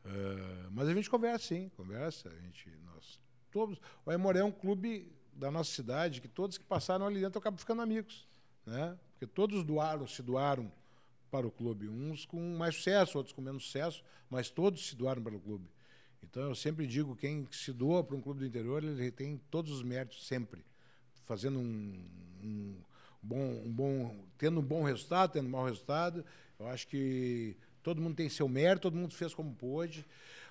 Uh, 0.08 0.72
mas 0.72 0.88
a 0.88 0.94
gente 0.94 1.10
conversa 1.10 1.48
sim, 1.48 1.70
conversa. 1.76 2.30
A 2.30 2.42
gente, 2.42 2.70
nós 2.86 3.20
todos. 3.52 3.80
O 4.06 4.10
Aimoré 4.12 4.40
é 4.40 4.44
um 4.44 4.52
clube 4.52 5.12
da 5.34 5.52
nossa 5.52 5.72
cidade 5.72 6.22
que 6.22 6.28
todos 6.28 6.58
que 6.58 6.64
passaram 6.64 7.06
ali 7.06 7.20
dentro 7.20 7.40
acabam 7.40 7.58
ficando 7.58 7.82
amigos, 7.82 8.26
né? 8.66 8.98
Porque 9.12 9.28
todos 9.28 9.64
doaram, 9.64 10.08
se 10.08 10.24
doaram 10.24 10.72
para 11.30 11.46
o 11.46 11.52
clube. 11.52 11.90
Uns 11.90 12.26
com 12.26 12.40
mais 12.56 12.76
sucesso, 12.76 13.18
outros 13.18 13.34
com 13.34 13.42
menos 13.42 13.66
sucesso, 13.66 14.04
mas 14.30 14.50
todos 14.50 14.88
se 14.88 14.96
doaram 14.96 15.22
para 15.22 15.36
o 15.36 15.40
clube. 15.40 15.70
Então 16.24 16.44
eu 16.44 16.56
sempre 16.56 16.88
digo, 16.88 17.16
quem 17.16 17.48
se 17.52 17.74
doa 17.74 18.04
para 18.04 18.16
um 18.16 18.22
clube 18.22 18.40
do 18.40 18.46
interior, 18.46 18.84
ele 18.84 19.12
tem 19.12 19.42
todos 19.52 19.72
os 19.72 19.84
méritos 19.84 20.26
sempre, 20.26 20.64
fazendo 21.26 21.60
um, 21.60 22.06
um 22.44 22.76
bom, 23.22 23.62
um 23.66 23.72
bom, 23.72 24.26
tendo 24.38 24.60
um 24.60 24.64
bom 24.64 24.84
resultado, 24.84 25.34
tendo 25.34 25.48
um 25.48 25.52
mau 25.52 25.66
resultado. 25.66 26.24
Eu 26.60 26.68
acho 26.68 26.88
que 26.88 27.56
todo 27.84 28.02
mundo 28.02 28.16
tem 28.16 28.30
seu 28.30 28.48
mérito, 28.48 28.84
todo 28.84 28.96
mundo 28.96 29.14
fez 29.14 29.34
como 29.34 29.54
pôde. 29.54 30.06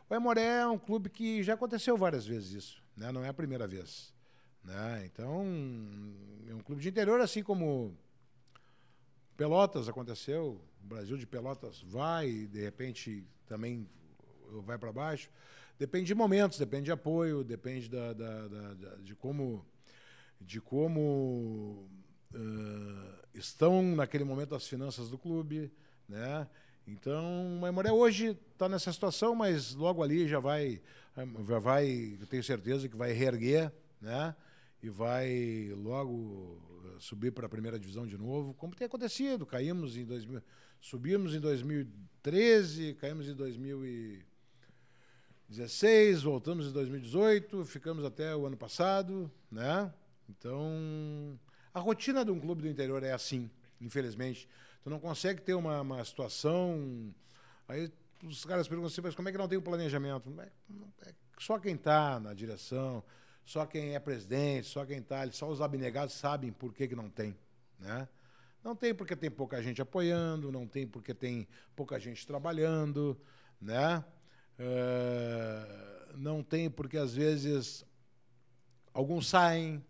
O 0.08 0.14
Emoré 0.14 0.60
é 0.60 0.66
um 0.66 0.78
clube 0.78 1.10
que 1.10 1.42
já 1.42 1.54
aconteceu 1.54 1.96
várias 1.96 2.26
vezes 2.26 2.52
isso, 2.52 2.82
né? 2.96 3.10
Não 3.10 3.24
é 3.24 3.28
a 3.28 3.34
primeira 3.34 3.66
vez, 3.66 4.14
né? 4.64 5.04
Então 5.04 5.44
é 6.48 6.54
um 6.54 6.60
clube 6.60 6.80
de 6.80 6.88
interior 6.88 7.20
assim 7.20 7.42
como 7.42 7.96
Pelotas 9.36 9.88
aconteceu, 9.88 10.60
o 10.82 10.86
Brasil 10.86 11.16
de 11.16 11.26
Pelotas 11.26 11.82
vai, 11.82 12.46
de 12.46 12.60
repente 12.60 13.26
também 13.46 13.88
vai 14.64 14.78
para 14.78 14.92
baixo. 14.92 15.28
Depende 15.78 16.06
de 16.06 16.14
momentos, 16.14 16.58
depende 16.58 16.84
de 16.84 16.92
apoio, 16.92 17.44
depende 17.44 17.88
da, 17.88 18.12
da, 18.14 18.48
da, 18.48 18.74
da 18.74 18.96
de 18.96 19.14
como, 19.14 19.66
de 20.40 20.58
como 20.58 21.86
uh, 22.34 23.26
estão 23.34 23.82
naquele 23.82 24.24
momento 24.24 24.54
as 24.54 24.66
finanças 24.66 25.10
do 25.10 25.18
clube, 25.18 25.70
né? 26.08 26.48
Então, 26.86 27.56
o 27.56 27.60
Maimoré 27.60 27.90
hoje 27.90 28.38
está 28.52 28.68
nessa 28.68 28.92
situação, 28.92 29.34
mas 29.34 29.74
logo 29.74 30.02
ali 30.02 30.28
já 30.28 30.38
vai, 30.38 30.80
já 31.48 31.58
vai, 31.58 32.18
tenho 32.30 32.44
certeza 32.44 32.88
que 32.88 32.96
vai 32.96 33.12
reerguer, 33.12 33.72
né? 34.00 34.36
E 34.80 34.88
vai 34.88 35.72
logo 35.76 36.62
subir 37.00 37.32
para 37.32 37.46
a 37.46 37.48
primeira 37.48 37.76
divisão 37.78 38.06
de 38.06 38.16
novo, 38.16 38.54
como 38.54 38.74
tem 38.74 38.86
acontecido. 38.86 39.44
Caímos 39.44 39.96
em 39.96 40.04
2000, 40.04 40.40
subimos 40.80 41.34
em 41.34 41.40
2013, 41.40 42.94
caímos 42.94 43.28
em 43.28 43.34
2016, 43.34 46.22
voltamos 46.22 46.68
em 46.68 46.72
2018, 46.72 47.64
ficamos 47.64 48.04
até 48.04 48.36
o 48.36 48.46
ano 48.46 48.56
passado, 48.56 49.28
né? 49.50 49.92
Então, 50.28 51.36
a 51.74 51.80
rotina 51.80 52.24
de 52.24 52.30
um 52.30 52.38
clube 52.38 52.62
do 52.62 52.68
interior 52.68 53.02
é 53.02 53.10
assim, 53.12 53.50
infelizmente. 53.80 54.48
Tu 54.86 54.90
não 54.90 55.00
consegue 55.00 55.42
ter 55.42 55.54
uma, 55.54 55.80
uma 55.80 56.04
situação. 56.04 57.12
Aí 57.66 57.90
os 58.22 58.44
caras 58.44 58.68
perguntam 58.68 58.86
assim, 58.86 59.00
mas 59.00 59.16
como 59.16 59.28
é 59.28 59.32
que 59.32 59.38
não 59.38 59.48
tem 59.48 59.58
um 59.58 59.60
planejamento? 59.60 60.32
É, 60.40 61.08
é 61.08 61.14
só 61.40 61.58
quem 61.58 61.74
está 61.74 62.20
na 62.20 62.32
direção, 62.32 63.02
só 63.44 63.66
quem 63.66 63.96
é 63.96 63.98
presidente, 63.98 64.68
só 64.68 64.86
quem 64.86 64.98
está 64.98 65.28
só 65.32 65.48
os 65.48 65.60
abnegados 65.60 66.14
sabem 66.14 66.52
por 66.52 66.72
que, 66.72 66.86
que 66.86 66.94
não 66.94 67.10
tem. 67.10 67.36
Né? 67.80 68.08
Não 68.62 68.76
tem 68.76 68.94
porque 68.94 69.16
tem 69.16 69.28
pouca 69.28 69.60
gente 69.60 69.82
apoiando, 69.82 70.52
não 70.52 70.68
tem 70.68 70.86
porque 70.86 71.12
tem 71.12 71.48
pouca 71.74 71.98
gente 71.98 72.24
trabalhando, 72.24 73.20
né? 73.60 74.04
Uh, 74.56 76.16
não 76.16 76.44
tem 76.44 76.70
porque 76.70 76.96
às 76.96 77.12
vezes 77.12 77.84
alguns 78.94 79.26
saem, 79.28 79.84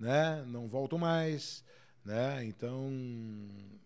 né? 0.00 0.42
Não 0.48 0.66
voltam 0.68 0.98
mais, 0.98 1.64
né? 2.04 2.44
Então 2.44 2.90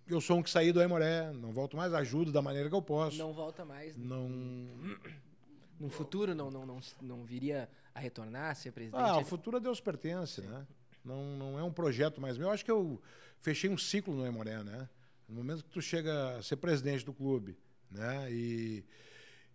eu 0.06 0.20
sou 0.20 0.38
um 0.38 0.42
que 0.42 0.50
saí 0.50 0.72
do 0.72 0.80
Aimoré, 0.80 1.32
não 1.32 1.52
volto 1.52 1.76
mais, 1.76 1.92
ajudo 1.92 2.32
da 2.32 2.40
maneira 2.40 2.68
que 2.68 2.74
eu 2.74 2.82
posso. 2.82 3.18
Não 3.18 3.32
volta 3.32 3.64
mais. 3.64 3.96
Não 3.96 4.28
num 5.78 5.90
futuro 5.90 6.34
não, 6.34 6.50
não, 6.50 6.64
não, 6.66 6.80
não 7.02 7.24
viria 7.24 7.68
a 7.94 8.00
retornar, 8.00 8.54
ser 8.56 8.72
presidente? 8.72 9.02
Ah, 9.02 9.18
o 9.18 9.24
futuro 9.24 9.56
a 9.56 9.60
Deus 9.60 9.80
pertence, 9.80 10.42
Sim. 10.42 10.48
né? 10.48 10.66
Não, 11.04 11.36
não 11.36 11.58
é 11.58 11.62
um 11.62 11.72
projeto 11.72 12.20
mais 12.20 12.36
meu. 12.36 12.48
Eu 12.48 12.52
acho 12.52 12.64
que 12.64 12.70
eu 12.70 13.00
fechei 13.40 13.70
um 13.70 13.78
ciclo 13.78 14.14
no 14.14 14.26
Emoré, 14.26 14.62
né? 14.62 14.88
No 15.28 15.36
momento 15.36 15.62
que 15.64 15.70
tu 15.70 15.80
chega 15.80 16.36
a 16.36 16.42
ser 16.42 16.56
presidente 16.56 17.04
do 17.04 17.12
clube, 17.12 17.56
né? 17.90 18.30
E, 18.30 18.84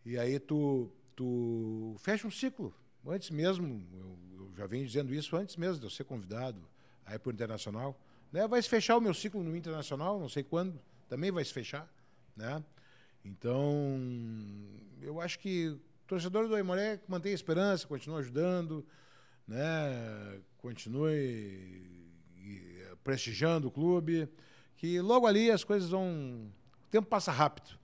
e 0.06 0.18
aí 0.18 0.40
tu, 0.40 0.90
tu 1.16 1.96
fecha 2.00 2.26
um 2.26 2.32
ciclo. 2.32 2.74
Antes 3.06 3.30
mesmo, 3.32 3.86
eu, 3.94 4.18
eu 4.40 4.56
já 4.56 4.66
venho 4.66 4.86
dizendo 4.86 5.14
isso 5.14 5.36
antes 5.36 5.56
mesmo 5.56 5.80
de 5.80 5.86
eu 5.86 5.90
ser 5.90 6.04
convidado 6.04 6.62
aí 7.06 7.20
para 7.20 7.30
o 7.30 7.34
Internacional. 7.34 8.00
Né? 8.32 8.48
Vai 8.48 8.62
se 8.62 8.70
fechar 8.70 8.98
o 8.98 9.02
meu 9.02 9.14
ciclo 9.14 9.44
no 9.44 9.56
Internacional, 9.56 10.20
não 10.20 10.30
sei 10.30 10.44
quando, 10.44 10.80
também 11.10 11.32
vai 11.32 11.44
se 11.44 11.54
fechar, 11.54 11.92
né? 12.36 12.64
Então, 13.24 14.00
eu 15.02 15.22
acho 15.22 15.38
que 15.38 15.68
o 15.68 15.80
torcedor 16.08 16.48
do 16.48 16.56
Aimoré 16.56 17.00
mantém 17.08 17.32
a 17.32 17.36
esperança, 17.36 17.86
continua 17.86 18.20
ajudando, 18.20 18.86
né? 19.48 20.42
continue 20.58 22.02
prestigiando 23.04 23.68
o 23.68 23.72
clube, 23.72 24.30
que 24.78 25.00
logo 25.02 25.28
ali 25.28 25.52
as 25.52 25.64
coisas 25.64 25.90
vão. 25.90 26.52
O 26.86 26.90
tempo 26.90 27.08
passa 27.08 27.32
rápido. 27.32 27.80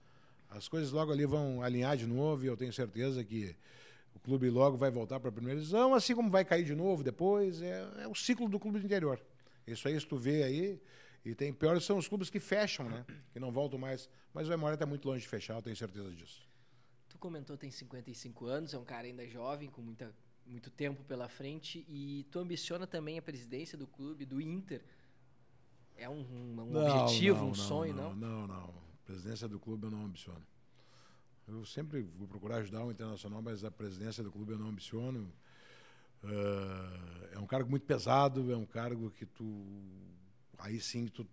As 0.50 0.68
coisas 0.68 0.92
logo 0.92 1.12
ali 1.12 1.26
vão 1.26 1.62
alinhar 1.62 1.96
de 1.96 2.06
novo 2.06 2.44
e 2.44 2.46
eu 2.46 2.56
tenho 2.56 2.72
certeza 2.72 3.22
que 3.22 3.54
o 4.14 4.18
clube 4.18 4.48
logo 4.48 4.76
vai 4.76 4.90
voltar 4.90 5.20
para 5.20 5.28
a 5.28 5.32
primeira 5.32 5.58
divisão, 5.58 5.94
assim 5.94 6.14
como 6.14 6.30
vai 6.30 6.44
cair 6.44 6.64
de 6.64 6.74
novo 6.74 7.02
depois. 7.02 7.60
É, 7.60 7.86
é 7.98 8.08
o 8.08 8.14
ciclo 8.14 8.48
do 8.48 8.58
clube 8.58 8.78
do 8.78 8.86
interior. 8.86 9.20
Isso 9.72 9.88
aí, 9.88 9.98
se 9.98 10.06
tu 10.06 10.16
vê 10.16 10.42
aí, 10.42 10.80
e 11.24 11.34
tem 11.34 11.52
piores 11.52 11.84
são 11.84 11.98
os 11.98 12.08
clubes 12.08 12.30
que 12.30 12.40
fecham, 12.40 12.88
né? 12.88 13.04
Que 13.32 13.40
não 13.40 13.52
voltam 13.52 13.78
mais. 13.78 14.08
Mas 14.32 14.46
o 14.46 14.50
Memória 14.50 14.74
está 14.74 14.86
muito 14.86 15.06
longe 15.08 15.22
de 15.22 15.28
fechar, 15.28 15.54
eu 15.54 15.62
tenho 15.62 15.76
certeza 15.76 16.10
disso. 16.10 16.46
Tu 17.08 17.18
comentou 17.18 17.56
tem 17.56 17.70
55 17.70 18.46
anos, 18.46 18.74
é 18.74 18.78
um 18.78 18.84
cara 18.84 19.06
ainda 19.06 19.26
jovem, 19.26 19.68
com 19.68 19.82
muita, 19.82 20.14
muito 20.46 20.70
tempo 20.70 21.02
pela 21.04 21.28
frente, 21.28 21.84
e 21.88 22.24
tu 22.30 22.38
ambiciona 22.38 22.86
também 22.86 23.18
a 23.18 23.22
presidência 23.22 23.76
do 23.76 23.86
clube, 23.86 24.24
do 24.24 24.40
Inter. 24.40 24.82
É 25.96 26.08
um, 26.08 26.20
um, 26.20 26.60
um 26.60 26.70
não, 26.70 26.86
objetivo, 26.86 27.38
não, 27.38 27.44
um 27.46 27.48
não, 27.48 27.54
sonho? 27.54 27.94
Não, 27.94 28.14
não. 28.14 28.46
não. 28.46 28.74
Presidência 29.04 29.48
do 29.48 29.58
clube 29.58 29.86
eu 29.86 29.90
não 29.90 30.04
ambiciono. 30.04 30.46
Eu 31.48 31.64
sempre 31.64 32.02
vou 32.02 32.28
procurar 32.28 32.56
ajudar 32.56 32.84
o 32.84 32.90
Internacional, 32.90 33.40
mas 33.40 33.64
a 33.64 33.70
presidência 33.70 34.22
do 34.22 34.30
clube 34.30 34.52
eu 34.52 34.58
não 34.58 34.68
ambiciono. 34.68 35.32
Uh, 36.22 37.28
é 37.32 37.38
um 37.38 37.46
cargo 37.46 37.70
muito 37.70 37.86
pesado, 37.86 38.52
é 38.52 38.56
um 38.56 38.66
cargo 38.66 39.10
que 39.10 39.24
tu. 39.24 39.44
Aí 40.58 40.80
sim 40.80 41.06
tu, 41.06 41.24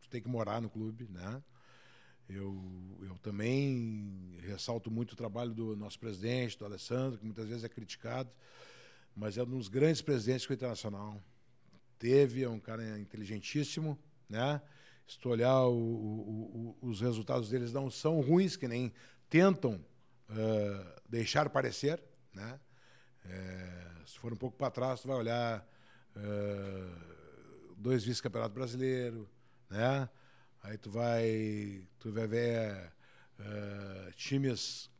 tu 0.00 0.08
tem 0.08 0.20
que 0.20 0.28
morar 0.28 0.60
no 0.60 0.68
clube, 0.68 1.08
né? 1.10 1.42
Eu, 2.28 2.60
eu 3.02 3.16
também 3.18 4.36
ressalto 4.40 4.90
muito 4.90 5.12
o 5.12 5.16
trabalho 5.16 5.54
do 5.54 5.76
nosso 5.76 5.98
presidente, 5.98 6.58
do 6.58 6.64
Alessandro, 6.64 7.18
que 7.18 7.24
muitas 7.24 7.46
vezes 7.46 7.62
é 7.62 7.68
criticado, 7.68 8.30
mas 9.14 9.38
é 9.38 9.42
um 9.44 9.46
dos 9.46 9.68
grandes 9.68 10.02
presidentes 10.02 10.44
que 10.44 10.52
o 10.52 10.54
Internacional 10.54 11.22
teve, 11.98 12.42
é 12.42 12.48
um 12.48 12.58
cara 12.58 12.98
inteligentíssimo, 12.98 13.96
né? 14.28 14.60
Se 15.06 15.20
tu 15.20 15.28
olhar 15.28 15.66
o, 15.66 15.72
o, 15.72 16.76
o, 16.82 16.88
os 16.88 17.00
resultados 17.00 17.48
deles 17.48 17.72
não 17.72 17.88
são 17.88 18.20
ruins, 18.20 18.56
que 18.56 18.66
nem 18.66 18.92
tentam 19.30 19.74
uh, 20.28 21.00
deixar 21.08 21.48
parecer, 21.48 22.02
né? 22.34 22.58
É, 23.28 24.06
se 24.06 24.18
for 24.18 24.32
um 24.32 24.36
pouco 24.36 24.56
para 24.56 24.70
trás, 24.70 25.00
tu 25.00 25.08
vai 25.08 25.16
olhar 25.16 25.66
dois 27.76 28.04
vice-campeonato 28.04 28.54
brasileiro, 28.54 29.28
né? 29.68 30.08
Aí 30.62 30.78
tu 30.78 30.90
vai, 30.90 31.86
tu 31.98 32.10
vai 32.10 32.26
ver 32.26 32.92
times 34.16 34.90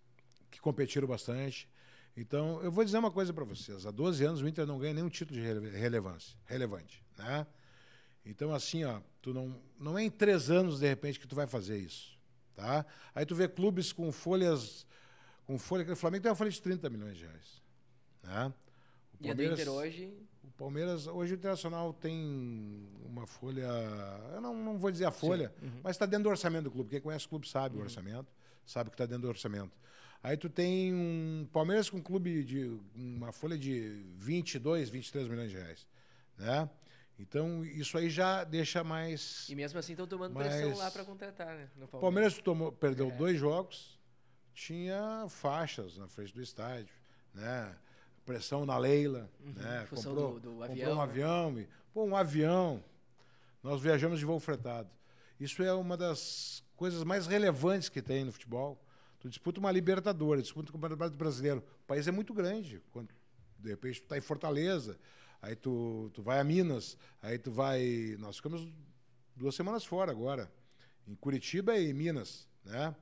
que 0.51 0.61
competiram 0.61 1.09
bastante. 1.09 1.69
Então, 2.17 2.63
eu 2.63 2.71
vou 2.71 2.85
dizer 2.85 2.99
uma 2.99 3.11
coisa 3.11 3.33
para 3.33 3.45
vocês. 3.45 3.85
Há 3.87 3.91
12 3.91 4.25
anos 4.25 4.43
o 4.43 4.49
Inter 4.49 4.67
não 4.67 4.79
ganha 4.79 4.95
nenhum 4.95 5.09
título 5.09 5.41
de 5.41 5.47
relevância, 5.77 6.37
relevante, 6.45 7.03
né? 7.19 7.47
Então, 8.25 8.53
assim, 8.53 8.85
ó, 8.85 9.01
tu 9.23 9.33
não, 9.33 9.61
não 9.79 9.99
é 9.99 10.03
em 10.03 10.11
três 10.11 10.51
anos, 10.51 10.81
de 10.81 10.89
repente, 10.89 11.21
que 11.21 11.27
tu 11.27 11.37
vai 11.37 11.47
fazer 11.47 11.79
isso. 11.79 12.19
Tá? 12.55 12.85
Aí 13.15 13.25
tu 13.25 13.35
vê 13.35 13.47
clubes 13.47 13.93
com 13.93 14.11
folhas. 14.11 14.87
Com 15.47 15.59
folha, 15.59 15.93
o 15.93 15.97
Flamengo 15.97 16.23
tem 16.23 16.31
uma 16.31 16.37
folha 16.37 16.51
de 16.51 16.61
30 16.61 16.91
milhões 16.91 17.17
de 17.17 17.25
reais. 17.25 17.63
Né? 18.27 18.53
O 19.21 19.27
e 19.27 19.31
a 19.31 19.35
do 19.35 19.43
Inter 19.43 19.69
hoje? 19.69 20.13
O 20.43 20.51
Palmeiras, 20.53 21.07
hoje 21.07 21.35
o 21.35 21.37
Internacional 21.37 21.93
tem 21.93 22.89
uma 23.05 23.27
folha. 23.27 23.67
Eu 24.35 24.41
não, 24.41 24.55
não 24.55 24.79
vou 24.79 24.91
dizer 24.91 25.07
a 25.07 25.11
folha, 25.11 25.55
uhum. 25.63 25.81
mas 25.83 25.97
está 25.97 26.07
dentro 26.07 26.25
do 26.25 26.31
orçamento 26.31 26.65
do 26.65 26.71
clube. 26.71 26.91
Quem 26.91 27.01
conhece 27.01 27.27
o 27.27 27.29
clube 27.29 27.49
sabe 27.49 27.77
uhum. 27.77 27.83
o 27.83 27.85
orçamento, 27.85 28.27
sabe 28.65 28.91
que 28.91 28.95
está 28.95 29.07
dentro 29.07 29.23
do 29.23 29.29
orçamento. 29.29 29.73
Aí 30.23 30.37
tu 30.37 30.49
tem 30.49 30.93
um 30.93 31.49
Palmeiras 31.53 31.89
com 31.89 31.99
um 31.99 32.03
clube 32.03 32.43
de 32.43 32.79
uma 32.95 33.33
folha 33.33 33.57
de 33.57 34.05
22, 34.17 34.89
23 34.89 35.29
milhões 35.29 35.51
de 35.51 35.57
reais. 35.57 35.87
Né? 36.37 36.69
Então, 37.19 37.65
isso 37.65 37.97
aí 37.97 38.11
já 38.11 38.45
deixa 38.45 38.85
mais. 38.85 39.49
E 39.49 39.55
mesmo 39.55 39.79
assim 39.79 39.93
estão 39.93 40.07
tomando 40.07 40.35
mais... 40.35 40.49
pressão 40.49 40.77
lá 40.77 40.91
para 40.91 41.05
contratar, 41.05 41.57
né? 41.57 41.71
No 41.77 41.89
Palmeiras. 41.89 42.01
Palmeiras 42.01 42.39
tomou, 42.39 42.73
perdeu 42.73 43.09
é. 43.09 43.11
dois 43.13 43.39
jogos, 43.39 43.99
tinha 44.53 45.27
faixas 45.29 45.97
na 45.97 46.09
frente 46.09 46.35
do 46.35 46.43
estádio, 46.43 46.95
né? 47.33 47.75
Pressão 48.27 48.67
na 48.67 48.77
Leila, 48.77 49.31
uhum. 49.41 49.53
né? 49.55 49.87
Comprou, 49.89 50.39
do, 50.39 50.57
do 50.57 50.63
avião, 50.63 50.77
comprou 50.77 50.97
um 50.97 51.01
avião. 51.01 51.61
E, 51.61 51.69
pô, 51.95 52.05
um 52.05 52.17
avião. 52.17 52.85
Nós 53.63 53.81
viajamos 53.81 54.19
de 54.19 54.25
voo 54.27 54.39
fretado. 54.39 54.91
Isso 55.41 55.63
é 55.63 55.73
uma 55.73 55.97
das 55.97 56.63
coisas 56.77 57.03
mais 57.05 57.27
relevantes 57.27 57.89
que 57.89 58.03
tem 58.03 58.25
no 58.25 58.33
futebol. 58.33 58.79
Tu 59.21 59.29
disputa 59.31 59.61
uma 59.61 59.73
Libertadores, 59.73 60.45
disputa 60.45 60.71
o 60.71 60.73
Campeonato 60.73 61.17
Brasileiro. 61.17 61.65
O 61.85 61.87
país 61.87 62.07
é 62.07 62.11
muito 62.11 62.35
grande. 62.35 62.83
Quando, 62.93 63.09
de 63.59 63.71
repente, 63.71 64.01
tu 64.01 64.05
está 64.05 64.19
em 64.19 64.21
Fortaleza 64.21 64.99
aí 65.47 65.55
tu, 65.55 66.11
tu 66.13 66.23
vai 66.23 66.41
a 66.41 66.45
Minas, 66.45 66.97
aí 67.23 67.39
tu 67.39 67.51
vai. 67.51 68.17
Nós 68.19 68.37
ficamos 68.37 68.69
duas 69.35 69.55
semanas 69.55 69.85
fora 69.85 70.11
agora, 70.11 70.51
em 71.07 71.15
Curitiba 71.15 71.79
e 71.79 71.93
Minas, 71.93 72.49
né? 72.65 72.95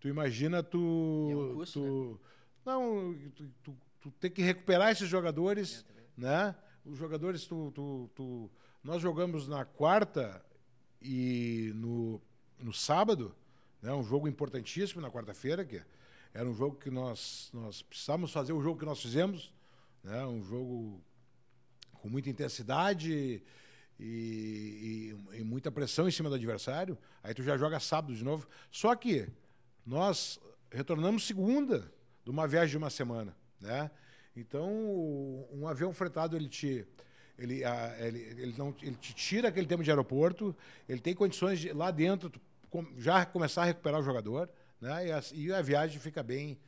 Tu 0.00 0.08
imagina 0.08 0.62
tu. 0.62 1.28
É 1.30 1.36
um 1.36 1.54
custo, 1.54 1.80
tu 1.80 2.20
né? 2.64 2.72
Não, 2.72 3.14
tu, 3.34 3.48
tu, 3.62 3.76
tu, 4.10 4.10
tem 4.18 4.30
que 4.30 4.42
recuperar 4.42 4.90
esses 4.90 5.08
jogadores, 5.08 5.84
é, 5.88 6.02
né? 6.16 6.54
Os 6.84 6.98
jogadores, 6.98 7.46
tu, 7.46 7.72
tu, 7.74 8.10
tu, 8.14 8.50
nós 8.82 9.02
jogamos 9.02 9.48
na 9.48 9.64
quarta 9.64 10.44
e 11.02 11.72
no, 11.74 12.20
no 12.62 12.72
sábado, 12.72 13.34
né? 13.82 13.92
Um 13.92 14.04
jogo 14.04 14.28
importantíssimo 14.28 15.00
na 15.00 15.10
quarta-feira, 15.10 15.64
que 15.64 15.82
era 16.32 16.48
um 16.48 16.54
jogo 16.54 16.76
que 16.76 16.90
nós, 16.90 17.50
nós 17.52 17.82
precisávamos 17.82 18.32
fazer 18.32 18.52
o 18.52 18.62
jogo 18.62 18.78
que 18.78 18.86
nós 18.86 19.00
fizemos, 19.00 19.52
né? 20.02 20.24
Um 20.26 20.42
jogo 20.42 21.02
com 21.94 22.08
muita 22.08 22.30
intensidade 22.30 23.42
e, 23.98 25.14
e, 25.32 25.38
e, 25.38 25.42
muita 25.42 25.72
pressão 25.72 26.06
em 26.06 26.12
cima 26.12 26.28
do 26.28 26.34
adversário, 26.36 26.96
aí 27.22 27.34
tu 27.34 27.42
já 27.42 27.56
joga 27.56 27.80
sábado 27.80 28.14
de 28.14 28.22
novo. 28.22 28.46
Só 28.70 28.94
que 28.94 29.28
nós 29.84 30.38
retornamos 30.70 31.26
segunda 31.26 31.90
de 32.24 32.30
uma 32.30 32.46
viagem 32.46 32.70
de 32.70 32.76
uma 32.76 32.90
semana, 32.90 33.36
né? 33.60 33.90
Então, 34.36 34.68
um 35.52 35.66
avião 35.66 35.92
fretado, 35.92 36.36
ele 36.36 36.48
te 36.48 36.86
ele, 37.38 37.62
ele, 37.98 38.18
ele, 38.18 38.54
não, 38.56 38.74
ele 38.80 38.96
te 38.96 39.14
tira 39.14 39.48
aquele 39.48 39.66
tempo 39.66 39.82
de 39.82 39.90
aeroporto, 39.90 40.56
ele 40.88 41.00
tem 41.00 41.14
condições 41.14 41.60
de, 41.60 41.70
lá 41.72 41.90
dentro 41.90 42.32
já 42.96 43.26
começar 43.26 43.62
a 43.62 43.66
recuperar 43.66 44.00
o 44.00 44.04
jogador, 44.04 44.48
né? 44.80 45.08
E 45.08 45.12
a, 45.12 45.22
e 45.32 45.52
a 45.52 45.62
viagem 45.62 46.00
fica 46.00 46.22
bem, 46.22 46.58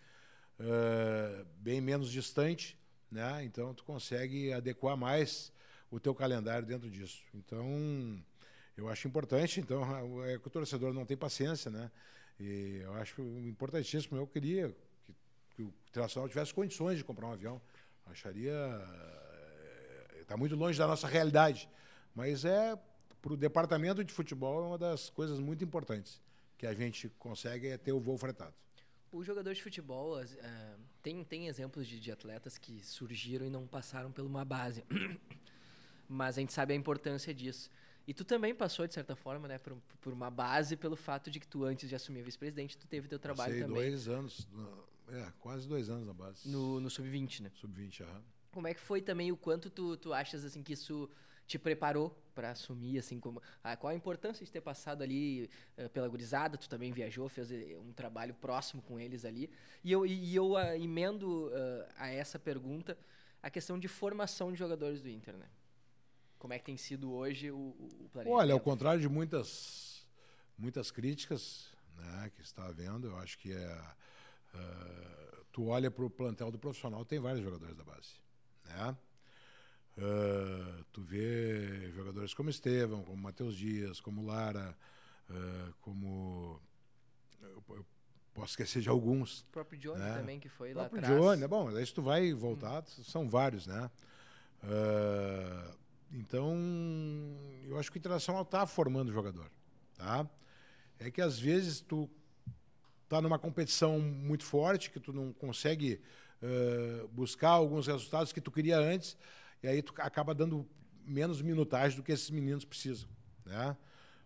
uh, 0.61 1.45
bem 1.59 1.81
menos 1.81 2.11
distante 2.11 2.79
né? 3.11 3.45
Então 3.45 3.75
tu 3.75 3.85
consegue 3.85 4.53
adequar 4.53 4.97
mais 4.97 5.53
o 5.91 5.99
teu 5.99 6.15
calendário 6.15 6.67
dentro 6.67 6.91
disso. 6.91 7.25
Então 7.35 8.23
eu 8.77 8.89
acho 8.89 9.09
importante. 9.09 9.61
Então 9.61 10.25
é 10.25 10.39
que 10.39 10.47
o 10.47 10.51
torcedor 10.51 10.93
não 10.93 11.07
tem 11.07 11.17
paciência, 11.17 11.71
né? 11.71 11.91
E 12.39 12.81
eu 12.83 12.95
acho 12.95 13.23
importantíssimo. 13.23 14.17
Eu 14.17 14.27
queria 14.27 14.75
que, 15.59 15.63
o 15.63 15.75
Internacional 15.89 16.29
tivesse 16.29 16.55
condições 16.55 16.99
de 16.99 17.05
comprar 17.05 17.27
um 17.27 17.33
avião. 17.33 17.61
Acharia 18.07 18.55
está 20.21 20.35
eh, 20.35 20.37
muito 20.37 20.55
longe 20.55 20.79
da 20.79 20.87
nossa 20.87 21.09
realidade, 21.09 21.69
mas 22.15 22.45
é 22.45 22.79
para 23.21 23.33
o 23.33 23.37
departamento 23.37 24.05
de 24.05 24.13
futebol 24.13 24.63
é 24.63 24.67
uma 24.69 24.79
das 24.79 25.11
coisas 25.11 25.41
muito 25.41 25.65
importantes 25.65 26.23
que 26.57 26.67
a 26.67 26.73
gente 26.73 27.09
consegue 27.19 27.69
é 27.69 27.77
ter 27.77 27.93
o 27.93 28.01
voo 28.01 28.17
fretado. 28.17 28.55
O 29.11 29.25
jogador 29.25 29.53
de 29.55 29.63
futebol 29.63 30.21
uh, 30.21 30.25
tem, 31.03 31.25
tem 31.25 31.49
exemplos 31.49 31.87
de, 31.87 31.99
de, 31.99 32.13
atletas 32.13 32.59
que 32.59 32.85
surgiram 32.85 33.47
e 33.47 33.51
não 33.51 33.67
passaram 33.67 34.13
por 34.13 34.25
uma 34.25 34.45
base. 34.45 34.85
Mas 36.09 36.37
a 36.37 36.41
gente 36.41 36.53
sabe 36.53 36.75
a 36.75 36.77
importância 36.77 37.33
disso. 37.35 37.71
E 38.07 38.15
tu 38.15 38.25
também 38.25 38.55
passou, 38.55 38.87
de 38.87 38.95
certa 38.95 39.17
forma, 39.17 39.49
né, 39.49 39.59
por, 39.59 39.77
por 40.01 40.13
uma 40.13 40.31
base 40.31 40.77
pelo 40.77 40.97
fato 40.97 41.31
de 41.31 41.41
que 41.41 41.47
tu, 41.47 41.65
antes 41.65 41.89
de 41.89 41.95
assumir 41.95 42.23
vice-presidente, 42.23 42.77
tu 42.77 42.87
teve 42.87 43.09
teu 43.09 43.19
trabalho 43.19 43.53
Passei 43.53 43.67
também. 43.67 43.91
dois 43.91 44.09
anos, 44.09 44.49
é, 45.11 45.33
quase 45.41 45.67
dois 45.67 45.89
anos 45.89 46.07
na 46.07 46.13
base. 46.13 46.49
No, 46.49 46.81
no 46.81 46.91
Sub-20, 46.91 47.41
né? 47.41 47.51
Sub-20, 47.55 48.03
aham. 48.03 48.23
Como 48.51 48.67
é 48.67 48.75
que 48.75 48.81
foi 48.81 49.01
também, 49.01 49.31
o 49.31 49.37
quanto 49.37 49.71
tu, 49.71 49.97
tu 49.97 50.13
achas, 50.13 50.45
assim, 50.45 50.63
que 50.63 50.73
isso 50.73 51.09
te 51.47 51.59
preparou 51.59 52.11
para 52.35 52.51
assumir, 52.51 52.99
assim, 52.99 53.19
como, 53.19 53.43
ah, 53.65 53.77
qual 53.77 53.91
a 53.91 53.95
importância 53.95 54.45
de 54.45 54.53
ter 54.53 54.61
passado 54.61 55.03
ali 55.03 55.51
uh, 55.79 55.89
pela 55.89 56.07
gurizada, 56.09 56.59
tu 56.59 56.69
também 56.69 56.93
viajou, 56.93 57.29
fez 57.29 57.51
eh, 57.51 57.77
um 57.79 57.93
trabalho 57.93 58.35
próximo 58.35 58.83
com 58.83 59.01
eles 59.01 59.25
ali, 59.25 59.51
e 59.83 59.91
eu, 59.91 60.05
e 60.05 60.37
eu 60.37 60.53
uh, 60.53 60.75
emendo 60.75 61.47
uh, 61.47 61.89
a 61.97 62.09
essa 62.11 62.39
pergunta 62.39 62.99
a 63.43 63.49
questão 63.49 63.79
de 63.79 63.89
formação 63.89 64.53
de 64.53 64.59
jogadores 64.59 65.03
do 65.03 65.09
Inter, 65.09 65.37
né? 65.37 65.47
Como 66.39 66.53
é 66.53 66.59
que 66.59 66.67
tem 66.67 66.77
sido 66.77 67.13
hoje 67.13 67.51
o, 67.51 67.57
o 67.57 68.09
planejamento? 68.13 68.41
Olha, 68.41 68.53
ao 68.53 68.61
contrário 68.61 69.01
de 69.01 69.09
muitas, 69.09 70.07
muitas 70.57 70.91
críticas 70.91 71.73
né, 71.97 72.31
que 72.35 72.43
está 72.43 72.67
havendo, 72.67 73.09
eu 73.09 73.17
acho 73.17 73.39
que 73.39 73.53
é, 73.53 73.85
tu 75.53 75.67
olha 75.67 75.91
para 75.91 76.05
o 76.05 76.11
plantel 76.11 76.51
do 76.51 76.59
profissional, 76.59 77.05
tem 77.05 77.19
vários 77.19 77.43
jogadores 77.43 77.77
da 77.77 77.85
base, 77.85 78.15
né? 78.65 78.97
Uh, 79.99 80.85
tu 80.93 81.03
vê 81.03 81.91
jogadores 81.91 82.33
como 82.33 82.49
Estevão, 82.49 83.03
como 83.03 83.21
Matheus 83.21 83.57
Dias, 83.57 84.01
como 84.01 84.25
Lara, 84.25 84.77
uh, 85.29 85.75
como. 85.81 86.61
Eu, 87.43 87.65
eu, 87.71 87.87
posso 88.33 88.53
esquecer 88.53 88.81
de 88.81 88.89
alguns. 88.89 89.41
O 89.41 89.47
próprio 89.47 89.77
Johnny 89.77 89.99
né? 89.99 90.17
também, 90.17 90.39
que 90.39 90.49
foi 90.49 90.73
lá 90.73 90.87
atrás. 90.87 91.03
O 91.03 91.07
próprio 91.09 91.31
Johnny, 91.31 91.49
bom, 91.49 91.77
aí 91.77 91.85
se 91.85 91.93
tu 91.93 92.01
vai 92.01 92.33
voltar, 92.33 92.85
hum. 92.85 93.03
são 93.03 93.29
vários, 93.29 93.67
né? 93.67 93.91
Uh, 94.63 95.77
então, 96.13 96.57
eu 97.65 97.77
acho 97.77 97.91
que 97.91 97.99
o 97.99 98.01
Internacional 98.01 98.43
está 98.43 98.65
formando 98.67 99.13
jogador, 99.13 99.51
tá? 99.97 100.31
É 101.01 101.11
que 101.11 101.21
às 101.21 101.41
vezes 101.41 101.81
tu 101.81 102.09
tá 103.09 103.21
numa 103.21 103.39
competição 103.39 103.99
muito 103.99 104.45
forte, 104.45 104.91
que 104.91 105.01
tu 105.01 105.13
não 105.13 105.33
consegue 105.33 106.01
buscar 107.13 107.51
alguns 107.51 107.89
resultados 107.89 108.33
que 108.33 108.41
tu 108.41 108.51
queria 108.51 108.79
antes, 108.79 109.17
e 109.61 109.67
aí 109.67 109.83
tu 109.83 109.93
acaba 109.99 110.33
dando 110.33 110.65
menos 111.05 111.43
minutagem 111.43 111.97
do 111.97 112.03
que 112.03 112.13
esses 112.13 112.31
meninos 112.31 112.65
precisam. 112.65 113.09
Né? 113.45 113.77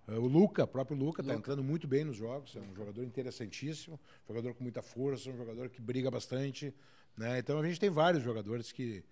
O 0.08 0.26
Luca, 0.26 0.66
próprio 0.66 0.96
Luca, 0.96 1.22
está 1.22 1.32
entrando 1.32 1.62
muito 1.62 1.86
bem 1.86 2.04
nos 2.04 2.16
jogos, 2.16 2.56
é 2.56 2.60
um 2.60 2.74
jogador 2.74 3.04
interessantíssimo, 3.04 3.98
jogador 4.26 4.52
com 4.52 4.62
muita 4.62 4.82
força, 4.82 5.30
um 5.30 5.36
jogador 5.36 5.70
que 5.70 5.80
briga 5.80 6.10
bastante. 6.10 6.74
Né? 7.16 7.38
Então 7.38 7.60
a 7.60 7.66
gente 7.66 7.78
tem 7.78 7.88
vários 7.88 8.22
jogadores 8.22 8.72
que, 8.72 9.04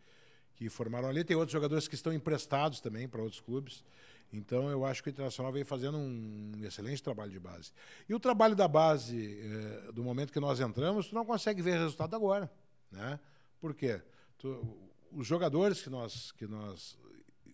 que 0.57 0.69
formaram 0.69 1.09
ali, 1.09 1.23
tem 1.23 1.37
outros 1.37 1.53
jogadores 1.53 1.87
que 1.87 1.95
estão 1.95 2.13
emprestados 2.13 2.81
também 2.81 3.09
para 3.09 3.23
outros 3.23 3.41
clubes. 3.41 3.85
Então 4.33 4.71
eu 4.71 4.85
acho 4.85 5.03
que 5.03 5.09
o 5.09 5.11
Internacional 5.11 5.53
vem 5.53 5.65
fazendo 5.65 5.99
um 5.99 6.53
excelente 6.63 7.03
trabalho 7.03 7.31
de 7.31 7.41
base. 7.41 7.73
E 8.09 8.15
o 8.15 8.21
trabalho 8.21 8.55
da 8.55 8.69
base, 8.69 9.41
eh, 9.41 9.93
do 9.93 10.05
momento 10.05 10.33
que 10.33 10.39
nós 10.39 10.61
entramos, 10.61 11.09
tu 11.09 11.15
não 11.15 11.25
consegue 11.25 11.61
ver 11.61 11.79
resultado 11.79 12.15
agora. 12.15 12.51
Né? 12.91 13.19
Por 13.61 13.75
quê? 13.75 14.01
Tu, 14.39 14.79
os 15.13 15.27
jogadores 15.27 15.83
que 15.83 15.91
nós, 15.91 16.31
que, 16.33 16.47
nós, 16.47 16.97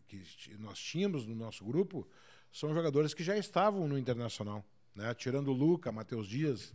que 0.07 0.23
nós 0.59 0.79
tínhamos 0.79 1.27
no 1.27 1.35
nosso 1.35 1.65
grupo 1.65 2.07
são 2.53 2.75
jogadores 2.75 3.15
que 3.15 3.25
já 3.25 3.37
estavam 3.37 3.89
no 3.89 3.99
Internacional. 3.99 4.65
Né? 4.95 5.15
Tirando 5.15 5.49
o 5.49 5.55
Luca, 5.55 5.91
Matheus 5.91 6.29
Dias, 6.29 6.75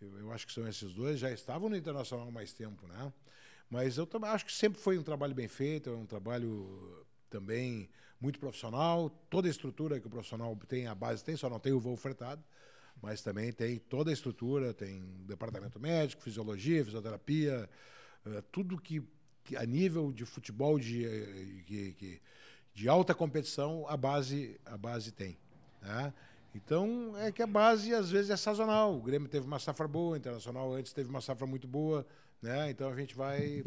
eu, 0.00 0.16
eu, 0.18 0.32
acho 0.32 0.46
que 0.46 0.52
são 0.52 0.66
esses 0.68 0.94
dois, 0.94 1.18
já 1.18 1.30
estavam 1.30 1.68
no 1.68 1.76
Internacional 1.76 2.28
há 2.28 2.30
mais 2.30 2.52
tempo. 2.52 2.86
Né? 2.86 3.12
Mas 3.68 3.96
eu 3.98 4.08
acho 4.22 4.46
que 4.46 4.52
sempre 4.52 4.80
foi 4.80 4.96
um 4.96 5.02
trabalho 5.02 5.34
bem 5.34 5.48
feito, 5.48 5.90
é 5.90 5.92
um 5.92 6.06
trabalho 6.06 7.04
também 7.28 7.88
muito 8.24 8.40
profissional. 8.40 9.10
Toda 9.28 9.46
a 9.46 9.50
estrutura 9.50 10.00
que 10.00 10.06
o 10.06 10.10
profissional 10.10 10.58
tem, 10.66 10.86
a 10.86 10.94
base 10.94 11.22
tem, 11.22 11.36
só 11.36 11.50
não 11.50 11.60
tem 11.60 11.72
o 11.72 11.78
voo 11.78 11.96
fretado, 11.96 12.42
mas 13.02 13.20
também 13.20 13.52
tem 13.52 13.78
toda 13.78 14.10
a 14.10 14.12
estrutura, 14.12 14.72
tem 14.72 15.02
departamento 15.26 15.78
médico, 15.78 16.22
fisiologia, 16.22 16.84
fisioterapia, 16.84 17.68
eh, 18.26 18.42
tudo 18.50 18.80
que 18.80 19.06
a 19.58 19.66
nível 19.66 20.10
de 20.10 20.24
futebol 20.24 20.78
de, 20.78 21.62
de, 21.64 22.20
de, 22.72 22.88
alta 22.88 23.14
competição, 23.14 23.84
a 23.86 23.96
base, 23.96 24.58
a 24.64 24.78
base 24.78 25.12
tem. 25.12 25.36
Né? 25.82 26.14
Então, 26.54 27.12
é 27.18 27.30
que 27.30 27.42
a 27.42 27.46
base, 27.46 27.92
às 27.94 28.10
vezes, 28.10 28.30
é 28.30 28.36
sazonal. 28.38 28.96
O 28.96 29.02
Grêmio 29.02 29.28
teve 29.28 29.46
uma 29.46 29.58
safra 29.58 29.86
boa, 29.86 30.14
o 30.14 30.16
Internacional 30.16 30.72
antes 30.72 30.94
teve 30.94 31.10
uma 31.10 31.20
safra 31.20 31.46
muito 31.46 31.68
boa. 31.68 32.06
Né? 32.40 32.70
Então, 32.70 32.88
a 32.88 32.96
gente 32.96 33.14
vai, 33.14 33.62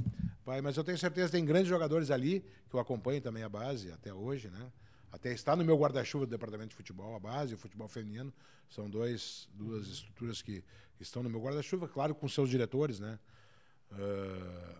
vai... 0.47 0.61
Mas 0.61 0.77
eu 0.77 0.83
tenho 0.83 0.97
certeza 0.97 1.27
que 1.27 1.33
tem 1.33 1.45
grandes 1.45 1.67
jogadores 1.67 2.09
ali, 2.09 2.39
que 2.69 2.75
eu 2.75 2.79
acompanho 2.79 3.21
também 3.21 3.43
a 3.43 3.49
base 3.49 3.91
até 3.91 4.13
hoje. 4.13 4.49
Né? 4.49 4.71
Até 5.11 5.33
está 5.33 5.55
no 5.55 5.63
meu 5.63 5.77
guarda-chuva 5.77 6.25
do 6.25 6.29
departamento 6.29 6.69
de 6.69 6.75
futebol, 6.75 7.15
a 7.15 7.19
base, 7.19 7.53
o 7.53 7.57
futebol 7.57 7.87
feminino. 7.87 8.33
São 8.69 8.89
dois, 8.89 9.47
duas 9.53 9.87
estruturas 9.87 10.41
que, 10.41 10.63
que 10.95 11.03
estão 11.03 11.21
no 11.21 11.29
meu 11.29 11.41
guarda-chuva, 11.41 11.87
claro, 11.87 12.15
com 12.15 12.27
seus 12.27 12.49
diretores, 12.49 12.99
né? 12.99 13.19
Uh, 13.91 14.79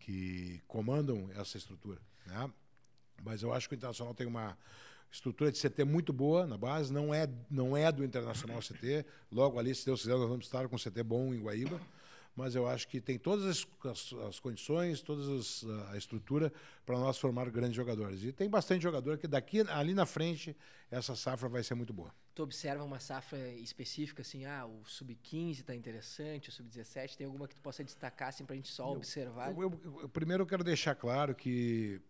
que 0.00 0.60
comandam 0.66 1.30
essa 1.36 1.56
estrutura. 1.56 2.00
Né? 2.26 2.50
Mas 3.22 3.42
eu 3.42 3.52
acho 3.52 3.68
que 3.68 3.74
o 3.74 3.76
Internacional 3.76 4.14
tem 4.14 4.26
uma 4.26 4.56
estrutura 5.10 5.50
de 5.50 5.58
CT 5.60 5.84
muito 5.84 6.12
boa 6.12 6.46
na 6.46 6.58
base, 6.58 6.92
não 6.92 7.14
é, 7.14 7.28
não 7.48 7.76
é 7.76 7.90
do 7.90 8.04
Internacional 8.04 8.58
CT. 8.60 9.06
Logo 9.30 9.58
ali, 9.58 9.74
se 9.74 9.86
Deus 9.86 10.02
quiser, 10.02 10.16
nós 10.16 10.28
vamos 10.28 10.46
estar 10.46 10.68
com 10.68 10.76
CT 10.76 11.02
bom 11.04 11.32
em 11.32 11.40
Guaíba. 11.40 11.80
Mas 12.36 12.54
eu 12.54 12.66
acho 12.66 12.88
que 12.88 13.00
tem 13.00 13.18
todas 13.18 13.44
as, 13.44 13.66
as, 13.84 14.12
as 14.28 14.40
condições, 14.40 15.00
toda 15.02 15.22
a 15.90 15.96
estrutura 15.96 16.52
para 16.84 16.98
nós 16.98 17.16
formar 17.16 17.48
grandes 17.50 17.76
jogadores. 17.76 18.24
E 18.24 18.32
tem 18.32 18.50
bastante 18.50 18.82
jogador 18.82 19.18
que 19.18 19.28
daqui 19.28 19.60
ali 19.68 19.94
na 19.94 20.04
frente 20.04 20.56
essa 20.90 21.14
safra 21.14 21.48
vai 21.48 21.62
ser 21.62 21.74
muito 21.74 21.92
boa 21.92 22.12
tu 22.34 22.42
observa 22.42 22.82
uma 22.82 22.98
safra 22.98 23.38
específica, 23.52 24.22
assim, 24.22 24.44
ah, 24.44 24.66
o 24.66 24.84
sub-15 24.84 25.60
está 25.60 25.74
interessante, 25.74 26.48
o 26.48 26.52
sub-17, 26.52 27.16
tem 27.16 27.26
alguma 27.26 27.46
que 27.46 27.54
tu 27.54 27.62
possa 27.62 27.84
destacar, 27.84 28.28
assim, 28.28 28.44
para 28.44 28.54
a 28.54 28.56
gente 28.56 28.70
só 28.70 28.88
eu, 28.88 28.96
observar? 28.96 29.52
Eu, 29.52 29.62
eu, 29.62 30.00
eu, 30.02 30.08
primeiro 30.08 30.42
eu 30.42 30.46
quero 30.46 30.64
deixar 30.64 30.96
claro 30.96 31.32
que 31.34 32.00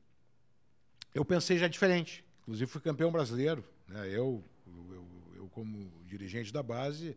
eu 1.14 1.25
pensei 1.25 1.59
já 1.59 1.68
diferente. 1.68 2.25
Inclusive 2.43 2.70
fui 2.70 2.81
campeão 2.81 3.12
brasileiro, 3.12 3.64
né? 3.87 4.09
Eu, 4.09 4.43
eu, 5.35 5.49
como 5.51 5.91
dirigente 6.07 6.53
da 6.53 6.62
base, 6.62 7.16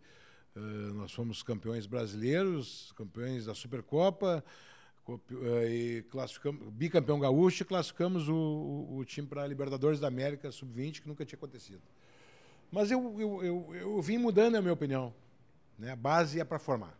nós 0.93 1.11
fomos 1.11 1.43
campeões 1.43 1.85
brasileiros, 1.85 2.91
campeões 2.95 3.45
da 3.45 3.53
Supercopa, 3.53 4.43
uh, 5.07 5.19
e 5.69 6.05
bicampeão 6.71 7.19
gaúcho 7.19 7.63
e 7.63 7.65
classificamos 7.65 8.27
o, 8.27 8.35
o, 8.35 8.97
o 8.97 9.05
time 9.05 9.27
para 9.27 9.43
a 9.43 9.47
Libertadores 9.47 9.99
da 9.99 10.07
América 10.07 10.51
sub-20, 10.51 11.01
que 11.01 11.07
nunca 11.07 11.25
tinha 11.25 11.37
acontecido. 11.37 11.81
Mas 12.71 12.91
eu, 12.91 13.15
eu, 13.19 13.43
eu, 13.43 13.75
eu 13.75 14.01
vim 14.01 14.17
mudando 14.17 14.55
a 14.55 14.61
minha 14.61 14.73
opinião. 14.73 15.13
Né? 15.77 15.95
Base 15.95 16.39
é 16.39 16.43
para 16.43 16.59
formar. 16.59 16.97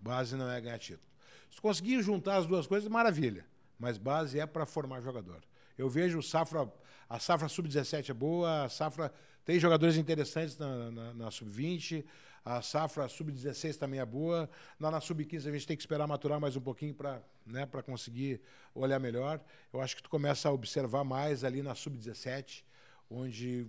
Base 0.00 0.36
não 0.36 0.50
é 0.50 0.60
ganhar 0.60 0.78
título. 0.78 1.06
Se 1.50 1.60
conseguir 1.60 2.02
juntar 2.02 2.36
as 2.36 2.46
duas 2.46 2.66
coisas, 2.66 2.88
maravilha. 2.88 3.46
Mas 3.78 3.98
base 3.98 4.38
é 4.38 4.46
para 4.46 4.66
formar 4.66 5.00
jogador. 5.00 5.42
Eu 5.76 5.88
vejo 5.88 6.22
safra, 6.22 6.70
a 7.08 7.18
safra 7.18 7.48
sub-17 7.48 8.10
é 8.10 8.14
boa, 8.14 8.64
a 8.64 8.68
safra 8.68 9.12
tem 9.44 9.60
jogadores 9.60 9.96
interessantes 9.96 10.58
na, 10.58 10.90
na, 10.90 11.14
na 11.14 11.30
sub-20, 11.30 12.04
a 12.46 12.62
safra 12.62 13.08
sub-16 13.08 13.76
também 13.76 13.98
é 13.98 14.06
boa. 14.06 14.48
Na, 14.78 14.88
na 14.88 15.00
sub-15 15.00 15.48
a 15.48 15.50
gente 15.50 15.66
tem 15.66 15.76
que 15.76 15.82
esperar 15.82 16.06
maturar 16.06 16.38
mais 16.38 16.54
um 16.54 16.60
pouquinho 16.60 16.94
para 16.94 17.20
né, 17.44 17.66
conseguir 17.84 18.40
olhar 18.72 19.00
melhor. 19.00 19.40
Eu 19.72 19.80
acho 19.80 19.96
que 19.96 20.02
tu 20.04 20.08
começa 20.08 20.48
a 20.48 20.52
observar 20.52 21.02
mais 21.02 21.42
ali 21.42 21.60
na 21.60 21.74
sub-17, 21.74 22.62
onde 23.10 23.66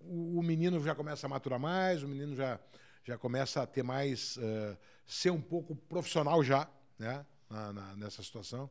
o, 0.00 0.38
o, 0.38 0.42
menino 0.42 0.82
já 0.82 0.94
começa 0.94 1.26
a 1.26 1.28
maturar 1.28 1.60
mais, 1.60 2.02
o 2.02 2.08
menino 2.08 2.34
já, 2.34 2.58
já 3.04 3.18
começa 3.18 3.60
a 3.60 3.66
ter 3.66 3.82
mais. 3.82 4.38
Uh, 4.38 4.74
ser 5.06 5.30
um 5.30 5.40
pouco 5.40 5.76
profissional 5.76 6.42
já, 6.42 6.66
né? 6.98 7.26
Na, 7.50 7.74
na, 7.74 7.96
nessa 7.96 8.22
situação. 8.22 8.70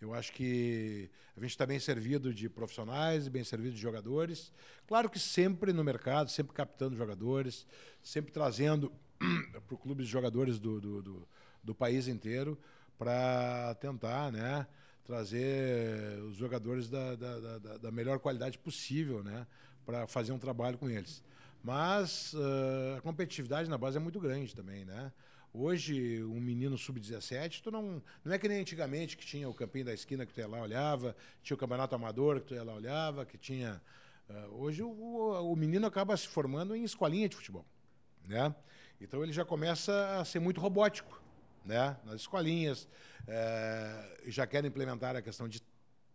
Eu 0.00 0.14
acho 0.14 0.32
que 0.32 1.10
a 1.36 1.40
gente 1.40 1.50
está 1.50 1.66
bem 1.66 1.80
servido 1.80 2.32
de 2.32 2.48
profissionais, 2.48 3.26
bem 3.26 3.42
servido 3.42 3.74
de 3.74 3.80
jogadores. 3.80 4.52
Claro 4.86 5.10
que 5.10 5.18
sempre 5.18 5.72
no 5.72 5.82
mercado, 5.82 6.30
sempre 6.30 6.54
captando 6.54 6.96
jogadores, 6.96 7.66
sempre 8.02 8.32
trazendo 8.32 8.92
para 9.66 9.74
o 9.74 9.78
clube 9.78 10.04
de 10.04 10.08
jogadores 10.08 10.58
do, 10.58 10.80
do, 10.80 11.02
do, 11.02 11.28
do 11.64 11.74
país 11.74 12.06
inteiro 12.06 12.58
para 12.96 13.74
tentar 13.80 14.30
né, 14.30 14.66
trazer 15.04 16.20
os 16.22 16.36
jogadores 16.36 16.88
da, 16.88 17.14
da, 17.16 17.58
da, 17.58 17.76
da 17.78 17.90
melhor 17.90 18.18
qualidade 18.18 18.58
possível 18.58 19.22
né, 19.22 19.46
para 19.84 20.06
fazer 20.06 20.32
um 20.32 20.38
trabalho 20.38 20.78
com 20.78 20.88
eles. 20.88 21.22
Mas 21.62 22.34
uh, 22.34 22.98
a 22.98 23.00
competitividade 23.00 23.68
na 23.68 23.76
base 23.76 23.96
é 23.96 24.00
muito 24.00 24.20
grande 24.20 24.54
também, 24.54 24.84
né? 24.84 25.12
Hoje, 25.52 26.22
um 26.24 26.40
menino 26.40 26.76
sub-17, 26.76 27.62
tu 27.62 27.70
não, 27.70 28.02
não 28.22 28.32
é 28.32 28.38
que 28.38 28.46
nem 28.46 28.60
antigamente 28.60 29.16
que 29.16 29.24
tinha 29.24 29.48
o 29.48 29.54
campinho 29.54 29.86
da 29.86 29.94
esquina 29.94 30.26
que 30.26 30.32
tu 30.32 30.40
ia 30.40 30.46
lá 30.46 30.60
olhava, 30.60 31.16
tinha 31.42 31.54
o 31.54 31.58
campeonato 31.58 31.94
amador 31.94 32.40
que 32.40 32.48
tu 32.48 32.54
ia 32.54 32.62
lá 32.62 32.74
olhava, 32.74 33.24
que 33.24 33.38
tinha... 33.38 33.80
Uh, 34.28 34.62
hoje 34.62 34.82
o, 34.82 34.90
o, 34.90 35.56
menino 35.56 35.86
acaba 35.86 36.14
se 36.14 36.28
formando 36.28 36.76
em 36.76 36.84
escolinha 36.84 37.28
de 37.30 37.34
futebol, 37.34 37.64
né? 38.26 38.54
Então 39.00 39.22
ele 39.22 39.32
já 39.32 39.42
começa 39.42 40.18
a 40.20 40.24
ser 40.24 40.38
muito 40.38 40.60
robótico, 40.60 41.22
né? 41.64 41.96
Nas 42.04 42.16
escolinhas, 42.16 42.86
é, 43.26 44.18
já 44.26 44.46
querem 44.46 44.68
implementar 44.68 45.16
a 45.16 45.22
questão 45.22 45.48
de 45.48 45.62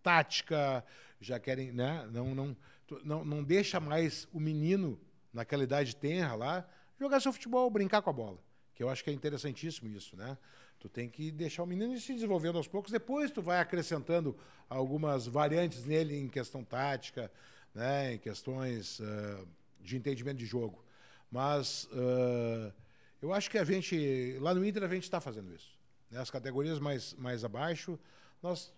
tática, 0.03 0.85
já 1.19 1.39
querem, 1.39 1.71
né? 1.71 2.07
Não, 2.11 2.35
não, 2.35 2.57
não, 3.03 3.25
não 3.25 3.43
deixa 3.43 3.79
mais 3.79 4.27
o 4.31 4.39
menino, 4.39 4.99
naquela 5.33 5.63
idade 5.63 5.95
tenra 5.95 6.35
lá, 6.35 6.69
jogar 6.99 7.19
seu 7.19 7.33
futebol, 7.33 7.67
brincar 7.71 8.03
com 8.03 8.11
a 8.11 8.13
bola. 8.13 8.52
Que 8.73 8.83
eu 8.83 8.89
acho 8.89 9.03
que 9.03 9.09
é 9.09 9.13
interessantíssimo 9.13 9.89
isso, 9.89 10.15
né? 10.15 10.37
Tu 10.79 10.89
tem 10.89 11.07
que 11.07 11.31
deixar 11.31 11.63
o 11.63 11.65
menino 11.65 11.97
se 11.99 12.13
desenvolvendo 12.13 12.57
aos 12.57 12.67
poucos, 12.67 12.91
depois 12.91 13.31
tu 13.31 13.41
vai 13.41 13.59
acrescentando 13.59 14.35
algumas 14.69 15.25
variantes 15.25 15.85
nele 15.85 16.17
em 16.17 16.27
questão 16.27 16.63
tática, 16.63 17.31
né, 17.73 18.15
em 18.15 18.17
questões 18.17 18.99
uh, 18.99 19.47
de 19.79 19.95
entendimento 19.95 20.37
de 20.37 20.45
jogo. 20.45 20.83
Mas 21.31 21.85
uh, 21.85 22.73
eu 23.21 23.33
acho 23.33 23.49
que 23.49 23.57
a 23.57 23.63
gente, 23.63 24.37
lá 24.41 24.53
no 24.53 24.65
Inter, 24.65 24.83
a 24.83 24.87
gente 24.87 25.03
está 25.03 25.21
fazendo 25.21 25.53
isso. 25.55 25.73
Né? 26.11 26.19
As 26.19 26.29
categorias 26.29 26.79
mais, 26.79 27.13
mais 27.13 27.43
abaixo, 27.43 27.97
nós. 28.41 28.73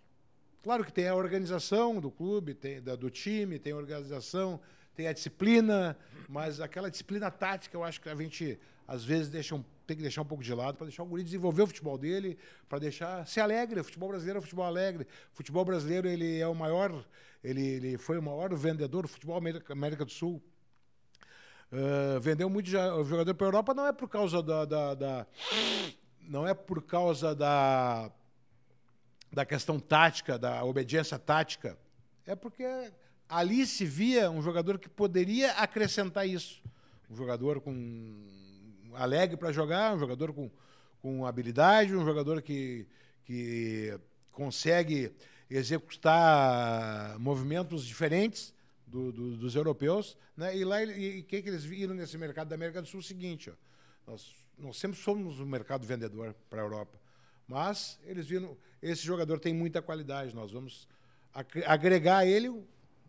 Claro 0.62 0.84
que 0.84 0.94
tem 0.94 1.08
a 1.08 1.16
organização 1.16 2.00
do 2.00 2.10
clube, 2.10 2.54
tem 2.54 2.82
da, 2.82 2.96
do 2.96 3.10
time, 3.10 3.60
tem 3.60 3.74
a 3.74 3.76
organização, 3.76 4.60
tem 4.96 5.08
a 5.08 5.14
disciplina, 5.14 5.96
mas 6.28 6.60
aquela 6.60 6.90
disciplina 6.90 7.30
tática 7.30 7.76
eu 7.76 7.84
acho 7.84 8.02
que 8.02 8.10
a 8.10 8.16
gente 8.16 8.60
às 8.88 9.04
vezes 9.04 9.30
deixa 9.30 9.56
um, 9.56 9.64
tem 9.86 9.96
que 9.96 10.02
deixar 10.02 10.22
um 10.22 10.26
pouco 10.26 10.44
de 10.44 10.54
lado 10.54 10.78
para 10.78 10.88
deixar 10.88 11.04
o 11.04 11.06
guri 11.06 11.24
desenvolver 11.24 11.64
o 11.64 11.68
futebol 11.68 11.98
dele, 11.98 12.38
para 12.68 12.80
deixar 12.80 13.26
ser 13.28 13.42
alegre. 13.42 13.80
O 13.80 13.84
futebol 13.84 14.10
brasileiro 14.10 14.38
é 14.38 14.40
um 14.40 14.44
futebol 14.44 14.66
alegre. 14.66 15.08
O 15.34 15.36
futebol 15.36 15.66
brasileiro 15.66 16.08
ele 16.08 16.40
é 16.40 16.48
o 16.48 16.56
maior, 16.56 17.06
ele, 17.44 17.62
ele 17.62 17.98
foi 17.98 18.18
o 18.18 18.22
maior 18.22 18.54
vendedor 18.56 19.04
do 19.04 19.08
futebol 19.08 19.38
América, 19.38 19.74
América 19.74 20.06
do 20.06 20.12
Sul. 20.12 20.42
Uh, 21.72 22.20
vendeu 22.20 22.50
muito 22.50 22.70
jogador 22.70 23.34
para 23.34 23.48
a 23.48 23.50
Europa 23.50 23.74
não 23.74 23.88
é 23.88 23.92
por 23.92 24.08
causa 24.08 24.42
da, 24.42 24.66
da, 24.66 24.94
da, 24.94 25.28
não 26.22 26.48
é 26.48 26.54
por 26.54 26.82
causa 26.84 27.34
da 27.34 28.12
da 29.36 29.46
questão 29.46 29.78
tática, 29.80 30.40
da 30.40 30.64
obediência 30.64 31.20
tática, 31.20 31.78
é 32.26 32.36
porque 32.36 32.66
ali 33.28 33.68
se 33.68 33.86
via 33.86 34.32
um 34.32 34.42
jogador 34.42 34.80
que 34.80 34.88
poderia 34.88 35.52
acrescentar 35.54 36.26
isso, 36.26 36.64
um 37.10 37.16
jogador 37.16 37.60
com 37.60 37.74
alegre 38.96 39.38
para 39.38 39.52
jogar, 39.52 39.96
um 39.96 40.00
jogador 40.00 40.34
com, 40.34 40.50
com 41.02 41.26
habilidade, 41.26 41.96
um 41.96 42.06
jogador 42.06 42.42
que, 42.42 42.88
que 43.26 43.98
consegue 44.32 45.12
executar 45.50 47.18
movimentos 47.20 47.86
diferentes 47.86 48.54
do, 48.86 49.12
do, 49.12 49.38
dos 49.38 49.56
europeus, 49.56 50.18
né? 50.36 50.56
E 50.56 50.64
lá 50.64 50.84
e 50.84 51.24
que, 51.24 51.42
que 51.42 51.50
eles 51.50 51.64
viram 51.64 51.94
nesse 51.94 52.18
mercado 52.18 52.48
da 52.48 52.56
América 52.56 52.82
do 52.82 52.88
Sul? 52.88 53.00
É 53.00 53.04
o 53.04 53.06
seguinte, 53.06 53.50
ó, 53.50 53.54
nós, 54.12 54.36
nós 54.58 54.78
sempre 54.78 54.98
somos 54.98 55.40
um 55.40 55.46
mercado 55.46 55.86
vendedor 55.86 56.36
para 56.50 56.62
a 56.62 56.66
Europa, 56.66 57.00
mas 57.48 58.00
eles 58.06 58.28
viram 58.28 58.58
esse 58.82 59.04
jogador 59.04 59.40
tem 59.40 59.54
muita 59.54 59.82
qualidade, 59.82 60.36
nós 60.36 60.52
vamos 60.52 60.88
agregar 61.66 62.26
ele 62.26 62.64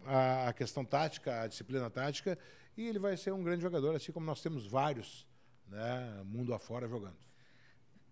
a, 0.06 0.48
a 0.48 0.52
questão 0.52 0.84
tática, 0.84 1.42
a 1.42 1.46
disciplina 1.46 1.90
tática, 1.90 2.38
e 2.76 2.86
ele 2.88 2.98
vai 2.98 3.16
ser 3.16 3.32
um 3.32 3.42
grande 3.42 3.62
jogador, 3.62 3.94
assim 3.94 4.10
como 4.10 4.24
nós 4.24 4.40
temos 4.40 4.66
vários, 4.66 5.25
né, 5.68 6.22
mundo 6.24 6.54
afora 6.54 6.88
jogando. 6.88 7.16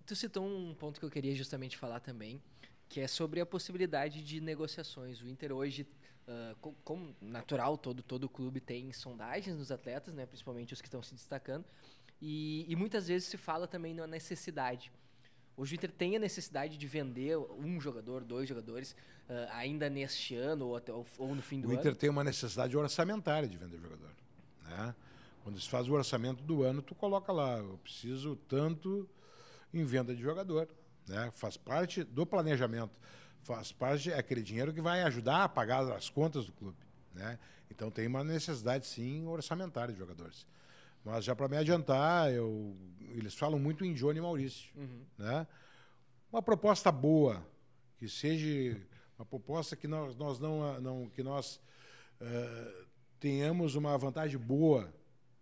Tu 0.07 0.15
citou 0.15 0.47
um 0.47 0.75
ponto 0.75 1.01
que 1.01 1.07
eu 1.07 1.11
queria 1.11 1.35
justamente 1.35 1.77
falar 1.77 2.01
também, 2.01 2.43
que 2.89 3.01
é 3.01 3.09
sobre 3.09 3.41
a 3.41 3.47
possibilidade 3.47 4.23
de 4.23 4.41
negociações. 4.41 5.21
O 5.21 5.29
Inter 5.29 5.53
hoje 5.53 5.87
Uh, 6.27 6.73
como 6.83 7.15
natural, 7.21 7.77
todo, 7.77 8.03
todo 8.03 8.31
clube 8.31 8.59
tem 8.59 8.91
sondagens 8.95 9.59
nos 9.59 9.71
atletas, 9.71 10.15
né, 10.15 10.25
principalmente 10.25 10.73
os 10.73 10.81
que 10.81 10.89
estão 10.89 11.03
se 11.03 11.15
destacando, 11.15 11.67
e, 12.19 12.65
e, 12.67 12.75
muitas 12.75 13.09
vezes 13.09 13.29
se 13.29 13.37
fala 13.37 13.69
também 13.69 13.93
na 13.93 14.07
necessidade. 14.07 14.91
Hoje 15.55 15.75
o 15.75 15.77
Inter 15.77 15.93
tem 15.93 16.17
a 16.17 16.19
necessidade 16.19 16.79
de 16.79 16.87
vender 16.87 17.37
um 17.37 17.79
jogador, 17.79 18.25
dois 18.25 18.49
jogadores, 18.49 18.93
uh, 19.29 19.51
ainda 19.51 19.91
neste 19.91 20.35
ano 20.35 20.69
ou, 20.69 20.77
até, 20.77 20.93
ou, 20.93 21.35
no 21.35 21.43
fim 21.43 21.61
do 21.61 21.69
ano. 21.69 21.77
O 21.77 21.79
Inter 21.79 21.95
tem 21.95 22.09
uma 22.09 22.25
necessidade 22.25 22.75
orçamentária 22.75 23.47
de 23.47 23.59
vender 23.59 23.79
jogador. 23.79 24.11
Né? 24.63 24.95
Quando 25.45 25.61
se 25.61 25.69
faz 25.69 25.89
o 25.89 25.93
orçamento 25.93 26.43
do 26.43 26.65
ano, 26.65 26.83
tu 26.83 26.95
coloca 26.95 27.33
lá, 27.33 27.59
eu 27.59 27.79
preciso 27.79 28.35
tanto 28.49 29.09
em 29.73 29.85
venda 29.85 30.13
de 30.13 30.21
jogador. 30.21 30.69
Né? 31.07 31.31
Faz 31.33 31.57
parte 31.57 32.03
do 32.03 32.27
planejamento 32.27 32.99
faz 33.45 33.71
parte 33.71 34.11
é 34.11 34.19
aquele 34.19 34.43
dinheiro 34.43 34.73
que 34.73 34.81
vai 34.81 35.03
ajudar 35.03 35.45
a 35.45 35.49
pagar 35.49 35.83
as 35.93 36.09
contas 36.09 36.47
do 36.47 36.53
clube, 36.53 36.79
né? 37.13 37.39
Então 37.71 37.91
tem 37.91 38.07
uma 38.07 38.25
necessidade 38.25 38.87
sim 38.87 39.27
orçamentária 39.27 39.93
de 39.93 39.99
jogadores. 39.99 40.47
Mas 41.05 41.25
já 41.25 41.37
para 41.37 41.49
me 41.49 41.57
adiantar, 41.57 42.33
eu, 42.33 42.75
eles 43.01 43.35
falam 43.35 43.59
muito 43.59 43.85
em 43.85 43.93
Johnny 43.93 44.21
Maurício, 44.21 44.71
uhum. 44.75 45.05
né? 45.19 45.47
Uma 46.33 46.43
proposta 46.43 46.91
boa, 46.91 47.47
que 47.99 48.09
seja 48.09 48.81
uma 49.19 49.27
proposta 49.27 49.77
que 49.77 49.87
nós, 49.87 50.17
nós 50.17 50.41
não, 50.41 50.81
não 50.81 51.09
que 51.11 51.23
nós 51.23 51.61
uh, 52.21 52.87
tenhamos 53.21 53.75
uma 53.75 53.97
vantagem 53.99 54.39
boa 54.39 54.93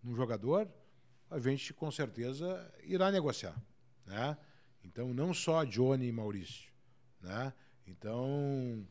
no 0.03 0.15
jogador, 0.15 0.67
a 1.29 1.39
gente 1.39 1.73
com 1.73 1.89
certeza 1.89 2.71
irá 2.83 3.11
negociar, 3.11 3.55
né? 4.05 4.37
Então 4.83 5.13
não 5.13 5.33
só 5.33 5.63
Johnny 5.63 6.07
e 6.07 6.11
Maurício, 6.11 6.69
né? 7.21 7.53
Então, 7.87 8.85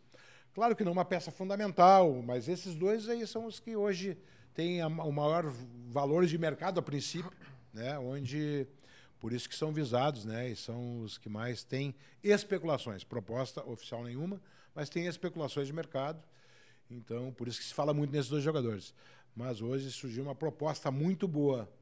claro 0.53 0.75
que 0.75 0.83
não 0.83 0.91
é 0.91 0.95
uma 0.95 1.05
peça 1.05 1.31
fundamental, 1.31 2.23
mas 2.23 2.49
esses 2.49 2.75
dois 2.75 3.09
aí 3.09 3.27
são 3.27 3.47
os 3.47 3.61
que 3.61 3.77
hoje 3.77 4.19
têm 4.55 4.81
a, 4.81 4.89
o 4.89 5.13
maior 5.13 5.45
valor 5.89 6.27
de 6.27 6.37
mercado 6.39 6.79
a 6.79 6.83
princípio, 6.83 7.33
né? 7.73 7.99
Onde 7.99 8.67
por 9.21 9.33
isso 9.33 9.49
que 9.49 9.55
são 9.55 9.73
visados, 9.73 10.25
né? 10.25 10.49
E 10.49 10.57
são 10.57 11.03
os 11.03 11.17
que 11.17 11.29
mais 11.29 11.63
têm 11.63 11.95
especulações, 12.23 13.05
proposta 13.05 13.65
oficial 13.65 14.03
nenhuma, 14.03 14.41
mas 14.75 14.89
tem 14.89 15.07
especulações 15.07 15.67
de 15.67 15.73
mercado. 15.73 16.23
Então, 16.91 17.33
por 17.33 17.49
isso 17.49 17.59
que 17.59 17.65
se 17.65 17.73
fala 17.75 17.95
muito 17.95 18.11
nesses 18.11 18.31
dois 18.31 18.43
jogadores. 18.43 18.95
Mas 19.35 19.61
hoje 19.61 19.91
surgiu 19.91 20.24
uma 20.24 20.35
proposta 20.35 20.91
muito 20.91 21.26
boa 21.26 21.72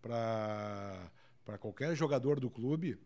para 0.00 1.58
qualquer 1.60 1.94
jogador 1.94 2.40
do 2.40 2.50
clube, 2.50 2.98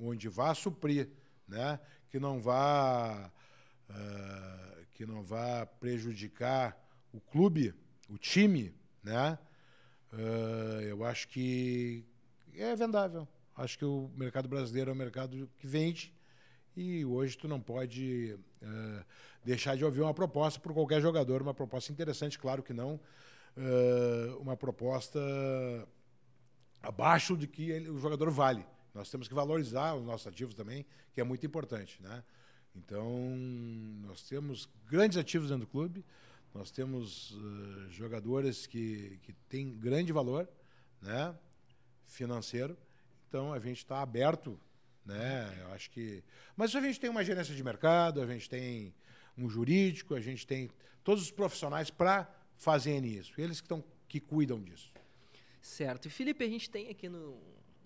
onde 0.00 0.28
vá 0.28 0.54
suprir, 0.54 1.08
né? 1.46 1.78
que 2.10 2.18
não 2.18 2.40
vá 2.40 3.30
uh, 3.88 4.86
que 4.92 5.06
não 5.06 5.22
vá 5.22 5.66
prejudicar 5.66 6.76
o 7.12 7.20
clube, 7.20 7.74
o 8.08 8.18
time, 8.18 8.74
né? 9.02 9.38
Uh, 10.12 10.80
eu 10.82 11.04
acho 11.04 11.28
que 11.28 12.04
é 12.54 12.76
vendável. 12.76 13.26
Acho 13.56 13.78
que 13.78 13.84
o 13.84 14.10
mercado 14.16 14.48
brasileiro 14.48 14.90
é 14.90 14.94
um 14.94 14.96
mercado 14.96 15.50
que 15.58 15.66
vende 15.66 16.14
e 16.76 17.04
hoje 17.04 17.36
tu 17.36 17.46
não 17.46 17.60
pode 17.60 18.38
uh, 18.62 19.04
deixar 19.44 19.76
de 19.76 19.84
ouvir 19.84 20.00
uma 20.00 20.14
proposta 20.14 20.58
por 20.58 20.72
qualquer 20.72 21.00
jogador, 21.00 21.42
uma 21.42 21.54
proposta 21.54 21.92
interessante, 21.92 22.38
claro 22.38 22.62
que 22.62 22.72
não, 22.72 22.98
uma 24.40 24.56
proposta 24.56 25.20
abaixo 26.82 27.36
de 27.36 27.46
que 27.46 27.70
ele, 27.70 27.90
o 27.90 27.98
jogador 27.98 28.30
vale. 28.30 28.64
Nós 28.94 29.10
temos 29.10 29.28
que 29.28 29.34
valorizar 29.34 29.94
os 29.94 30.04
nossos 30.04 30.26
ativos 30.26 30.54
também, 30.54 30.84
que 31.12 31.20
é 31.20 31.24
muito 31.24 31.46
importante, 31.46 32.02
né? 32.02 32.22
Então, 32.74 33.36
nós 34.06 34.22
temos 34.22 34.68
grandes 34.86 35.18
ativos 35.18 35.48
dentro 35.48 35.66
do 35.66 35.70
clube, 35.70 36.04
nós 36.54 36.70
temos 36.70 37.32
uh, 37.32 37.90
jogadores 37.90 38.66
que, 38.66 39.18
que 39.22 39.32
têm 39.48 39.72
grande 39.78 40.12
valor 40.12 40.48
né, 41.00 41.34
financeiro, 42.06 42.76
então 43.28 43.52
a 43.52 43.58
gente 43.58 43.78
está 43.78 44.02
aberto, 44.02 44.58
né? 45.04 45.58
Eu 45.62 45.72
acho 45.72 45.90
que. 45.90 46.22
Mas 46.56 46.74
a 46.74 46.80
gente 46.80 47.00
tem 47.00 47.08
uma 47.08 47.24
gerência 47.24 47.54
de 47.54 47.64
mercado, 47.64 48.20
a 48.20 48.26
gente 48.26 48.48
tem 48.48 48.94
um 49.36 49.48
jurídico, 49.48 50.14
a 50.14 50.20
gente 50.20 50.46
tem 50.46 50.70
todos 51.02 51.22
os 51.22 51.30
profissionais 51.30 51.90
para 51.90 52.30
fazerem 52.62 53.10
isso, 53.10 53.32
eles 53.40 53.60
que, 53.60 53.66
tão, 53.66 53.82
que 54.08 54.20
cuidam 54.20 54.62
disso. 54.62 54.92
Certo. 55.60 56.06
E 56.06 56.10
Felipe, 56.10 56.44
a 56.44 56.48
gente 56.48 56.70
tem 56.70 56.88
aqui 56.88 57.08
no, 57.08 57.36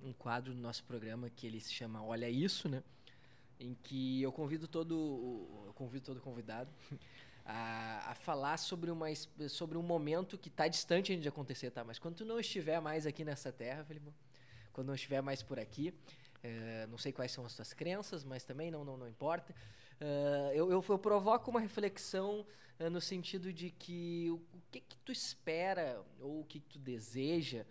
um 0.03 0.13
quadro 0.13 0.53
no 0.53 0.61
nosso 0.61 0.85
programa 0.85 1.31
que 1.31 1.47
ele 1.47 1.59
se 1.61 1.73
chama 1.73 2.05
Olha 2.05 2.29
Isso, 2.29 2.69
né? 2.69 2.83
Em 3.59 3.75
que 3.75 4.21
eu 4.21 4.31
convido 4.31 4.69
todo, 4.69 5.65
eu 5.67 5.73
convido 5.73 6.05
todo 6.05 6.21
convidado 6.21 6.71
a, 7.43 8.11
a 8.11 8.15
falar 8.15 8.59
sobre, 8.59 8.91
uma, 8.91 9.07
sobre 9.49 9.79
um 9.79 9.83
momento 9.83 10.37
que 10.37 10.51
está 10.51 10.69
distante 10.69 11.17
de 11.17 11.27
acontecer, 11.27 11.71
tá? 11.71 11.83
Mas 11.83 11.99
quando 11.99 12.17
tu 12.17 12.27
não 12.27 12.39
estiver 12.39 12.79
mais 12.79 13.07
aqui 13.07 13.25
nessa 13.25 13.51
terra, 13.51 13.83
Felipe, 13.83 14.13
quando 14.75 14.89
não 14.89 14.95
estiver 14.95 15.23
mais 15.23 15.43
por 15.43 15.59
aqui, 15.59 15.95
é, 16.43 16.87
não 16.91 16.99
sei 16.99 17.13
quais 17.13 17.33
são 17.33 17.47
as 17.47 17.55
tuas 17.57 17.73
crenças, 17.73 18.23
mas 18.25 18.45
também 18.45 18.71
não, 18.71 18.85
não, 18.85 18.99
não 18.99 19.09
importa. 19.09 19.55
Uh, 20.01 20.53
eu, 20.53 20.71
eu, 20.71 20.85
eu, 20.87 20.99
provoco 20.99 21.51
uma 21.51 21.61
reflexão 21.61 22.47
uh, 22.79 22.91
no 22.91 23.01
sentido 23.01 23.53
de 23.53 23.71
que 23.71 24.27
o, 24.31 24.35
o, 24.35 24.63
que, 24.71 24.81
que 24.81 24.97
tu 24.99 25.11
espera 25.11 26.05
ou 26.21 26.41
o 26.41 26.45
que, 26.45 26.61
que 26.61 26.69
tu 26.69 26.79
deseja 26.79 27.65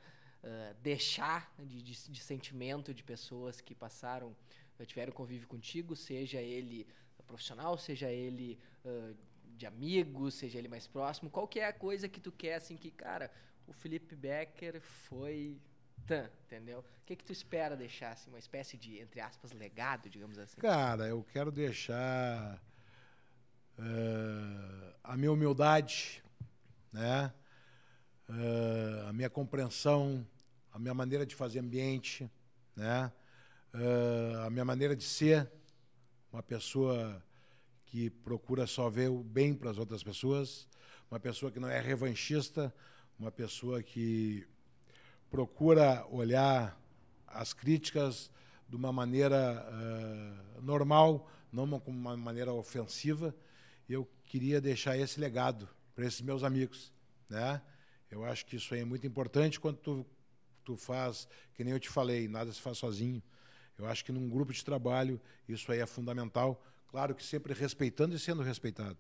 uh, 0.44 0.76
deixar 0.82 1.54
de, 1.60 1.84
de, 1.84 2.12
de, 2.12 2.20
sentimento 2.20 2.94
de 2.94 3.04
pessoas 3.04 3.62
que 3.62 3.76
passaram, 3.76 4.36
tiveram 4.88 5.14
convívio 5.14 5.48
contigo, 5.48 5.96
seja 5.96 6.42
ele 6.42 6.88
profissional, 7.28 7.78
seja 7.78 8.12
ele 8.12 8.60
de 9.58 9.66
amigos, 9.66 10.36
seja 10.36 10.60
ele 10.60 10.68
mais 10.68 10.86
próximo, 10.86 11.30
qual 11.30 11.48
que 11.48 11.60
é 11.60 11.68
a 11.68 11.74
coisa 11.74 12.08
que 12.08 12.20
tu 12.20 12.32
quer, 12.32 12.56
assim, 12.56 12.78
que, 12.78 12.92
cara, 12.92 13.32
o 13.66 13.74
Felipe 13.74 14.16
Becker 14.16 14.80
foi 14.80 15.58
tan, 16.06 16.30
entendeu? 16.46 16.80
O 16.80 17.06
que 17.06 17.16
que 17.16 17.24
tu 17.24 17.32
espera 17.32 17.76
deixar, 17.76 18.12
assim, 18.12 18.30
uma 18.30 18.40
espécie 18.40 18.78
de, 18.78 19.00
entre 19.00 19.20
aspas, 19.22 19.52
legado, 19.52 20.10
digamos 20.10 20.38
assim? 20.40 20.60
Cara, 20.60 21.08
eu 21.08 21.24
quero 21.24 21.52
deixar 21.52 22.62
uh, 23.78 24.96
a 25.04 25.16
minha 25.16 25.32
humildade, 25.32 26.24
né? 26.92 27.34
Uh, 28.28 29.08
a 29.08 29.14
minha 29.14 29.30
compreensão, 29.30 30.28
a 30.72 30.80
minha 30.80 30.94
maneira 30.94 31.26
de 31.26 31.36
fazer 31.36 31.60
ambiente, 31.60 32.30
né? 32.76 33.12
Uh, 33.74 34.46
a 34.46 34.50
minha 34.50 34.66
maneira 34.66 34.96
de 34.96 35.04
ser 35.04 35.52
uma 36.32 36.42
pessoa 36.42 37.24
que 37.86 38.10
procura 38.10 38.66
só 38.66 38.90
ver 38.90 39.10
o 39.10 39.24
bem 39.24 39.54
para 39.54 39.70
as 39.70 39.78
outras 39.78 40.04
pessoas, 40.04 40.68
uma 41.10 41.20
pessoa 41.20 41.52
que 41.52 41.60
não 41.60 41.70
é 41.70 41.80
revanchista, 41.80 42.74
uma 43.18 43.32
pessoa 43.32 43.82
que 43.82 44.46
procura 45.30 46.06
olhar 46.10 46.80
as 47.28 47.54
críticas 47.54 48.32
de 48.68 48.76
uma 48.76 48.92
maneira 48.92 49.66
uh, 49.68 50.62
normal, 50.62 51.30
não 51.52 51.80
como 51.80 51.98
uma 51.98 52.16
maneira 52.18 52.54
ofensiva. 52.54 53.36
Eu 53.88 54.10
queria 54.26 54.60
deixar 54.60 54.98
esse 54.98 55.20
legado 55.20 55.68
para 55.94 56.06
esses 56.06 56.22
meus 56.22 56.44
amigos, 56.44 56.92
né? 57.30 57.62
Eu 58.10 58.24
acho 58.24 58.46
que 58.46 58.56
isso 58.56 58.74
é 58.74 58.84
muito 58.84 59.06
importante 59.06 59.60
quando 59.60 59.78
tu, 59.78 60.06
tu 60.64 60.76
faz, 60.76 61.28
que 61.54 61.64
nem 61.64 61.74
eu 61.74 61.80
te 61.80 61.90
falei, 61.90 62.28
nada 62.28 62.52
se 62.52 62.62
faz 62.62 62.78
sozinho. 62.78 63.22
Eu 63.78 63.86
acho 63.88 64.06
que 64.06 64.12
num 64.12 64.30
grupo 64.30 64.54
de 64.54 64.64
trabalho 64.64 65.20
isso 65.48 65.72
aí 65.72 65.80
é 65.80 65.86
fundamental. 65.86 66.64
Claro 66.88 67.14
que 67.14 67.24
sempre 67.24 67.54
respeitando 67.54 68.16
e 68.16 68.20
sendo 68.20 68.42
respeitado. 68.42 68.98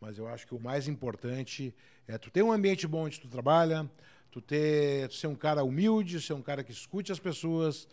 Mas 0.00 0.18
eu 0.18 0.28
acho 0.28 0.46
que 0.46 0.54
o 0.54 0.60
mais 0.60 0.86
importante 0.86 1.74
é 2.06 2.18
tu 2.18 2.30
ter 2.30 2.42
um 2.42 2.52
ambiente 2.52 2.86
bom 2.86 3.04
onde 3.04 3.20
tu 3.20 3.28
trabalha, 3.28 3.90
tu 4.34 4.40
ter 4.40 5.08
tu 5.08 5.14
ser 5.14 5.28
um 5.28 5.36
cara 5.36 5.62
humilde, 5.62 6.20
ser 6.20 6.32
um 6.32 6.42
cara 6.42 6.64
que 6.64 6.72
escute 6.72 7.12
as 7.12 7.20
pessoas, 7.20 7.86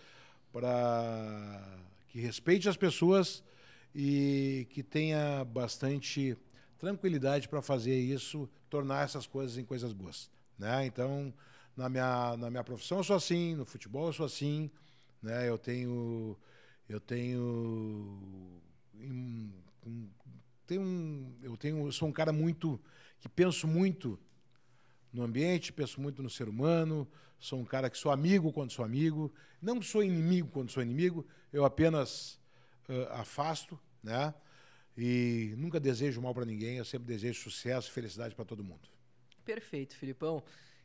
para 0.51 1.77
que 2.07 2.19
respeite 2.19 2.67
as 2.67 2.75
pessoas 2.75 3.43
e 3.93 4.65
que 4.71 4.81
tenha 4.81 5.45
bastante 5.45 6.35
tranquilidade 6.79 7.47
para 7.47 7.61
fazer 7.61 7.95
isso, 7.95 8.49
tornar 8.71 9.05
essas 9.05 9.27
coisas 9.27 9.55
em 9.59 9.63
coisas 9.63 9.93
boas, 9.93 10.31
né? 10.57 10.83
Então, 10.83 11.31
na 11.77 11.87
minha 11.87 12.35
na 12.35 12.49
minha 12.49 12.63
profissão 12.63 12.97
eu 12.97 13.03
sou 13.03 13.15
assim, 13.15 13.53
no 13.53 13.63
futebol 13.63 14.07
eu 14.07 14.13
sou 14.13 14.25
assim, 14.25 14.71
né? 15.21 15.47
Eu 15.47 15.59
tenho 15.59 16.35
eu 16.89 16.99
tenho 16.99 17.39
um, 18.95 19.59
tenho 20.65 20.81
um, 20.81 21.35
eu 21.43 21.55
tenho 21.55 21.85
eu 21.85 21.91
sou 21.91 22.07
um 22.07 22.11
cara 22.11 22.33
muito 22.33 22.81
que 23.19 23.29
penso 23.29 23.67
muito 23.67 24.19
no 25.13 25.23
ambiente, 25.23 25.73
penso 25.73 25.99
muito 25.99 26.21
no 26.23 26.29
ser 26.29 26.47
humano, 26.47 27.07
sou 27.39 27.59
um 27.59 27.65
cara 27.65 27.89
que 27.89 27.97
sou 27.97 28.11
amigo 28.11 28.51
quando 28.51 28.71
sou 28.71 28.85
amigo, 28.85 29.33
não 29.61 29.81
sou 29.81 30.03
inimigo 30.03 30.49
quando 30.49 30.69
sou 30.69 30.81
inimigo, 30.81 31.27
eu 31.51 31.65
apenas 31.65 32.39
uh, 32.87 33.11
afasto, 33.11 33.79
né? 34.03 34.33
E 34.97 35.53
nunca 35.57 35.79
desejo 35.79 36.21
mal 36.21 36.33
para 36.33 36.45
ninguém, 36.45 36.77
eu 36.77 36.85
sempre 36.85 37.07
desejo 37.07 37.41
sucesso 37.41 37.89
e 37.89 37.91
felicidade 37.91 38.35
para 38.35 38.45
todo 38.45 38.63
mundo. 38.63 38.87
Perfeito, 39.43 39.95
Filipão. 39.95 40.43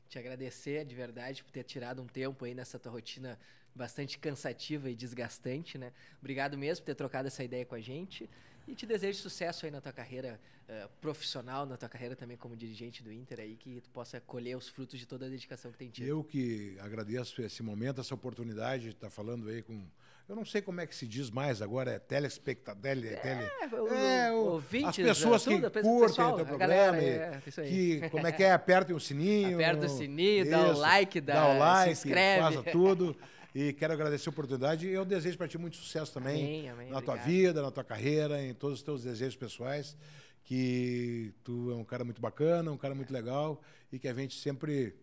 Te 0.09 0.19
agradecer 0.19 0.85
de 0.85 0.95
verdade 0.95 1.43
por 1.43 1.51
ter 1.51 1.65
tirado 1.65 2.01
um 2.01 2.07
tempo 2.07 2.45
aí 2.45 2.55
nessa 2.55 2.79
tua 2.79 2.93
rotina 2.93 3.39
bastante 3.75 4.19
cansativa 4.19 4.89
e 4.89 4.95
desgastante, 4.95 5.77
né? 5.77 5.93
Obrigado 6.21 6.57
mesmo 6.57 6.83
por 6.83 6.87
ter 6.87 6.95
trocado 6.95 7.29
essa 7.29 7.45
ideia 7.45 7.67
com 7.67 7.75
a 7.75 7.81
gente. 7.81 8.31
E 8.67 8.75
te 8.75 8.87
desejo 8.87 9.19
sucesso 9.19 9.65
aí 9.65 9.71
na 9.71 9.81
tua 9.81 9.93
carreira 9.93 10.41
uh, 10.69 10.89
profissional, 11.01 11.65
na 11.65 11.77
tua 11.77 11.89
carreira 11.89 12.17
também 12.17 12.37
como 12.37 12.57
dirigente 12.57 13.03
do 13.03 13.13
Inter 13.13 13.41
aí, 13.41 13.57
que 13.57 13.81
tu 13.81 13.91
possa 13.91 14.21
colher 14.21 14.57
os 14.57 14.69
frutos 14.69 14.99
de 14.99 15.07
toda 15.07 15.27
a 15.27 15.29
dedicação 15.29 15.71
que 15.71 15.79
tem 15.79 15.89
tido. 15.89 16.07
Eu 16.07 16.25
que 16.25 16.77
agradeço 16.81 17.41
esse 17.43 17.63
momento, 17.63 18.01
essa 18.01 18.15
oportunidade 18.15 18.85
de 18.85 18.91
estar 18.91 19.11
falando 19.11 19.49
aí 19.49 19.63
com 19.63 19.87
eu 20.29 20.35
não 20.35 20.45
sei 20.45 20.61
como 20.61 20.81
é 20.81 20.87
que 20.87 20.95
se 20.95 21.07
diz 21.07 21.31
mais 21.31 21.63
agora, 21.63 21.93
é 21.93 21.99
telespectador, 22.01 22.83
tele, 22.83 23.09
é, 23.11 23.17
tele, 23.17 23.49
é, 23.95 24.33
o, 24.33 24.55
ouvintes, 24.55 24.89
as 24.89 24.97
pessoas 24.97 25.45
que 25.45 25.55
tudo, 25.55 25.71
curtem 25.71 26.01
pessoal, 26.01 26.33
o 26.33 26.37
teu 26.37 26.47
programa, 26.47 26.99
galera, 26.99 27.43
é, 27.47 27.63
que 27.63 28.09
como 28.11 28.27
é 28.27 28.33
que 28.33 28.43
é, 28.43 28.53
apertem 28.53 28.97
o 28.97 28.99
sininho, 28.99 29.55
aperta 29.55 29.87
o 29.87 29.89
sininho, 29.89 30.43
isso, 30.43 30.51
dá 30.51 30.69
o 30.69 30.79
like, 30.79 31.21
dá, 31.21 31.35
dá 31.35 31.49
o 31.49 31.59
like, 31.59 31.95
se 31.95 32.09
inscreve, 32.09 32.43
faça 32.43 32.63
tudo. 32.73 33.17
E 33.59 33.73
quero 33.73 33.95
agradecer 33.95 34.29
a 34.29 34.33
oportunidade 34.33 34.87
e 34.87 34.91
eu 34.91 35.03
desejo 35.03 35.39
para 35.39 35.49
ti 35.49 35.57
muito 35.57 35.79
sucesso 35.79 36.13
também 36.13 36.45
amém, 36.45 36.69
amém, 36.69 36.91
na 36.91 36.99
obrigado. 36.99 37.17
tua 37.17 37.25
vida, 37.25 37.63
na 37.63 37.71
tua 37.71 37.83
carreira, 37.83 38.43
em 38.43 38.53
todos 38.53 38.81
os 38.81 38.85
teus 38.85 39.03
desejos 39.03 39.35
pessoais. 39.35 39.97
Que 40.45 41.33
tu 41.43 41.71
é 41.71 41.75
um 41.75 41.83
cara 41.83 42.05
muito 42.05 42.21
bacana, 42.21 42.71
um 42.71 42.77
cara 42.77 42.95
muito 42.95 43.11
legal 43.11 43.63
e 43.91 43.99
que 43.99 44.09
a 44.09 44.13
gente 44.13 44.39
sempre 44.39 44.95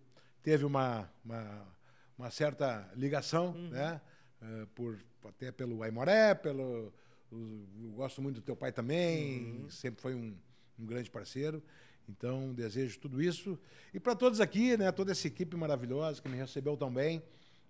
teve 0.44 0.66
uma, 0.66 1.12
uma, 1.26 1.68
uma 2.16 2.30
certa 2.30 2.88
ligação, 2.96 3.56
uhum. 3.56 3.70
né? 3.70 4.00
Uh, 4.40 4.68
por, 4.68 5.00
até 5.28 5.52
pelo 5.52 5.82
Aimoré, 5.82 6.36
pelo. 6.36 6.94
eu 7.32 7.92
gosto 7.96 8.22
muito 8.22 8.36
do 8.36 8.44
teu 8.44 8.56
pai 8.56 8.72
também, 8.72 9.64
uhum. 9.64 9.70
sempre 9.72 10.00
foi 10.00 10.14
um, 10.14 10.38
um 10.78 10.86
grande 10.86 11.10
parceiro. 11.10 11.64
Então, 12.08 12.54
desejo 12.54 13.00
tudo 13.00 13.20
isso. 13.20 13.58
E 13.96 14.00
para 14.00 14.16
todos 14.16 14.40
aqui, 14.40 14.78
né, 14.78 14.92
toda 14.92 15.12
essa 15.12 15.26
equipe 15.26 15.58
maravilhosa 15.58 16.22
que 16.22 16.30
me 16.30 16.38
recebeu 16.38 16.78
tão 16.78 16.94
bem, 16.94 17.24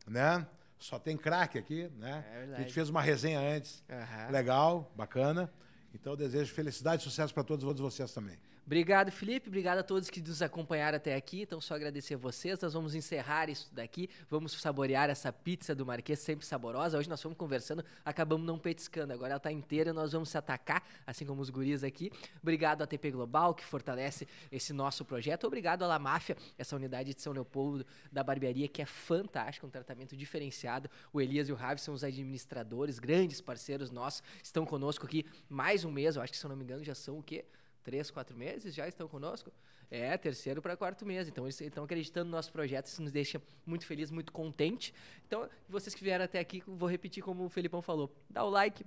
né? 0.05 0.45
Só 0.83 0.99
tem 0.99 1.15
craque 1.15 1.57
aqui, 1.57 1.89
né? 1.97 2.25
É 2.29 2.55
a 2.55 2.59
gente 2.59 2.73
fez 2.73 2.89
uma 2.89 3.01
resenha 3.01 3.39
antes. 3.39 3.81
Uhum. 3.89 4.31
Legal, 4.31 4.91
bacana. 4.93 5.49
Então, 5.93 6.11
eu 6.11 6.17
desejo 6.17 6.53
felicidade 6.53 7.01
e 7.01 7.05
sucesso 7.05 7.33
para 7.33 7.41
todos 7.41 7.79
vocês 7.79 8.13
também. 8.13 8.37
Obrigado, 8.65 9.11
Felipe. 9.11 9.49
Obrigado 9.49 9.79
a 9.79 9.83
todos 9.83 10.09
que 10.09 10.21
nos 10.21 10.41
acompanharam 10.41 10.95
até 10.95 11.15
aqui. 11.15 11.41
Então, 11.41 11.59
só 11.59 11.75
agradecer 11.75 12.13
a 12.13 12.17
vocês. 12.17 12.57
Nós 12.61 12.73
vamos 12.73 12.95
encerrar 12.95 13.49
isso 13.49 13.69
daqui. 13.73 14.09
Vamos 14.29 14.53
saborear 14.53 15.09
essa 15.09 15.33
pizza 15.33 15.75
do 15.75 15.85
Marquês, 15.85 16.19
sempre 16.19 16.45
saborosa. 16.45 16.97
Hoje 16.97 17.09
nós 17.09 17.21
fomos 17.21 17.37
conversando, 17.37 17.83
acabamos 18.05 18.47
não 18.47 18.57
petiscando. 18.57 19.11
Agora 19.11 19.31
ela 19.31 19.37
está 19.37 19.51
inteira 19.51 19.89
e 19.89 19.93
nós 19.93 20.13
vamos 20.13 20.29
se 20.29 20.37
atacar, 20.37 20.81
assim 21.05 21.25
como 21.25 21.41
os 21.41 21.49
guris 21.49 21.83
aqui. 21.83 22.09
Obrigado 22.41 22.81
à 22.81 22.87
TP 22.87 23.11
Global, 23.11 23.53
que 23.53 23.65
fortalece 23.65 24.25
esse 24.49 24.71
nosso 24.71 25.03
projeto. 25.03 25.45
Obrigado 25.45 25.83
à 25.83 25.87
La 25.87 25.99
Máfia, 25.99 26.37
essa 26.57 26.73
unidade 26.73 27.13
de 27.13 27.21
São 27.21 27.33
Leopoldo 27.33 27.85
da 28.13 28.23
barbearia, 28.23 28.69
que 28.69 28.81
é 28.81 28.85
fantástica, 28.85 29.67
um 29.67 29.69
tratamento 29.69 30.15
diferenciado. 30.15 30.89
O 31.11 31.19
Elias 31.19 31.49
e 31.49 31.51
o 31.51 31.55
Ravi 31.55 31.81
são 31.81 31.93
os 31.93 32.03
administradores, 32.03 32.97
grandes 32.97 33.41
parceiros 33.41 33.91
nossos. 33.91 34.23
Estão 34.41 34.65
conosco 34.65 35.05
aqui 35.05 35.25
mais 35.49 35.83
um 35.83 35.91
mês. 35.91 36.15
Eu 36.15 36.21
acho 36.21 36.31
que, 36.31 36.37
se 36.37 36.45
eu 36.45 36.49
não 36.49 36.55
me 36.55 36.63
engano, 36.63 36.81
já 36.81 36.95
são 36.95 37.19
o 37.19 37.23
quê? 37.23 37.43
Três, 37.83 38.09
quatro 38.09 38.35
meses 38.35 38.73
já 38.73 38.87
estão 38.87 39.07
conosco. 39.07 39.51
É, 39.91 40.17
terceiro 40.17 40.61
para 40.61 40.75
quarto 40.75 41.05
mês. 41.05 41.27
Então, 41.27 41.45
eles 41.45 41.59
estão 41.61 41.83
acreditando 41.83 42.25
no 42.25 42.31
nosso 42.31 42.51
projeto, 42.51 42.87
isso 42.87 43.01
nos 43.01 43.11
deixa 43.11 43.41
muito 43.65 43.85
feliz, 43.85 44.09
muito 44.09 44.31
contente. 44.31 44.93
Então, 45.27 45.47
vocês 45.69 45.93
que 45.93 46.03
vieram 46.03 46.25
até 46.25 46.39
aqui, 46.39 46.63
vou 46.65 46.89
repetir 46.89 47.21
como 47.21 47.45
o 47.45 47.49
Felipão 47.49 47.81
falou: 47.81 48.11
dá 48.29 48.43
o 48.43 48.49
like, 48.49 48.83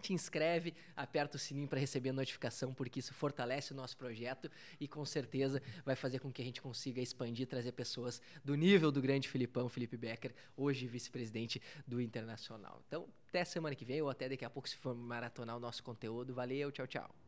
te 0.00 0.12
inscreve, 0.12 0.74
aperta 0.96 1.36
o 1.36 1.38
sininho 1.38 1.68
para 1.68 1.78
receber 1.78 2.10
a 2.10 2.12
notificação, 2.12 2.72
porque 2.72 3.00
isso 3.00 3.12
fortalece 3.12 3.72
o 3.72 3.76
nosso 3.76 3.96
projeto 3.96 4.50
e 4.80 4.86
com 4.86 5.04
certeza 5.04 5.62
vai 5.84 5.96
fazer 5.96 6.20
com 6.20 6.32
que 6.32 6.40
a 6.40 6.44
gente 6.44 6.62
consiga 6.62 7.00
expandir, 7.00 7.46
trazer 7.46 7.72
pessoas 7.72 8.22
do 8.44 8.54
nível 8.54 8.90
do 8.90 9.02
grande 9.02 9.28
Filipão, 9.28 9.68
Felipe 9.68 9.96
Becker, 9.96 10.34
hoje 10.56 10.86
vice-presidente 10.86 11.60
do 11.86 12.00
Internacional. 12.00 12.82
Então, 12.86 13.08
até 13.28 13.44
semana 13.44 13.74
que 13.74 13.84
vem 13.84 14.00
ou 14.00 14.08
até 14.08 14.28
daqui 14.28 14.44
a 14.44 14.50
pouco, 14.50 14.68
se 14.68 14.76
for 14.76 14.94
maratonar 14.94 15.56
o 15.56 15.60
nosso 15.60 15.82
conteúdo. 15.82 16.32
Valeu, 16.32 16.70
tchau, 16.70 16.86
tchau. 16.86 17.27